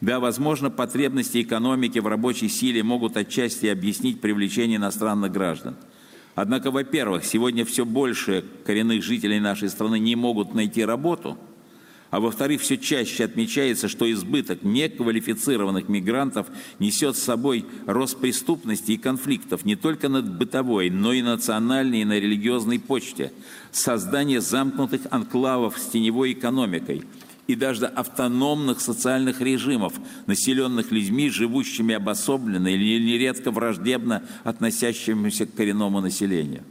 Да, 0.00 0.20
возможно, 0.20 0.70
потребности 0.70 1.42
экономики 1.42 1.98
в 1.98 2.06
рабочей 2.06 2.48
силе 2.48 2.82
могут 2.82 3.18
отчасти 3.18 3.66
объяснить 3.66 4.22
привлечение 4.22 4.78
иностранных 4.78 5.30
граждан. 5.32 5.76
Однако, 6.34 6.70
во-первых, 6.70 7.26
сегодня 7.26 7.66
все 7.66 7.84
больше 7.84 8.46
коренных 8.64 9.02
жителей 9.02 9.40
нашей 9.40 9.68
страны 9.68 9.98
не 9.98 10.16
могут 10.16 10.54
найти 10.54 10.82
работу– 10.82 11.36
а 12.10 12.18
во-вторых, 12.18 12.60
все 12.60 12.76
чаще 12.76 13.24
отмечается, 13.24 13.88
что 13.88 14.10
избыток 14.10 14.62
неквалифицированных 14.62 15.88
мигрантов 15.88 16.48
несет 16.78 17.16
с 17.16 17.22
собой 17.22 17.64
рост 17.86 18.18
преступности 18.18 18.92
и 18.92 18.96
конфликтов 18.96 19.64
не 19.64 19.76
только 19.76 20.08
на 20.08 20.20
бытовой, 20.20 20.90
но 20.90 21.12
и 21.12 21.22
национальной 21.22 22.02
и 22.02 22.04
на 22.04 22.18
религиозной 22.18 22.80
почте, 22.80 23.32
создание 23.70 24.40
замкнутых 24.40 25.02
анклавов 25.10 25.78
с 25.78 25.86
теневой 25.86 26.32
экономикой 26.32 27.04
и 27.46 27.54
даже 27.54 27.86
автономных 27.86 28.80
социальных 28.80 29.40
режимов, 29.40 29.94
населенных 30.26 30.90
людьми, 30.90 31.30
живущими 31.30 31.94
обособленно 31.94 32.68
или 32.68 33.02
нередко 33.04 33.50
враждебно 33.50 34.24
относящимися 34.44 35.46
к 35.46 35.54
коренному 35.54 36.00
населению. 36.00 36.64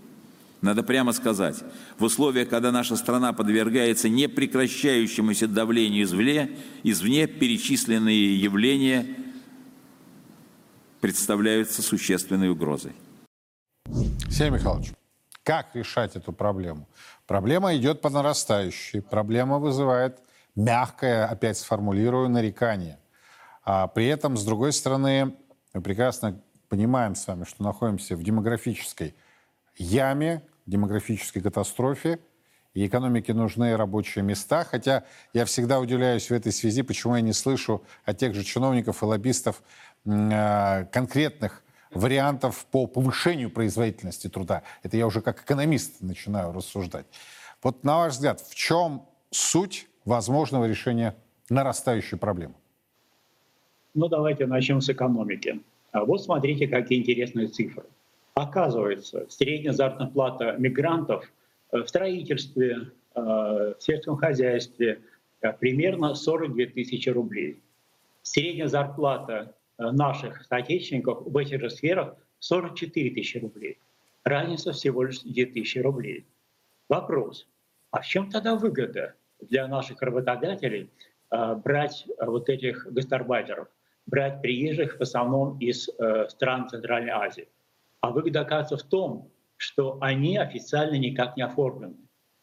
Надо 0.62 0.84
прямо 0.84 1.14
сказать, 1.14 1.64
в 1.98 2.04
условиях, 2.04 2.50
когда 2.50 2.72
наша 2.72 2.98
страна 2.98 3.32
подвергается 3.32 4.10
непрекращающемуся 4.10 5.48
давлению 5.48 6.04
извне, 6.04 6.58
извне 6.84 7.28
перечисленные 7.28 8.36
явления 8.36 9.06
представляются 11.00 11.82
существенной 11.82 12.50
угрозой. 12.50 12.92
Сергей 14.30 14.52
Михайлович, 14.52 14.92
как 15.44 15.76
решать 15.76 16.18
эту 16.18 16.34
проблему? 16.34 16.88
Проблема 17.26 17.76
идет 17.78 18.02
по 18.02 18.10
нарастающей. 18.10 19.02
Проблема 19.02 19.60
вызывает 19.60 20.20
мягкое, 20.56 21.26
опять 21.26 21.58
сформулирую, 21.58 22.30
нарекание. 22.30 23.00
А 23.64 23.88
при 23.88 24.08
этом, 24.08 24.36
с 24.36 24.44
другой 24.44 24.74
стороны, 24.74 25.36
мы 25.74 25.82
прекрасно 25.82 26.42
понимаем 26.68 27.16
с 27.16 27.26
вами, 27.28 27.46
что 27.46 27.64
находимся 27.64 28.16
в 28.16 28.24
демографической 28.24 29.16
яме, 29.78 30.44
демографической 30.70 31.42
катастрофе, 31.42 32.20
и 32.74 32.86
экономике 32.86 33.34
нужны 33.34 33.76
рабочие 33.76 34.24
места. 34.24 34.64
Хотя 34.64 35.04
я 35.34 35.46
всегда 35.46 35.80
удивляюсь 35.80 36.30
в 36.30 36.32
этой 36.32 36.52
связи, 36.52 36.84
почему 36.84 37.16
я 37.16 37.22
не 37.22 37.34
слышу 37.34 37.84
от 38.06 38.18
тех 38.18 38.36
же 38.36 38.44
чиновников 38.44 39.02
и 39.02 39.06
лоббистов 39.06 39.64
э, 40.06 40.86
конкретных 40.92 41.64
вариантов 41.92 42.66
по 42.72 42.86
повышению 42.86 43.50
производительности 43.50 44.28
труда. 44.28 44.62
Это 44.84 44.96
я 44.98 45.08
уже 45.08 45.22
как 45.22 45.42
экономист 45.42 46.02
начинаю 46.02 46.54
рассуждать. 46.54 47.08
Вот 47.64 47.84
на 47.84 47.98
ваш 47.98 48.14
взгляд, 48.14 48.40
в 48.40 48.54
чем 48.54 49.06
суть 49.32 49.88
возможного 50.06 50.66
решения 50.66 51.16
нарастающей 51.50 52.18
проблемы? 52.18 52.54
Ну, 53.96 54.08
давайте 54.08 54.46
начнем 54.46 54.82
с 54.82 54.90
экономики. 54.90 55.60
А 55.92 56.06
вот 56.06 56.24
смотрите, 56.24 56.68
какие 56.68 57.00
интересные 57.00 57.48
цифры. 57.48 57.84
Оказывается, 58.40 59.26
средняя 59.28 59.74
заработная 59.74 60.08
плата 60.08 60.56
мигрантов 60.58 61.30
э, 61.74 61.80
в 61.80 61.90
строительстве, 61.90 62.90
э, 63.14 63.20
в 63.20 63.76
сельском 63.80 64.16
хозяйстве, 64.16 65.02
э, 65.42 65.52
примерно 65.52 66.16
42 66.16 66.68
тысячи 66.68 67.10
рублей. 67.10 67.62
Средняя 68.22 68.68
зарплата 68.68 69.56
наших 69.78 70.46
соотечественников 70.46 71.24
в 71.26 71.36
этих 71.36 71.60
же 71.60 71.70
сферах 71.70 72.16
44 72.40 73.10
тысячи 73.10 73.40
рублей. 73.40 73.78
Разница 74.24 74.72
всего 74.72 75.04
лишь 75.04 75.20
2 75.20 75.34
тысячи 75.46 75.80
рублей. 75.80 76.26
Вопрос, 76.88 77.46
а 77.92 78.00
в 78.00 78.06
чем 78.06 78.30
тогда 78.30 78.56
выгода 78.56 79.16
для 79.42 79.68
наших 79.68 80.02
работодателей 80.02 80.90
брать 81.30 82.06
вот 82.20 82.50
этих 82.50 82.88
гастарбайтеров, 82.92 83.68
брать 84.06 84.42
приезжих 84.42 84.98
в 84.98 85.02
основном 85.02 85.58
из 85.60 85.90
стран 86.30 86.70
Центральной 86.70 87.12
Азии? 87.12 87.48
А 88.02 88.12
выгода 88.12 88.42
оказывается 88.42 88.78
в 88.78 88.90
том, 88.90 89.32
что 89.58 89.98
они 90.02 90.38
официально 90.38 90.96
никак 90.96 91.36
не 91.36 91.44
оформлены. 91.44 91.96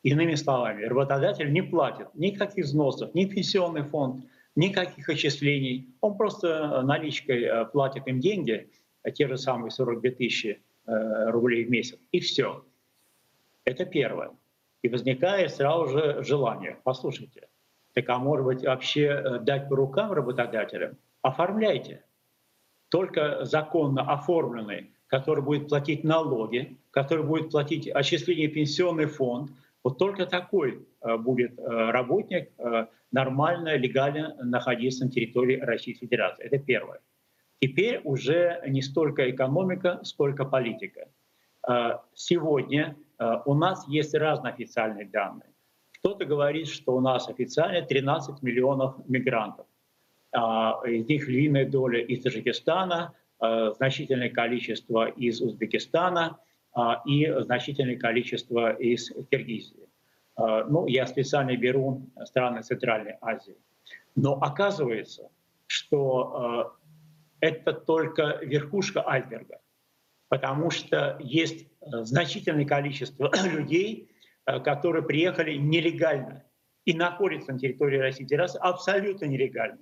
Иными 0.03 0.35
словами, 0.35 0.85
работодатель 0.85 1.53
не 1.53 1.63
платит 1.63 2.15
никаких 2.15 2.67
взносов, 2.67 3.15
ни 3.15 3.25
пенсионный 3.25 3.83
фонд, 3.83 4.25
никаких 4.55 5.09
отчислений. 5.09 5.95
Он 6.01 6.17
просто 6.17 6.83
наличкой 6.83 7.43
э, 7.43 7.65
платит 7.67 8.07
им 8.07 8.21
деньги, 8.21 8.71
э, 9.03 9.11
те 9.11 9.27
же 9.27 9.37
самые 9.39 9.71
42 9.71 10.11
тысячи 10.13 10.63
э, 10.87 11.31
рублей 11.31 11.65
в 11.65 11.71
месяц, 11.71 11.99
и 12.13 12.21
все. 12.21 12.65
Это 13.65 13.85
первое. 13.85 14.31
И 14.83 14.89
возникает 14.89 15.53
сразу 15.53 15.89
же 15.89 16.23
желание, 16.23 16.79
послушайте, 16.85 17.49
так 17.95 18.09
а 18.09 18.19
может 18.19 18.45
быть 18.45 18.63
вообще 18.63 19.41
дать 19.41 19.69
по 19.69 19.77
рукам 19.77 20.13
работодателям? 20.13 20.99
Оформляйте. 21.23 22.05
Только 22.91 23.45
законно 23.45 24.03
оформленный 24.03 24.93
который 25.07 25.43
будет 25.43 25.69
платить 25.69 26.05
налоги, 26.05 26.77
который 26.91 27.25
будет 27.25 27.51
платить 27.51 27.89
отчисление 27.89 28.49
в 28.49 28.55
пенсионный 28.55 29.07
фонд. 29.07 29.51
Вот 29.85 29.99
только 29.99 30.27
такой 30.27 30.87
э, 31.03 31.17
будет 31.17 31.59
э, 31.59 31.91
работник 31.91 32.51
э, 32.59 32.87
нормально, 33.13 33.77
легально 33.77 34.37
находиться 34.43 35.05
на 35.05 35.11
территории 35.11 35.61
Российской 35.61 36.07
Федерации. 36.07 36.45
Это 36.45 36.59
первое. 36.59 37.01
Теперь 37.61 38.01
уже 38.05 38.61
не 38.67 38.83
столько 38.83 39.31
экономика, 39.31 40.01
сколько 40.03 40.45
политика. 40.45 41.09
Сегодня 42.15 42.97
у 43.47 43.55
нас 43.55 43.89
есть 43.89 44.15
разные 44.15 44.53
официальные 44.53 45.07
данные. 45.07 45.49
Кто-то 45.99 46.27
говорит, 46.27 46.69
что 46.69 46.95
у 46.95 47.01
нас 47.01 47.31
официально 47.31 47.81
13 47.81 48.43
миллионов 48.43 48.95
мигрантов. 49.09 49.67
Из 50.35 51.09
них 51.09 51.27
львиная 51.29 51.69
доля 51.69 52.01
из 52.01 52.23
Таджикистана, 52.23 53.15
значительное 53.39 54.31
количество 54.31 55.09
из 55.09 55.41
Узбекистана 55.41 56.39
а, 56.77 57.03
и 57.07 57.27
значительное 57.41 57.97
количество 57.97 58.75
из 58.75 59.11
Киргизии. 59.31 59.89
Э, 60.39 60.65
ну, 60.69 60.87
я 60.87 61.07
специально 61.07 61.57
беру 61.57 62.07
страны 62.27 62.63
Центральной 62.63 63.17
Азии. 63.23 63.57
Но 64.15 64.35
оказывается, 64.35 65.31
что 65.67 66.77
э, 67.41 67.47
это 67.49 67.73
только 67.73 68.41
верхушка 68.43 69.03
айсберга, 69.09 69.61
потому 70.29 70.71
что 70.71 71.17
есть 71.19 71.67
значительное 71.83 72.67
количество 72.67 73.33
людей, 73.51 74.11
которые 74.45 75.03
приехали 75.03 75.57
нелегально 75.57 76.45
и 76.85 76.93
находятся 76.93 77.55
на 77.55 77.59
территории 77.59 77.97
Российской 77.97 78.25
Федерации 78.25 78.61
абсолютно 78.63 79.25
нелегально. 79.25 79.79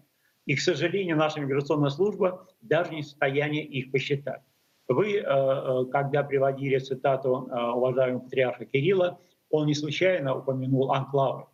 И, 0.47 0.57
к 0.57 0.61
сожалению, 0.61 1.16
наша 1.16 1.40
миграционная 1.40 1.90
служба 1.90 2.47
даже 2.61 2.95
не 2.95 3.03
в 3.03 3.07
состоянии 3.07 3.64
их 3.64 3.90
посчитать. 3.90 4.42
Вы, 4.88 5.16
э, 5.16 5.22
э, 5.22 5.84
когда 5.90 6.22
приводили 6.22 6.78
цитату 6.78 7.49
э, 7.51 7.72
уважаемого 7.72 8.20
патриарха 8.20 8.66
Кирилла, 8.66 9.18
он 9.49 9.66
не 9.66 9.74
случайно 9.74 10.36
упомянул 10.36 10.92
анклавы. 10.92 11.47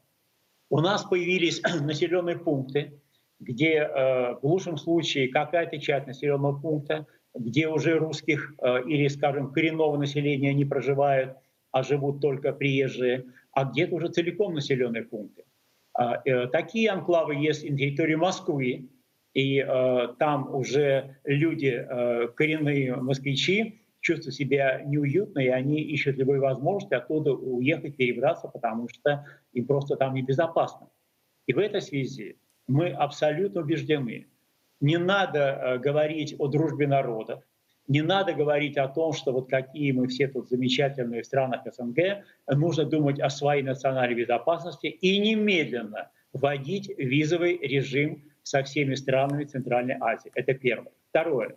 У 0.68 0.80
нас 0.80 1.04
появились 1.04 1.62
населенные 1.80 2.38
пункты, 2.38 3.00
где 3.38 3.88
в 3.88 4.40
лучшем 4.42 4.76
случае 4.76 5.28
какая-то 5.28 5.78
часть 5.78 6.06
населенного 6.06 6.60
пункта, 6.60 7.06
где 7.34 7.68
уже 7.68 7.96
русских 7.96 8.52
или, 8.86 9.08
скажем, 9.08 9.50
коренного 9.52 9.96
населения 9.96 10.52
не 10.52 10.66
проживают, 10.66 11.38
а 11.70 11.82
живут 11.82 12.20
только 12.20 12.52
приезжие, 12.52 13.24
а 13.52 13.64
где-то 13.64 13.94
уже 13.94 14.08
целиком 14.08 14.52
населенные 14.52 15.04
пункты. 15.04 15.44
А, 16.00 16.22
э, 16.24 16.46
такие 16.46 16.88
анклавы 16.88 17.34
есть 17.34 17.68
на 17.68 17.76
территории 17.76 18.14
Москвы, 18.14 18.88
и 19.34 19.58
э, 19.58 20.08
там 20.18 20.54
уже 20.54 21.18
люди, 21.24 21.66
э, 21.66 22.28
коренные 22.28 22.96
москвичи, 22.96 23.82
чувствуют 24.00 24.34
себя 24.34 24.80
неуютно, 24.86 25.40
и 25.40 25.48
они 25.48 25.82
ищут 25.82 26.16
любые 26.16 26.40
возможности 26.40 26.94
оттуда 26.94 27.34
уехать, 27.34 27.98
перебраться, 27.98 28.48
потому 28.48 28.88
что 28.88 29.26
им 29.52 29.66
просто 29.66 29.96
там 29.96 30.14
небезопасно. 30.14 30.88
И 31.46 31.52
в 31.52 31.58
этой 31.58 31.82
связи 31.82 32.38
мы 32.66 32.88
абсолютно 32.88 33.60
убеждены, 33.60 34.28
не 34.80 34.96
надо 34.96 35.78
говорить 35.84 36.34
о 36.38 36.46
дружбе 36.46 36.86
народов, 36.86 37.44
не 37.90 38.02
надо 38.02 38.34
говорить 38.34 38.76
о 38.76 38.86
том, 38.86 39.12
что 39.12 39.32
вот 39.32 39.50
какие 39.50 39.90
мы 39.90 40.06
все 40.06 40.28
тут 40.28 40.48
замечательные 40.48 41.22
в 41.22 41.26
странах 41.26 41.62
СНГ, 41.64 42.22
нужно 42.46 42.84
думать 42.84 43.18
о 43.18 43.28
своей 43.30 43.64
национальной 43.64 44.14
безопасности 44.14 44.86
и 44.86 45.18
немедленно 45.18 46.08
вводить 46.32 46.88
визовый 46.96 47.58
режим 47.58 48.22
со 48.44 48.62
всеми 48.62 48.94
странами 48.94 49.42
Центральной 49.42 49.96
Азии. 50.00 50.30
Это 50.36 50.54
первое. 50.54 50.92
Второе. 51.08 51.56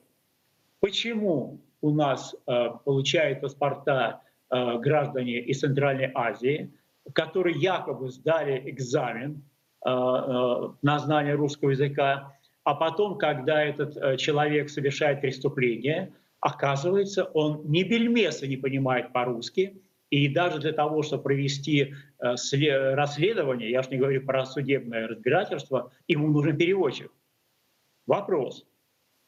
Почему 0.79 1.61
у 1.81 1.91
нас 1.91 2.35
э, 2.47 2.69
получают 2.83 3.41
паспорта 3.41 4.21
э, 4.49 4.79
граждане 4.79 5.39
из 5.39 5.59
Центральной 5.59 6.09
Азии, 6.15 6.73
которые 7.13 7.59
якобы 7.59 8.09
сдали 8.09 8.59
экзамен 8.71 9.43
э, 9.85 9.89
э, 9.89 10.69
на 10.81 10.97
знание 10.97 11.35
русского 11.35 11.69
языка, 11.69 12.33
а 12.63 12.73
потом, 12.73 13.19
когда 13.19 13.63
этот 13.63 13.95
э, 13.97 14.17
человек 14.17 14.71
совершает 14.71 15.21
преступление, 15.21 16.11
Оказывается, 16.43 17.23
он 17.23 17.61
ни 17.71 17.83
бельмеса 17.83 18.45
не 18.47 18.57
понимает 18.57 19.13
по-русски, 19.13 19.81
и 20.09 20.27
даже 20.27 20.59
для 20.59 20.73
того, 20.73 21.01
чтобы 21.01 21.23
провести 21.23 21.93
э, 22.19 22.93
расследование, 22.95 23.71
я 23.71 23.81
же 23.81 23.89
не 23.91 23.97
говорю 23.97 24.25
про 24.25 24.45
судебное 24.45 25.07
разбирательство, 25.07 25.93
ему 26.05 26.27
нужен 26.27 26.57
переводчик. 26.57 27.13
Вопрос. 28.07 28.67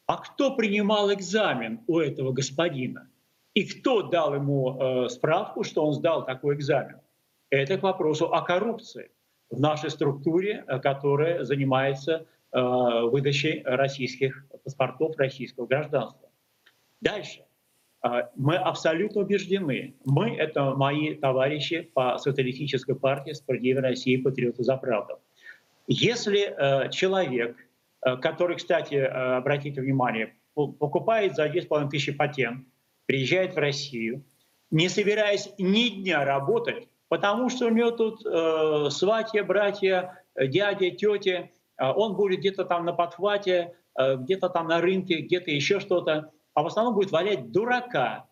А 0.06 0.18
кто 0.18 0.56
принимал 0.56 1.10
экзамен 1.10 1.80
у 1.86 2.00
этого 2.00 2.32
господина? 2.32 3.08
И 3.54 3.64
кто 3.64 4.02
дал 4.02 4.34
ему 4.34 4.78
э, 4.78 5.08
справку, 5.08 5.64
что 5.64 5.86
он 5.86 5.94
сдал 5.94 6.26
такой 6.26 6.56
экзамен? 6.56 7.00
Это 7.48 7.78
к 7.78 7.82
вопросу 7.82 8.26
о 8.26 8.42
коррупции 8.42 9.10
в 9.48 9.58
нашей 9.58 9.88
структуре, 9.88 10.66
э, 10.66 10.78
которая 10.80 11.44
занимается 11.44 12.26
выдачей 12.52 13.62
российских 13.64 14.46
паспортов, 14.64 15.16
российского 15.18 15.66
гражданства. 15.66 16.25
Дальше. 17.06 17.44
А, 18.02 18.30
мы 18.34 18.56
абсолютно 18.56 19.20
убеждены, 19.22 19.94
мы— 20.04 20.36
это 20.38 20.74
мои 20.74 21.14
товарищи 21.14 21.90
по 21.94 22.18
социалистической 22.18 22.96
партии 22.96 23.32
«Справедливая 23.32 23.82
Россия. 23.82 24.20
Патриоты 24.22 24.64
за 24.64 24.76
правду». 24.76 25.20
Если 25.86 26.40
э, 26.40 26.90
человек, 26.90 27.56
э, 28.04 28.16
который, 28.16 28.56
кстати, 28.56 28.94
э, 28.94 29.06
обратите 29.06 29.80
внимание, 29.80 30.34
покупает 30.54 31.36
за 31.36 31.46
2,5 31.46 31.90
тысячи 31.90 32.12
патент, 32.12 32.66
приезжает 33.06 33.54
в 33.54 33.58
Россию, 33.58 34.24
не 34.72 34.88
собираясь 34.88 35.48
ни 35.58 35.88
дня 35.90 36.24
работать, 36.24 36.88
потому 37.08 37.50
что 37.50 37.66
у 37.66 37.70
него 37.70 37.92
тут 37.92 38.26
э, 38.26 38.90
сватья, 38.90 39.44
братья, 39.44 40.24
дядя, 40.34 40.90
тети, 40.90 41.52
он 41.78 42.16
будет 42.16 42.40
где-то 42.40 42.64
там 42.64 42.84
на 42.84 42.92
подхвате, 42.92 43.74
где-то 43.96 44.48
там 44.48 44.66
на 44.66 44.80
рынке, 44.80 45.20
где-то 45.20 45.50
еще 45.50 45.78
что-то 45.78 46.32
а 46.56 46.62
в 46.62 46.66
основном 46.66 46.94
будет 46.94 47.10
валять 47.12 47.52
дурака 47.52 48.24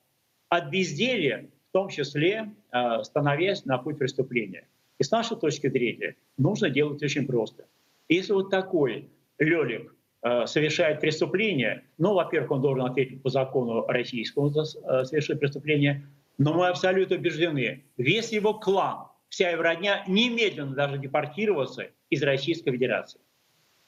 от 0.48 0.70
безделья, 0.70 1.50
в 1.68 1.72
том 1.72 1.90
числе 1.90 2.54
э, 2.72 3.02
становясь 3.02 3.66
на 3.66 3.76
путь 3.76 3.98
преступления. 3.98 4.66
И 4.98 5.04
с 5.04 5.10
нашей 5.10 5.36
точки 5.36 5.68
зрения 5.68 6.16
нужно 6.38 6.70
делать 6.70 7.02
очень 7.02 7.26
просто. 7.26 7.66
Если 8.08 8.32
вот 8.32 8.48
такой 8.48 9.10
Лёлик 9.38 9.94
э, 10.22 10.46
совершает 10.46 11.00
преступление, 11.00 11.84
ну, 11.98 12.14
во-первых, 12.14 12.52
он 12.52 12.62
должен 12.62 12.86
ответить 12.86 13.22
по 13.22 13.28
закону 13.28 13.84
российскому 13.86 14.48
за 14.48 14.62
э, 14.62 15.04
совершить 15.04 15.38
преступление, 15.38 16.06
но 16.38 16.54
мы 16.54 16.68
абсолютно 16.68 17.16
убеждены, 17.16 17.84
весь 17.98 18.32
его 18.32 18.54
клан, 18.54 19.08
вся 19.28 19.50
его 19.50 19.62
родня 19.62 20.02
немедленно 20.08 20.74
даже 20.74 20.96
депортироваться 20.96 21.88
из 22.08 22.22
Российской 22.22 22.72
Федерации. 22.72 23.20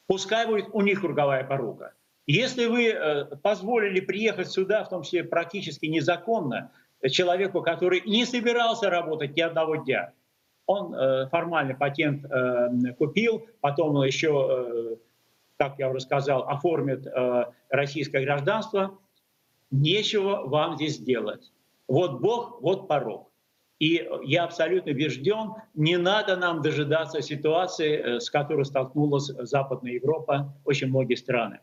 Пускай 0.06 0.46
будет 0.46 0.66
у 0.72 0.82
них 0.82 1.00
круговая 1.00 1.42
порука. 1.42 1.94
Если 2.26 2.66
вы 2.66 2.88
э, 2.88 3.24
позволили 3.36 4.00
приехать 4.00 4.50
сюда, 4.50 4.82
в 4.82 4.88
том 4.88 5.02
числе 5.02 5.22
практически 5.22 5.86
незаконно, 5.86 6.72
человеку, 7.08 7.62
который 7.62 8.02
не 8.04 8.24
собирался 8.24 8.90
работать 8.90 9.36
ни 9.36 9.40
одного 9.40 9.76
дня, 9.76 10.12
он 10.66 10.92
э, 10.92 11.28
формальный 11.28 11.76
патент 11.76 12.24
э, 12.24 12.94
купил, 12.98 13.46
потом 13.60 14.02
еще, 14.02 14.98
как 15.56 15.78
я 15.78 15.88
уже 15.88 16.00
сказал, 16.00 16.48
оформит 16.48 17.06
российское 17.68 18.24
гражданство, 18.24 18.98
нечего 19.70 20.42
вам 20.46 20.76
здесь 20.76 20.98
делать. 20.98 21.52
Вот 21.86 22.20
Бог, 22.20 22.60
вот 22.60 22.88
порог. 22.88 23.30
И 23.78 24.08
я 24.24 24.44
абсолютно 24.44 24.90
убежден, 24.90 25.54
не 25.74 25.96
надо 25.96 26.36
нам 26.36 26.62
дожидаться 26.62 27.22
ситуации, 27.22 28.18
с 28.18 28.30
которой 28.30 28.64
столкнулась 28.64 29.26
Западная 29.26 29.92
Европа, 29.92 30.54
очень 30.64 30.88
многие 30.88 31.14
страны. 31.14 31.60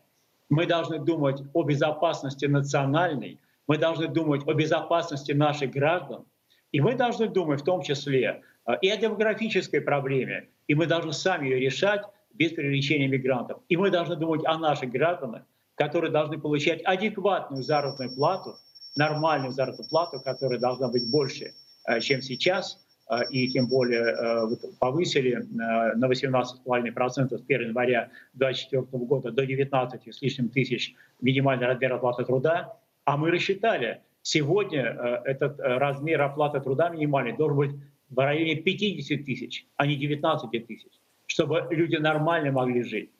Мы 0.50 0.66
должны 0.66 0.98
думать 0.98 1.42
о 1.52 1.62
безопасности 1.62 2.46
национальной, 2.46 3.40
мы 3.66 3.78
должны 3.78 4.08
думать 4.08 4.46
о 4.46 4.52
безопасности 4.52 5.32
наших 5.32 5.70
граждан, 5.70 6.24
и 6.72 6.80
мы 6.80 6.94
должны 6.94 7.28
думать 7.28 7.60
в 7.60 7.64
том 7.64 7.82
числе 7.82 8.42
э, 8.66 8.72
и 8.82 8.90
о 8.90 8.96
демографической 8.96 9.80
проблеме, 9.80 10.48
и 10.66 10.74
мы 10.74 10.86
должны 10.86 11.12
сами 11.12 11.46
ее 11.46 11.60
решать 11.60 12.02
без 12.32 12.52
привлечения 12.52 13.08
мигрантов. 13.08 13.60
И 13.68 13.76
мы 13.76 13.90
должны 13.90 14.16
думать 14.16 14.44
о 14.44 14.58
наших 14.58 14.90
гражданах, 14.90 15.42
которые 15.76 16.10
должны 16.10 16.38
получать 16.38 16.82
адекватную 16.82 17.62
заработную 17.62 18.14
плату, 18.14 18.56
нормальную 18.96 19.52
заработную 19.52 19.88
плату, 19.88 20.20
которая 20.20 20.58
должна 20.58 20.88
быть 20.88 21.08
больше, 21.10 21.54
э, 21.86 22.00
чем 22.00 22.20
сейчас, 22.22 22.83
и 23.30 23.48
тем 23.48 23.68
более 23.68 24.56
повысили 24.78 25.46
на 25.50 26.06
18,5% 26.06 27.36
с 27.36 27.42
1 27.42 27.68
января 27.68 28.10
2024 28.34 29.04
года 29.04 29.30
до 29.30 29.44
19 29.44 30.14
с 30.14 30.22
лишним 30.22 30.48
тысяч 30.48 30.94
минимальный 31.20 31.66
размер 31.66 31.92
оплаты 31.92 32.24
труда. 32.24 32.76
А 33.04 33.16
мы 33.16 33.30
рассчитали, 33.30 34.00
сегодня 34.22 34.82
этот 35.24 35.60
размер 35.60 36.22
оплаты 36.22 36.60
труда 36.60 36.88
минимальный 36.88 37.36
должен 37.36 37.56
быть 37.58 37.70
в 38.08 38.18
районе 38.18 38.56
50 38.56 39.24
тысяч, 39.24 39.66
а 39.76 39.86
не 39.86 39.96
19 39.96 40.66
тысяч, 40.66 40.92
чтобы 41.26 41.66
люди 41.70 41.96
нормально 41.96 42.52
могли 42.52 42.82
жить. 42.82 43.10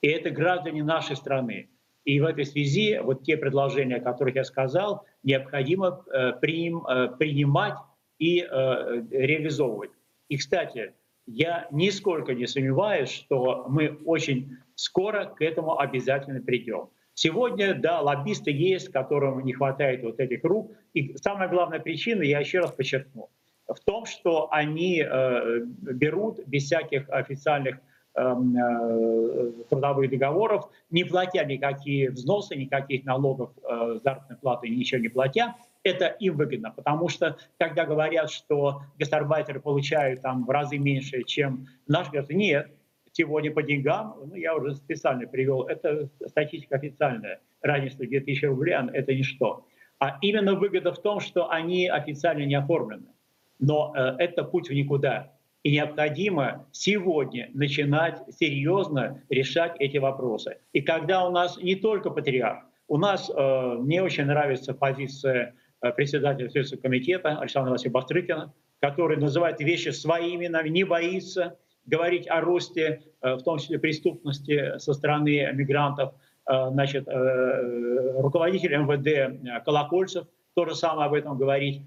И 0.00 0.08
это 0.08 0.30
граждане 0.30 0.82
нашей 0.82 1.16
страны. 1.16 1.68
И 2.04 2.20
в 2.20 2.24
этой 2.24 2.44
связи 2.44 3.00
вот 3.02 3.24
те 3.24 3.36
предложения, 3.36 3.96
о 3.96 4.00
которых 4.00 4.34
я 4.34 4.44
сказал, 4.44 5.06
необходимо 5.22 6.04
э, 6.12 6.32
приним, 6.32 6.86
э, 6.86 7.08
принимать 7.18 7.74
и 8.18 8.40
э, 8.40 9.02
реализовывать. 9.10 9.90
И, 10.28 10.36
кстати, 10.36 10.92
я 11.26 11.68
нисколько 11.70 12.34
не 12.34 12.46
сомневаюсь, 12.46 13.10
что 13.10 13.66
мы 13.68 13.98
очень 14.04 14.56
скоро 14.74 15.26
к 15.26 15.42
этому 15.42 15.78
обязательно 15.78 16.42
придем. 16.42 16.90
Сегодня, 17.14 17.74
да, 17.74 18.00
лоббисты 18.00 18.50
есть, 18.50 18.90
которым 18.90 19.44
не 19.44 19.52
хватает 19.52 20.02
вот 20.02 20.18
этих 20.18 20.42
рук. 20.42 20.72
И 20.94 21.16
самая 21.16 21.48
главная 21.48 21.78
причина, 21.78 22.22
я 22.22 22.40
еще 22.40 22.58
раз 22.58 22.72
подчеркну, 22.72 23.30
в 23.68 23.78
том, 23.80 24.04
что 24.04 24.48
они 24.50 25.00
э, 25.00 25.60
берут 25.64 26.40
без 26.46 26.64
всяких 26.64 27.08
официальных 27.08 27.78
эм, 28.16 28.56
э, 28.56 29.52
трудовых 29.70 30.10
договоров, 30.10 30.68
не 30.90 31.04
платя 31.04 31.44
никакие 31.44 32.10
взносы, 32.10 32.56
никаких 32.56 33.04
налогов, 33.04 33.50
э, 33.62 33.98
заработной 34.02 34.36
платы, 34.36 34.68
ничего 34.68 35.00
не 35.00 35.08
платя, 35.08 35.54
это 35.84 36.06
им 36.06 36.36
выгодно, 36.36 36.70
потому 36.70 37.08
что 37.08 37.36
когда 37.58 37.84
говорят, 37.84 38.30
что 38.30 38.82
гастарбайтеры 38.98 39.60
получают 39.60 40.22
там 40.22 40.44
в 40.44 40.50
разы 40.50 40.78
меньше, 40.78 41.22
чем 41.22 41.66
наш 41.86 42.10
граждан, 42.10 42.38
нет, 42.38 42.70
сегодня 43.12 43.52
по 43.52 43.62
деньгам, 43.62 44.16
ну, 44.26 44.34
я 44.34 44.56
уже 44.56 44.74
специально 44.74 45.26
привел, 45.26 45.62
это 45.62 46.08
статистика 46.26 46.76
официальная, 46.76 47.40
равенство 47.62 48.04
2000 48.04 48.46
рублей, 48.46 48.74
это 48.92 49.14
ничто. 49.14 49.66
А 50.00 50.18
именно 50.20 50.54
выгода 50.54 50.92
в 50.92 51.00
том, 51.00 51.20
что 51.20 51.48
они 51.50 51.86
официально 51.86 52.44
не 52.44 52.56
оформлены 52.56 53.14
но 53.58 53.92
э, 53.96 54.16
это 54.18 54.44
путь 54.44 54.68
в 54.68 54.72
никуда. 54.72 55.32
И 55.62 55.72
необходимо 55.72 56.66
сегодня 56.72 57.50
начинать 57.54 58.20
серьезно 58.30 59.22
решать 59.30 59.74
эти 59.78 59.96
вопросы. 59.96 60.58
И 60.72 60.82
когда 60.82 61.26
у 61.26 61.30
нас 61.30 61.56
не 61.56 61.74
только 61.74 62.10
патриарх, 62.10 62.64
у 62.86 62.98
нас 62.98 63.30
э, 63.30 63.76
мне 63.78 64.02
очень 64.02 64.26
нравится 64.26 64.74
позиция 64.74 65.54
председателя 65.92 66.50
Следственного 66.50 66.82
комитета 66.82 67.38
Александра 67.38 67.70
Васильевича 67.72 67.92
Бастрыкина, 67.92 68.54
который 68.80 69.16
называет 69.16 69.60
вещи 69.60 69.90
своими 69.90 70.46
именами, 70.46 70.68
не 70.68 70.84
боится 70.84 71.56
говорить 71.86 72.28
о 72.28 72.40
росте, 72.40 73.02
э, 73.20 73.34
в 73.34 73.42
том 73.42 73.58
числе 73.58 73.78
преступности 73.78 74.78
со 74.78 74.94
стороны 74.94 75.50
мигрантов. 75.52 76.14
Э, 76.46 76.70
значит, 76.70 77.06
э, 77.08 78.20
руководитель 78.20 78.76
МВД 78.76 79.06
э, 79.06 79.60
Колокольцев 79.64 80.26
тоже 80.54 80.74
самое 80.74 81.06
об 81.06 81.14
этом 81.14 81.36
говорит 81.36 81.82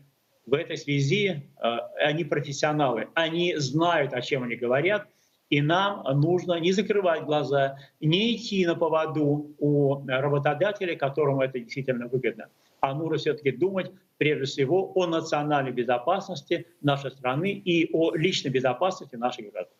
в 0.46 0.54
этой 0.54 0.78
связи 0.78 1.44
э, 1.62 1.78
они 2.00 2.24
профессионалы, 2.24 3.10
они 3.14 3.56
знают, 3.58 4.14
о 4.14 4.22
чем 4.22 4.44
они 4.44 4.56
говорят, 4.56 5.08
и 5.50 5.62
нам 5.62 6.04
нужно 6.20 6.60
не 6.60 6.72
закрывать 6.74 7.24
глаза, 7.24 7.78
не 8.02 8.36
идти 8.36 8.66
на 8.66 8.76
поводу 8.76 9.56
у 9.60 10.06
работодателя, 10.06 10.96
которому 10.98 11.42
это 11.42 11.60
действительно 11.60 12.08
выгодно, 12.08 12.48
а 12.80 12.94
нужно 12.94 13.18
все-таки 13.18 13.52
думать 13.52 13.92
прежде 14.18 14.46
всего 14.46 14.92
о 14.96 15.06
национальной 15.08 15.72
безопасности 15.72 16.68
нашей 16.82 17.12
страны 17.12 17.52
и 17.52 17.90
о 17.94 18.16
личной 18.16 18.50
безопасности 18.50 19.16
наших 19.16 19.52
граждан. 19.52 19.74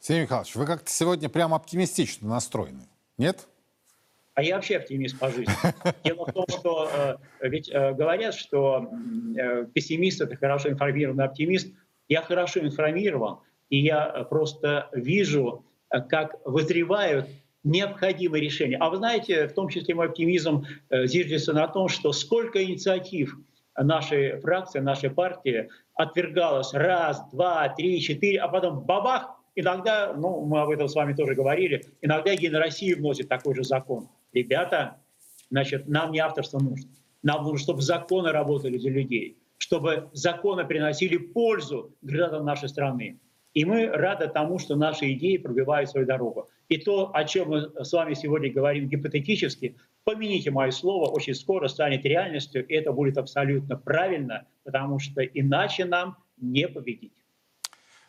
Сергей 0.00 0.22
Михайлович, 0.22 0.54
вы 0.56 0.66
как-то 0.66 0.90
сегодня 0.90 1.28
прямо 1.28 1.56
оптимистично 1.56 2.28
настроены, 2.28 2.82
нет? 3.18 3.46
А 4.34 4.42
я 4.42 4.56
вообще 4.56 4.78
оптимист 4.78 5.18
по 5.18 5.30
жизни. 5.30 5.52
Дело 6.04 6.26
в 6.26 6.32
том, 6.32 6.46
что 6.48 6.90
э, 7.40 7.48
ведь 7.48 7.70
э, 7.70 7.92
говорят, 7.92 8.34
что 8.34 8.90
э, 9.36 9.66
пессимист— 9.66 10.20
это 10.22 10.36
хорошо 10.36 10.70
информированный 10.70 11.24
оптимист. 11.24 11.68
Я 12.08 12.22
хорошо 12.22 12.60
информирован, 12.60 13.40
и 13.68 13.78
я 13.78 14.26
просто 14.30 14.88
вижу, 14.92 15.64
как 16.08 16.36
вызревают 16.46 17.28
необходимые 17.64 18.42
решения. 18.42 18.76
А 18.78 18.90
вы 18.90 18.96
знаете, 18.96 19.46
в 19.48 19.54
том 19.54 19.68
числе 19.68 19.94
мой 19.94 20.06
оптимизм 20.06 20.64
э, 20.90 21.06
зиждется 21.06 21.52
на 21.52 21.68
том, 21.68 21.88
что 21.88 22.12
сколько 22.12 22.62
инициатив 22.62 23.36
нашей 23.76 24.38
фракции, 24.40 24.80
нашей 24.80 25.10
партии 25.10 25.68
отвергалось 25.94 26.74
раз, 26.74 27.22
два, 27.32 27.68
три, 27.68 28.00
четыре, 28.00 28.40
а 28.40 28.48
потом 28.48 28.80
бабах, 28.80 29.30
иногда, 29.54 30.12
ну, 30.14 30.44
мы 30.44 30.60
об 30.60 30.70
этом 30.70 30.88
с 30.88 30.94
вами 30.94 31.14
тоже 31.14 31.34
говорили, 31.34 31.84
иногда 32.00 32.32
Единая 32.32 32.62
Россия 32.62 32.96
вносит 32.96 33.28
такой 33.28 33.54
же 33.54 33.64
закон 33.64 34.08
ребята, 34.32 34.98
значит, 35.50 35.88
нам 35.88 36.12
не 36.12 36.18
авторство 36.18 36.58
нужно. 36.58 36.90
Нам 37.22 37.44
нужно, 37.44 37.58
чтобы 37.58 37.82
законы 37.82 38.32
работали 38.32 38.78
для 38.78 38.90
людей, 38.90 39.38
чтобы 39.58 40.10
законы 40.12 40.64
приносили 40.64 41.16
пользу 41.16 41.94
гражданам 42.02 42.46
нашей 42.46 42.68
страны. 42.68 43.20
И 43.54 43.64
мы 43.64 43.86
рады 43.86 44.28
тому, 44.28 44.58
что 44.58 44.76
наши 44.76 45.12
идеи 45.12 45.36
пробивают 45.36 45.90
свою 45.90 46.06
дорогу. 46.06 46.48
И 46.72 46.78
то, 46.78 47.10
о 47.12 47.24
чем 47.24 47.50
мы 47.50 47.84
с 47.84 47.92
вами 47.92 48.14
сегодня 48.14 48.50
говорим 48.50 48.88
гипотетически, 48.88 49.76
помяните 50.04 50.50
мое 50.50 50.70
слово, 50.70 51.06
очень 51.10 51.34
скоро 51.34 51.68
станет 51.68 52.06
реальностью, 52.06 52.66
и 52.66 52.72
это 52.72 52.92
будет 52.92 53.18
абсолютно 53.18 53.76
правильно, 53.76 54.46
потому 54.64 54.98
что 54.98 55.20
иначе 55.22 55.84
нам 55.84 56.16
не 56.38 56.66
победить. 56.66 57.12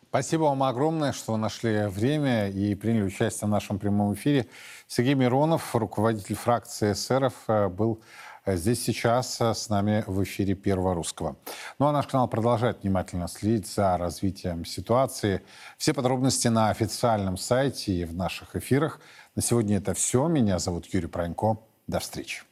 Спасибо 0.08 0.44
вам 0.44 0.62
огромное, 0.62 1.12
что 1.12 1.36
нашли 1.36 1.88
время 1.88 2.48
и 2.48 2.74
приняли 2.74 3.02
участие 3.02 3.48
в 3.48 3.50
нашем 3.50 3.78
прямом 3.78 4.14
эфире. 4.14 4.46
Сергей 4.86 5.12
Миронов, 5.14 5.76
руководитель 5.76 6.34
фракции 6.34 6.92
эсеров, 6.92 7.34
э, 7.48 7.68
был 7.68 8.00
здесь 8.46 8.82
сейчас 8.82 9.40
э, 9.40 9.54
с 9.54 9.68
нами 9.68 10.04
в 10.06 10.22
эфире 10.22 10.54
Первого 10.54 10.94
Русского. 10.94 11.36
Ну 11.78 11.86
а 11.86 11.92
наш 11.92 12.06
канал 12.06 12.28
продолжает 12.28 12.82
внимательно 12.82 13.28
следить 13.28 13.66
за 13.66 13.96
развитием 13.96 14.64
ситуации. 14.64 15.42
Все 15.78 15.94
подробности 15.94 16.48
на 16.48 16.70
официальном 16.70 17.36
сайте 17.36 17.92
и 17.92 18.04
в 18.04 18.14
наших 18.14 18.56
эфирах. 18.56 19.00
На 19.34 19.42
сегодня 19.42 19.78
это 19.78 19.94
все. 19.94 20.28
Меня 20.28 20.58
зовут 20.58 20.86
Юрий 20.86 21.08
Пронько. 21.08 21.58
До 21.86 22.00
встречи. 22.00 22.42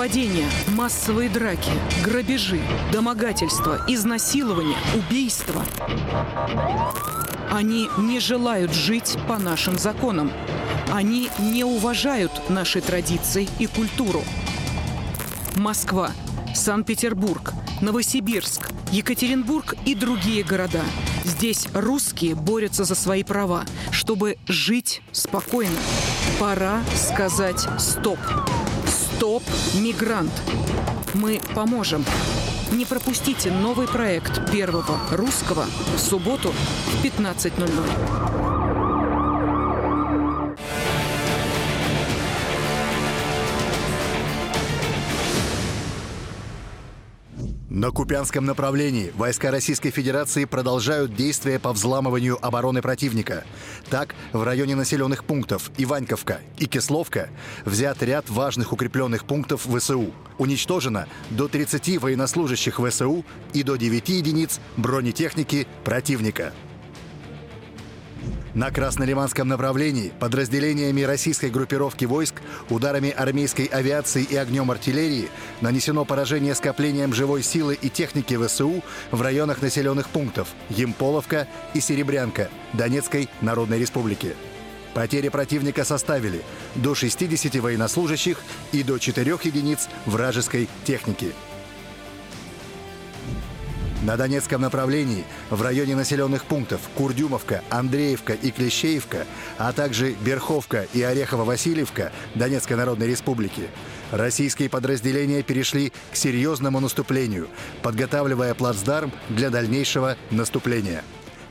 Нападения, 0.00 0.48
массовые 0.68 1.28
драки, 1.28 1.70
грабежи, 2.02 2.62
домогательства, 2.90 3.84
изнасилования, 3.86 4.78
убийства. 4.94 5.62
Они 7.50 7.86
не 7.98 8.18
желают 8.18 8.72
жить 8.72 9.18
по 9.28 9.38
нашим 9.38 9.78
законам. 9.78 10.32
Они 10.90 11.28
не 11.38 11.64
уважают 11.64 12.32
наши 12.48 12.80
традиции 12.80 13.46
и 13.58 13.66
культуру. 13.66 14.22
Москва, 15.56 16.12
Санкт-Петербург, 16.54 17.52
Новосибирск, 17.82 18.70
Екатеринбург 18.92 19.74
и 19.84 19.94
другие 19.94 20.42
города. 20.44 20.80
Здесь 21.24 21.68
русские 21.74 22.34
борются 22.36 22.84
за 22.84 22.94
свои 22.94 23.22
права, 23.22 23.66
чтобы 23.90 24.38
жить 24.48 25.02
спокойно. 25.12 25.76
Пора 26.38 26.80
сказать 26.96 27.68
«стоп». 27.78 28.18
Стоп, 29.20 29.42
мигрант. 29.74 30.32
Мы 31.12 31.42
поможем. 31.54 32.06
Не 32.72 32.86
пропустите 32.86 33.50
новый 33.50 33.86
проект 33.86 34.50
Первого 34.50 34.98
Русского 35.10 35.66
в 35.94 36.00
субботу 36.00 36.54
в 36.86 37.04
15.00. 37.04 38.39
На 47.80 47.92
Купянском 47.92 48.44
направлении 48.44 49.10
войска 49.16 49.50
Российской 49.50 49.88
Федерации 49.88 50.44
продолжают 50.44 51.14
действия 51.14 51.58
по 51.58 51.72
взламыванию 51.72 52.36
обороны 52.44 52.82
противника. 52.82 53.42
Так, 53.88 54.14
в 54.34 54.42
районе 54.42 54.74
населенных 54.74 55.24
пунктов 55.24 55.70
Иваньковка 55.78 56.40
и 56.58 56.66
Кисловка 56.66 57.30
взят 57.64 58.02
ряд 58.02 58.28
важных 58.28 58.74
укрепленных 58.74 59.24
пунктов 59.24 59.62
ВСУ. 59.62 60.12
Уничтожено 60.36 61.08
до 61.30 61.48
30 61.48 61.96
военнослужащих 61.96 62.78
ВСУ 62.86 63.24
и 63.54 63.62
до 63.62 63.76
9 63.76 64.10
единиц 64.10 64.60
бронетехники 64.76 65.66
противника. 65.82 66.52
На 68.54 68.72
Краснолиманском 68.72 69.46
направлении 69.46 70.12
подразделениями 70.18 71.02
российской 71.02 71.50
группировки 71.50 72.04
войск, 72.04 72.34
ударами 72.68 73.10
армейской 73.10 73.66
авиации 73.66 74.24
и 74.24 74.34
огнем 74.34 74.70
артиллерии 74.72 75.28
нанесено 75.60 76.04
поражение 76.04 76.56
скоплением 76.56 77.14
живой 77.14 77.44
силы 77.44 77.78
и 77.80 77.88
техники 77.88 78.36
ВСУ 78.36 78.82
в 79.12 79.22
районах 79.22 79.62
населенных 79.62 80.08
пунктов 80.08 80.48
Емполовка 80.68 81.46
и 81.74 81.80
Серебрянка 81.80 82.48
Донецкой 82.72 83.28
Народной 83.40 83.78
Республики. 83.78 84.34
Потери 84.94 85.28
противника 85.28 85.84
составили 85.84 86.42
до 86.74 86.96
60 86.96 87.54
военнослужащих 87.56 88.38
и 88.72 88.82
до 88.82 88.98
4 88.98 89.38
единиц 89.44 89.88
вражеской 90.06 90.68
техники. 90.84 91.32
На 94.02 94.16
Донецком 94.16 94.62
направлении 94.62 95.24
в 95.50 95.60
районе 95.60 95.94
населенных 95.94 96.44
пунктов 96.44 96.80
Курдюмовка, 96.94 97.62
Андреевка 97.68 98.32
и 98.32 98.50
Клещеевка, 98.50 99.26
а 99.58 99.72
также 99.72 100.12
Берховка 100.24 100.86
и 100.94 101.02
Орехово-Васильевка 101.02 102.10
Донецкой 102.34 102.78
Народной 102.78 103.08
Республики 103.08 103.68
российские 104.10 104.70
подразделения 104.70 105.42
перешли 105.42 105.92
к 106.12 106.16
серьезному 106.16 106.80
наступлению, 106.80 107.48
подготавливая 107.82 108.54
плацдарм 108.54 109.12
для 109.28 109.50
дальнейшего 109.50 110.16
наступления. 110.30 111.04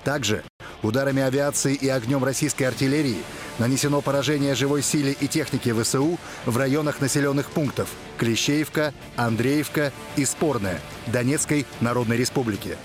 Также 0.03 0.43
ударами 0.81 1.21
авиации 1.21 1.75
и 1.75 1.87
огнем 1.87 2.23
российской 2.23 2.63
артиллерии 2.63 3.17
нанесено 3.59 4.01
поражение 4.01 4.55
живой 4.55 4.81
силе 4.81 5.15
и 5.19 5.27
технике 5.27 5.73
ВСУ 5.73 6.17
в 6.45 6.57
районах 6.57 7.01
населенных 7.01 7.51
пунктов 7.51 7.89
Клещеевка, 8.17 8.93
Андреевка 9.15 9.91
и 10.15 10.25
Спорная 10.25 10.79
Донецкой 11.07 11.65
Народной 11.81 12.17
Республики. 12.17 12.77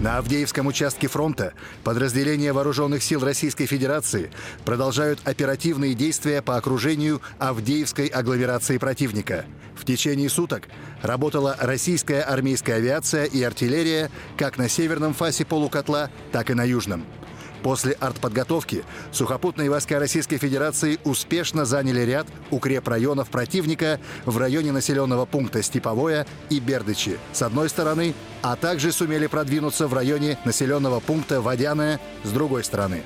На 0.00 0.18
Авдеевском 0.18 0.68
участке 0.68 1.08
фронта 1.08 1.54
подразделения 1.82 2.52
вооруженных 2.52 3.02
сил 3.02 3.24
Российской 3.24 3.66
Федерации 3.66 4.30
продолжают 4.64 5.18
оперативные 5.24 5.94
действия 5.94 6.40
по 6.40 6.56
окружению 6.56 7.20
Авдеевской 7.40 8.06
агломерации 8.06 8.78
противника. 8.78 9.44
В 9.74 9.84
течение 9.84 10.28
суток 10.28 10.68
работала 11.02 11.56
российская 11.58 12.20
армейская 12.20 12.76
авиация 12.76 13.24
и 13.24 13.42
артиллерия 13.42 14.10
как 14.36 14.56
на 14.56 14.68
северном 14.68 15.14
фасе 15.14 15.44
полукотла, 15.44 16.10
так 16.30 16.50
и 16.50 16.54
на 16.54 16.62
южном. 16.62 17.04
После 17.62 17.92
артподготовки 17.92 18.84
сухопутные 19.12 19.70
войска 19.70 19.98
Российской 19.98 20.38
Федерации 20.38 20.98
успешно 21.04 21.64
заняли 21.64 22.00
ряд 22.02 22.26
укрепрайонов 22.50 23.30
противника 23.30 24.00
в 24.24 24.38
районе 24.38 24.72
населенного 24.72 25.26
пункта 25.26 25.62
Степовое 25.62 26.26
и 26.50 26.60
Бердычи 26.60 27.18
с 27.32 27.42
одной 27.42 27.68
стороны, 27.68 28.14
а 28.42 28.56
также 28.56 28.92
сумели 28.92 29.26
продвинуться 29.26 29.88
в 29.88 29.94
районе 29.94 30.38
населенного 30.44 31.00
пункта 31.00 31.40
Водяное 31.40 32.00
с 32.22 32.30
другой 32.30 32.64
стороны. 32.64 33.02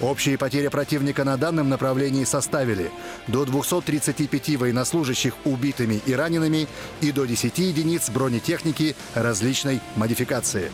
Общие 0.00 0.36
потери 0.36 0.66
противника 0.68 1.22
на 1.22 1.36
данном 1.36 1.68
направлении 1.68 2.24
составили 2.24 2.90
до 3.28 3.44
235 3.44 4.56
военнослужащих 4.56 5.34
убитыми 5.44 6.00
и 6.04 6.12
ранеными 6.14 6.66
и 7.00 7.12
до 7.12 7.26
10 7.26 7.56
единиц 7.58 8.10
бронетехники 8.10 8.96
различной 9.14 9.80
модификации. 9.94 10.72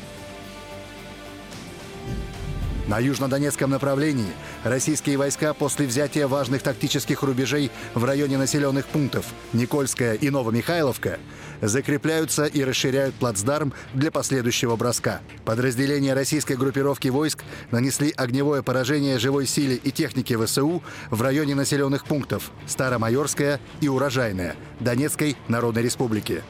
На 2.91 2.99
южнодонецком 2.99 3.71
направлении 3.71 4.33
российские 4.65 5.17
войска 5.17 5.55
после 5.55 5.87
взятия 5.87 6.27
важных 6.27 6.61
тактических 6.61 7.23
рубежей 7.23 7.71
в 7.95 8.05
районе 8.05 8.37
населенных 8.37 8.87
пунктов 8.87 9.27
Никольская 9.53 10.15
и 10.15 10.29
Новомихайловка 10.29 11.21
закрепляются 11.61 12.47
и 12.47 12.65
расширяют 12.65 13.15
плацдарм 13.15 13.75
для 13.95 14.11
последующего 14.11 14.75
броска. 14.75 15.21
Подразделения 15.45 16.15
российской 16.15 16.57
группировки 16.57 17.07
войск 17.07 17.45
нанесли 17.71 18.13
огневое 18.17 18.65
поражение 18.65 19.21
живой 19.21 19.47
силе 19.47 19.77
и 19.77 19.93
технике 19.93 20.37
ВСУ 20.37 20.83
в 21.11 21.23
районе 21.23 21.55
населенных 21.55 22.05
пунктов 22.05 22.51
Старомайорская 22.67 23.61
и 23.81 23.87
Урожайная 23.87 24.57
Донецкой 24.81 25.37
Народной 25.47 25.85
Республики. 25.85 26.43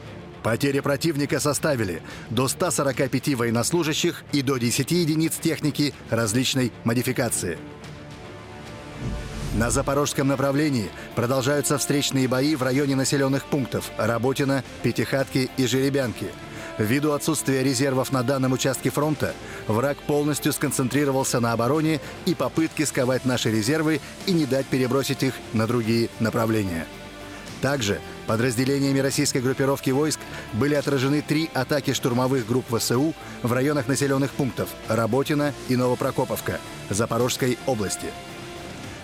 Потери 0.43 0.79
противника 0.79 1.39
составили 1.39 2.01
до 2.29 2.47
145 2.47 3.35
военнослужащих 3.35 4.23
и 4.31 4.41
до 4.41 4.57
10 4.57 4.91
единиц 4.91 5.37
техники 5.37 5.93
различной 6.09 6.71
модификации. 6.83 7.59
На 9.53 9.69
запорожском 9.69 10.27
направлении 10.27 10.89
продолжаются 11.13 11.77
встречные 11.77 12.27
бои 12.27 12.55
в 12.55 12.63
районе 12.63 12.95
населенных 12.95 13.45
пунктов 13.45 13.91
Работина, 13.97 14.63
Пятихатки 14.81 15.49
и 15.57 15.67
Жеребянки. 15.67 16.27
Ввиду 16.77 17.11
отсутствия 17.11 17.61
резервов 17.61 18.13
на 18.13 18.23
данном 18.23 18.53
участке 18.53 18.89
фронта, 18.89 19.33
враг 19.67 19.97
полностью 19.97 20.53
сконцентрировался 20.53 21.41
на 21.41 21.51
обороне 21.51 21.99
и 22.25 22.33
попытке 22.33 22.85
сковать 22.85 23.25
наши 23.25 23.51
резервы 23.51 23.99
и 24.25 24.31
не 24.31 24.45
дать 24.45 24.65
перебросить 24.67 25.21
их 25.21 25.33
на 25.51 25.67
другие 25.67 26.09
направления. 26.21 26.87
Также 27.61 27.99
подразделениями 28.27 28.99
российской 28.99 29.39
группировки 29.39 29.89
войск 29.89 30.19
были 30.53 30.75
отражены 30.75 31.21
три 31.21 31.49
атаки 31.53 31.93
штурмовых 31.93 32.47
групп 32.47 32.65
ВСУ 32.75 33.13
в 33.43 33.51
районах 33.53 33.87
населенных 33.87 34.31
пунктов 34.31 34.69
Работина 34.87 35.53
и 35.69 35.75
Новопрокоповка 35.75 36.59
Запорожской 36.89 37.57
области. 37.65 38.07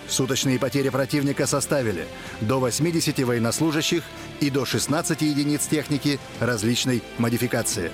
Суточные 0.08 0.58
потери 0.58 0.88
противника 0.88 1.46
составили 1.46 2.06
до 2.40 2.60
80 2.60 3.18
военнослужащих 3.20 4.02
и 4.40 4.48
до 4.48 4.64
16 4.64 5.20
единиц 5.20 5.66
техники 5.66 6.18
различной 6.40 7.02
модификации. 7.18 7.92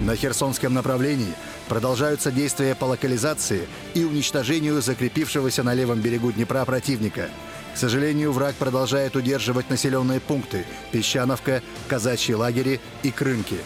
На 0.00 0.14
Херсонском 0.14 0.74
направлении 0.74 1.32
продолжаются 1.68 2.30
действия 2.30 2.74
по 2.74 2.84
локализации 2.84 3.66
и 3.94 4.04
уничтожению 4.04 4.82
закрепившегося 4.82 5.62
на 5.62 5.72
левом 5.72 6.00
берегу 6.00 6.30
Днепра 6.32 6.64
противника– 6.66 7.30
к 7.76 7.78
сожалению, 7.78 8.32
враг 8.32 8.54
продолжает 8.54 9.16
удерживать 9.16 9.68
населенные 9.68 10.18
пункты 10.18 10.64
Песчановка, 10.92 11.62
Казачьи 11.88 12.34
лагери 12.34 12.80
и 13.02 13.10
Крынки. 13.10 13.58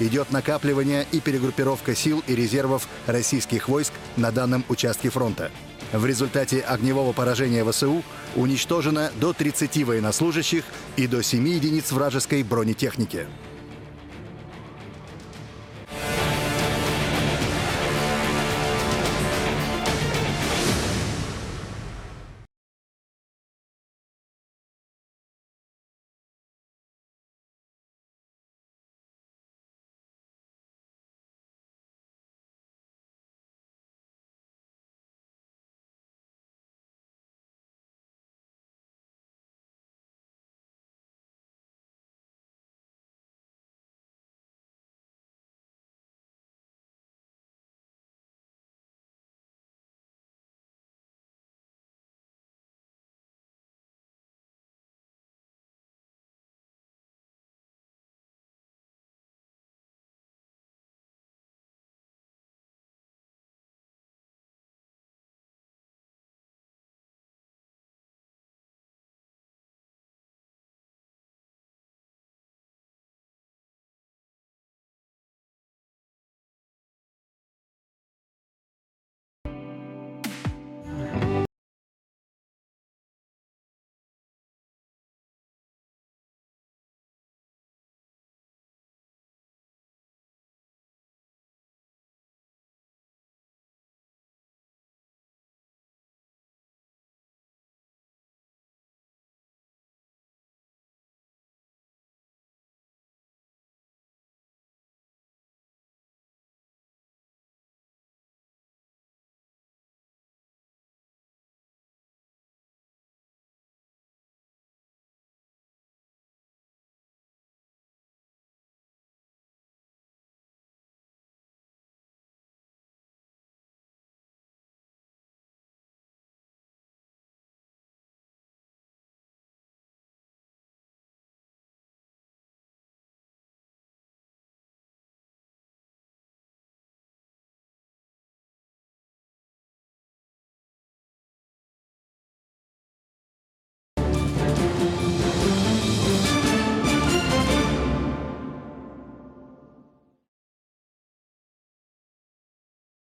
Идет 0.00 0.30
накапливание 0.32 1.06
и 1.12 1.18
перегруппировка 1.18 1.94
сил 1.94 2.22
и 2.26 2.34
резервов 2.34 2.86
российских 3.06 3.70
войск 3.70 3.94
на 4.18 4.32
данном 4.32 4.66
участке 4.68 5.08
фронта. 5.08 5.50
В 5.94 6.04
результате 6.04 6.60
огневого 6.60 7.14
поражения 7.14 7.64
ВСУ 7.64 8.02
уничтожено 8.36 9.10
до 9.18 9.32
30 9.32 9.82
военнослужащих 9.84 10.64
и 10.96 11.06
до 11.06 11.22
7 11.22 11.48
единиц 11.48 11.90
вражеской 11.90 12.42
бронетехники. 12.42 13.26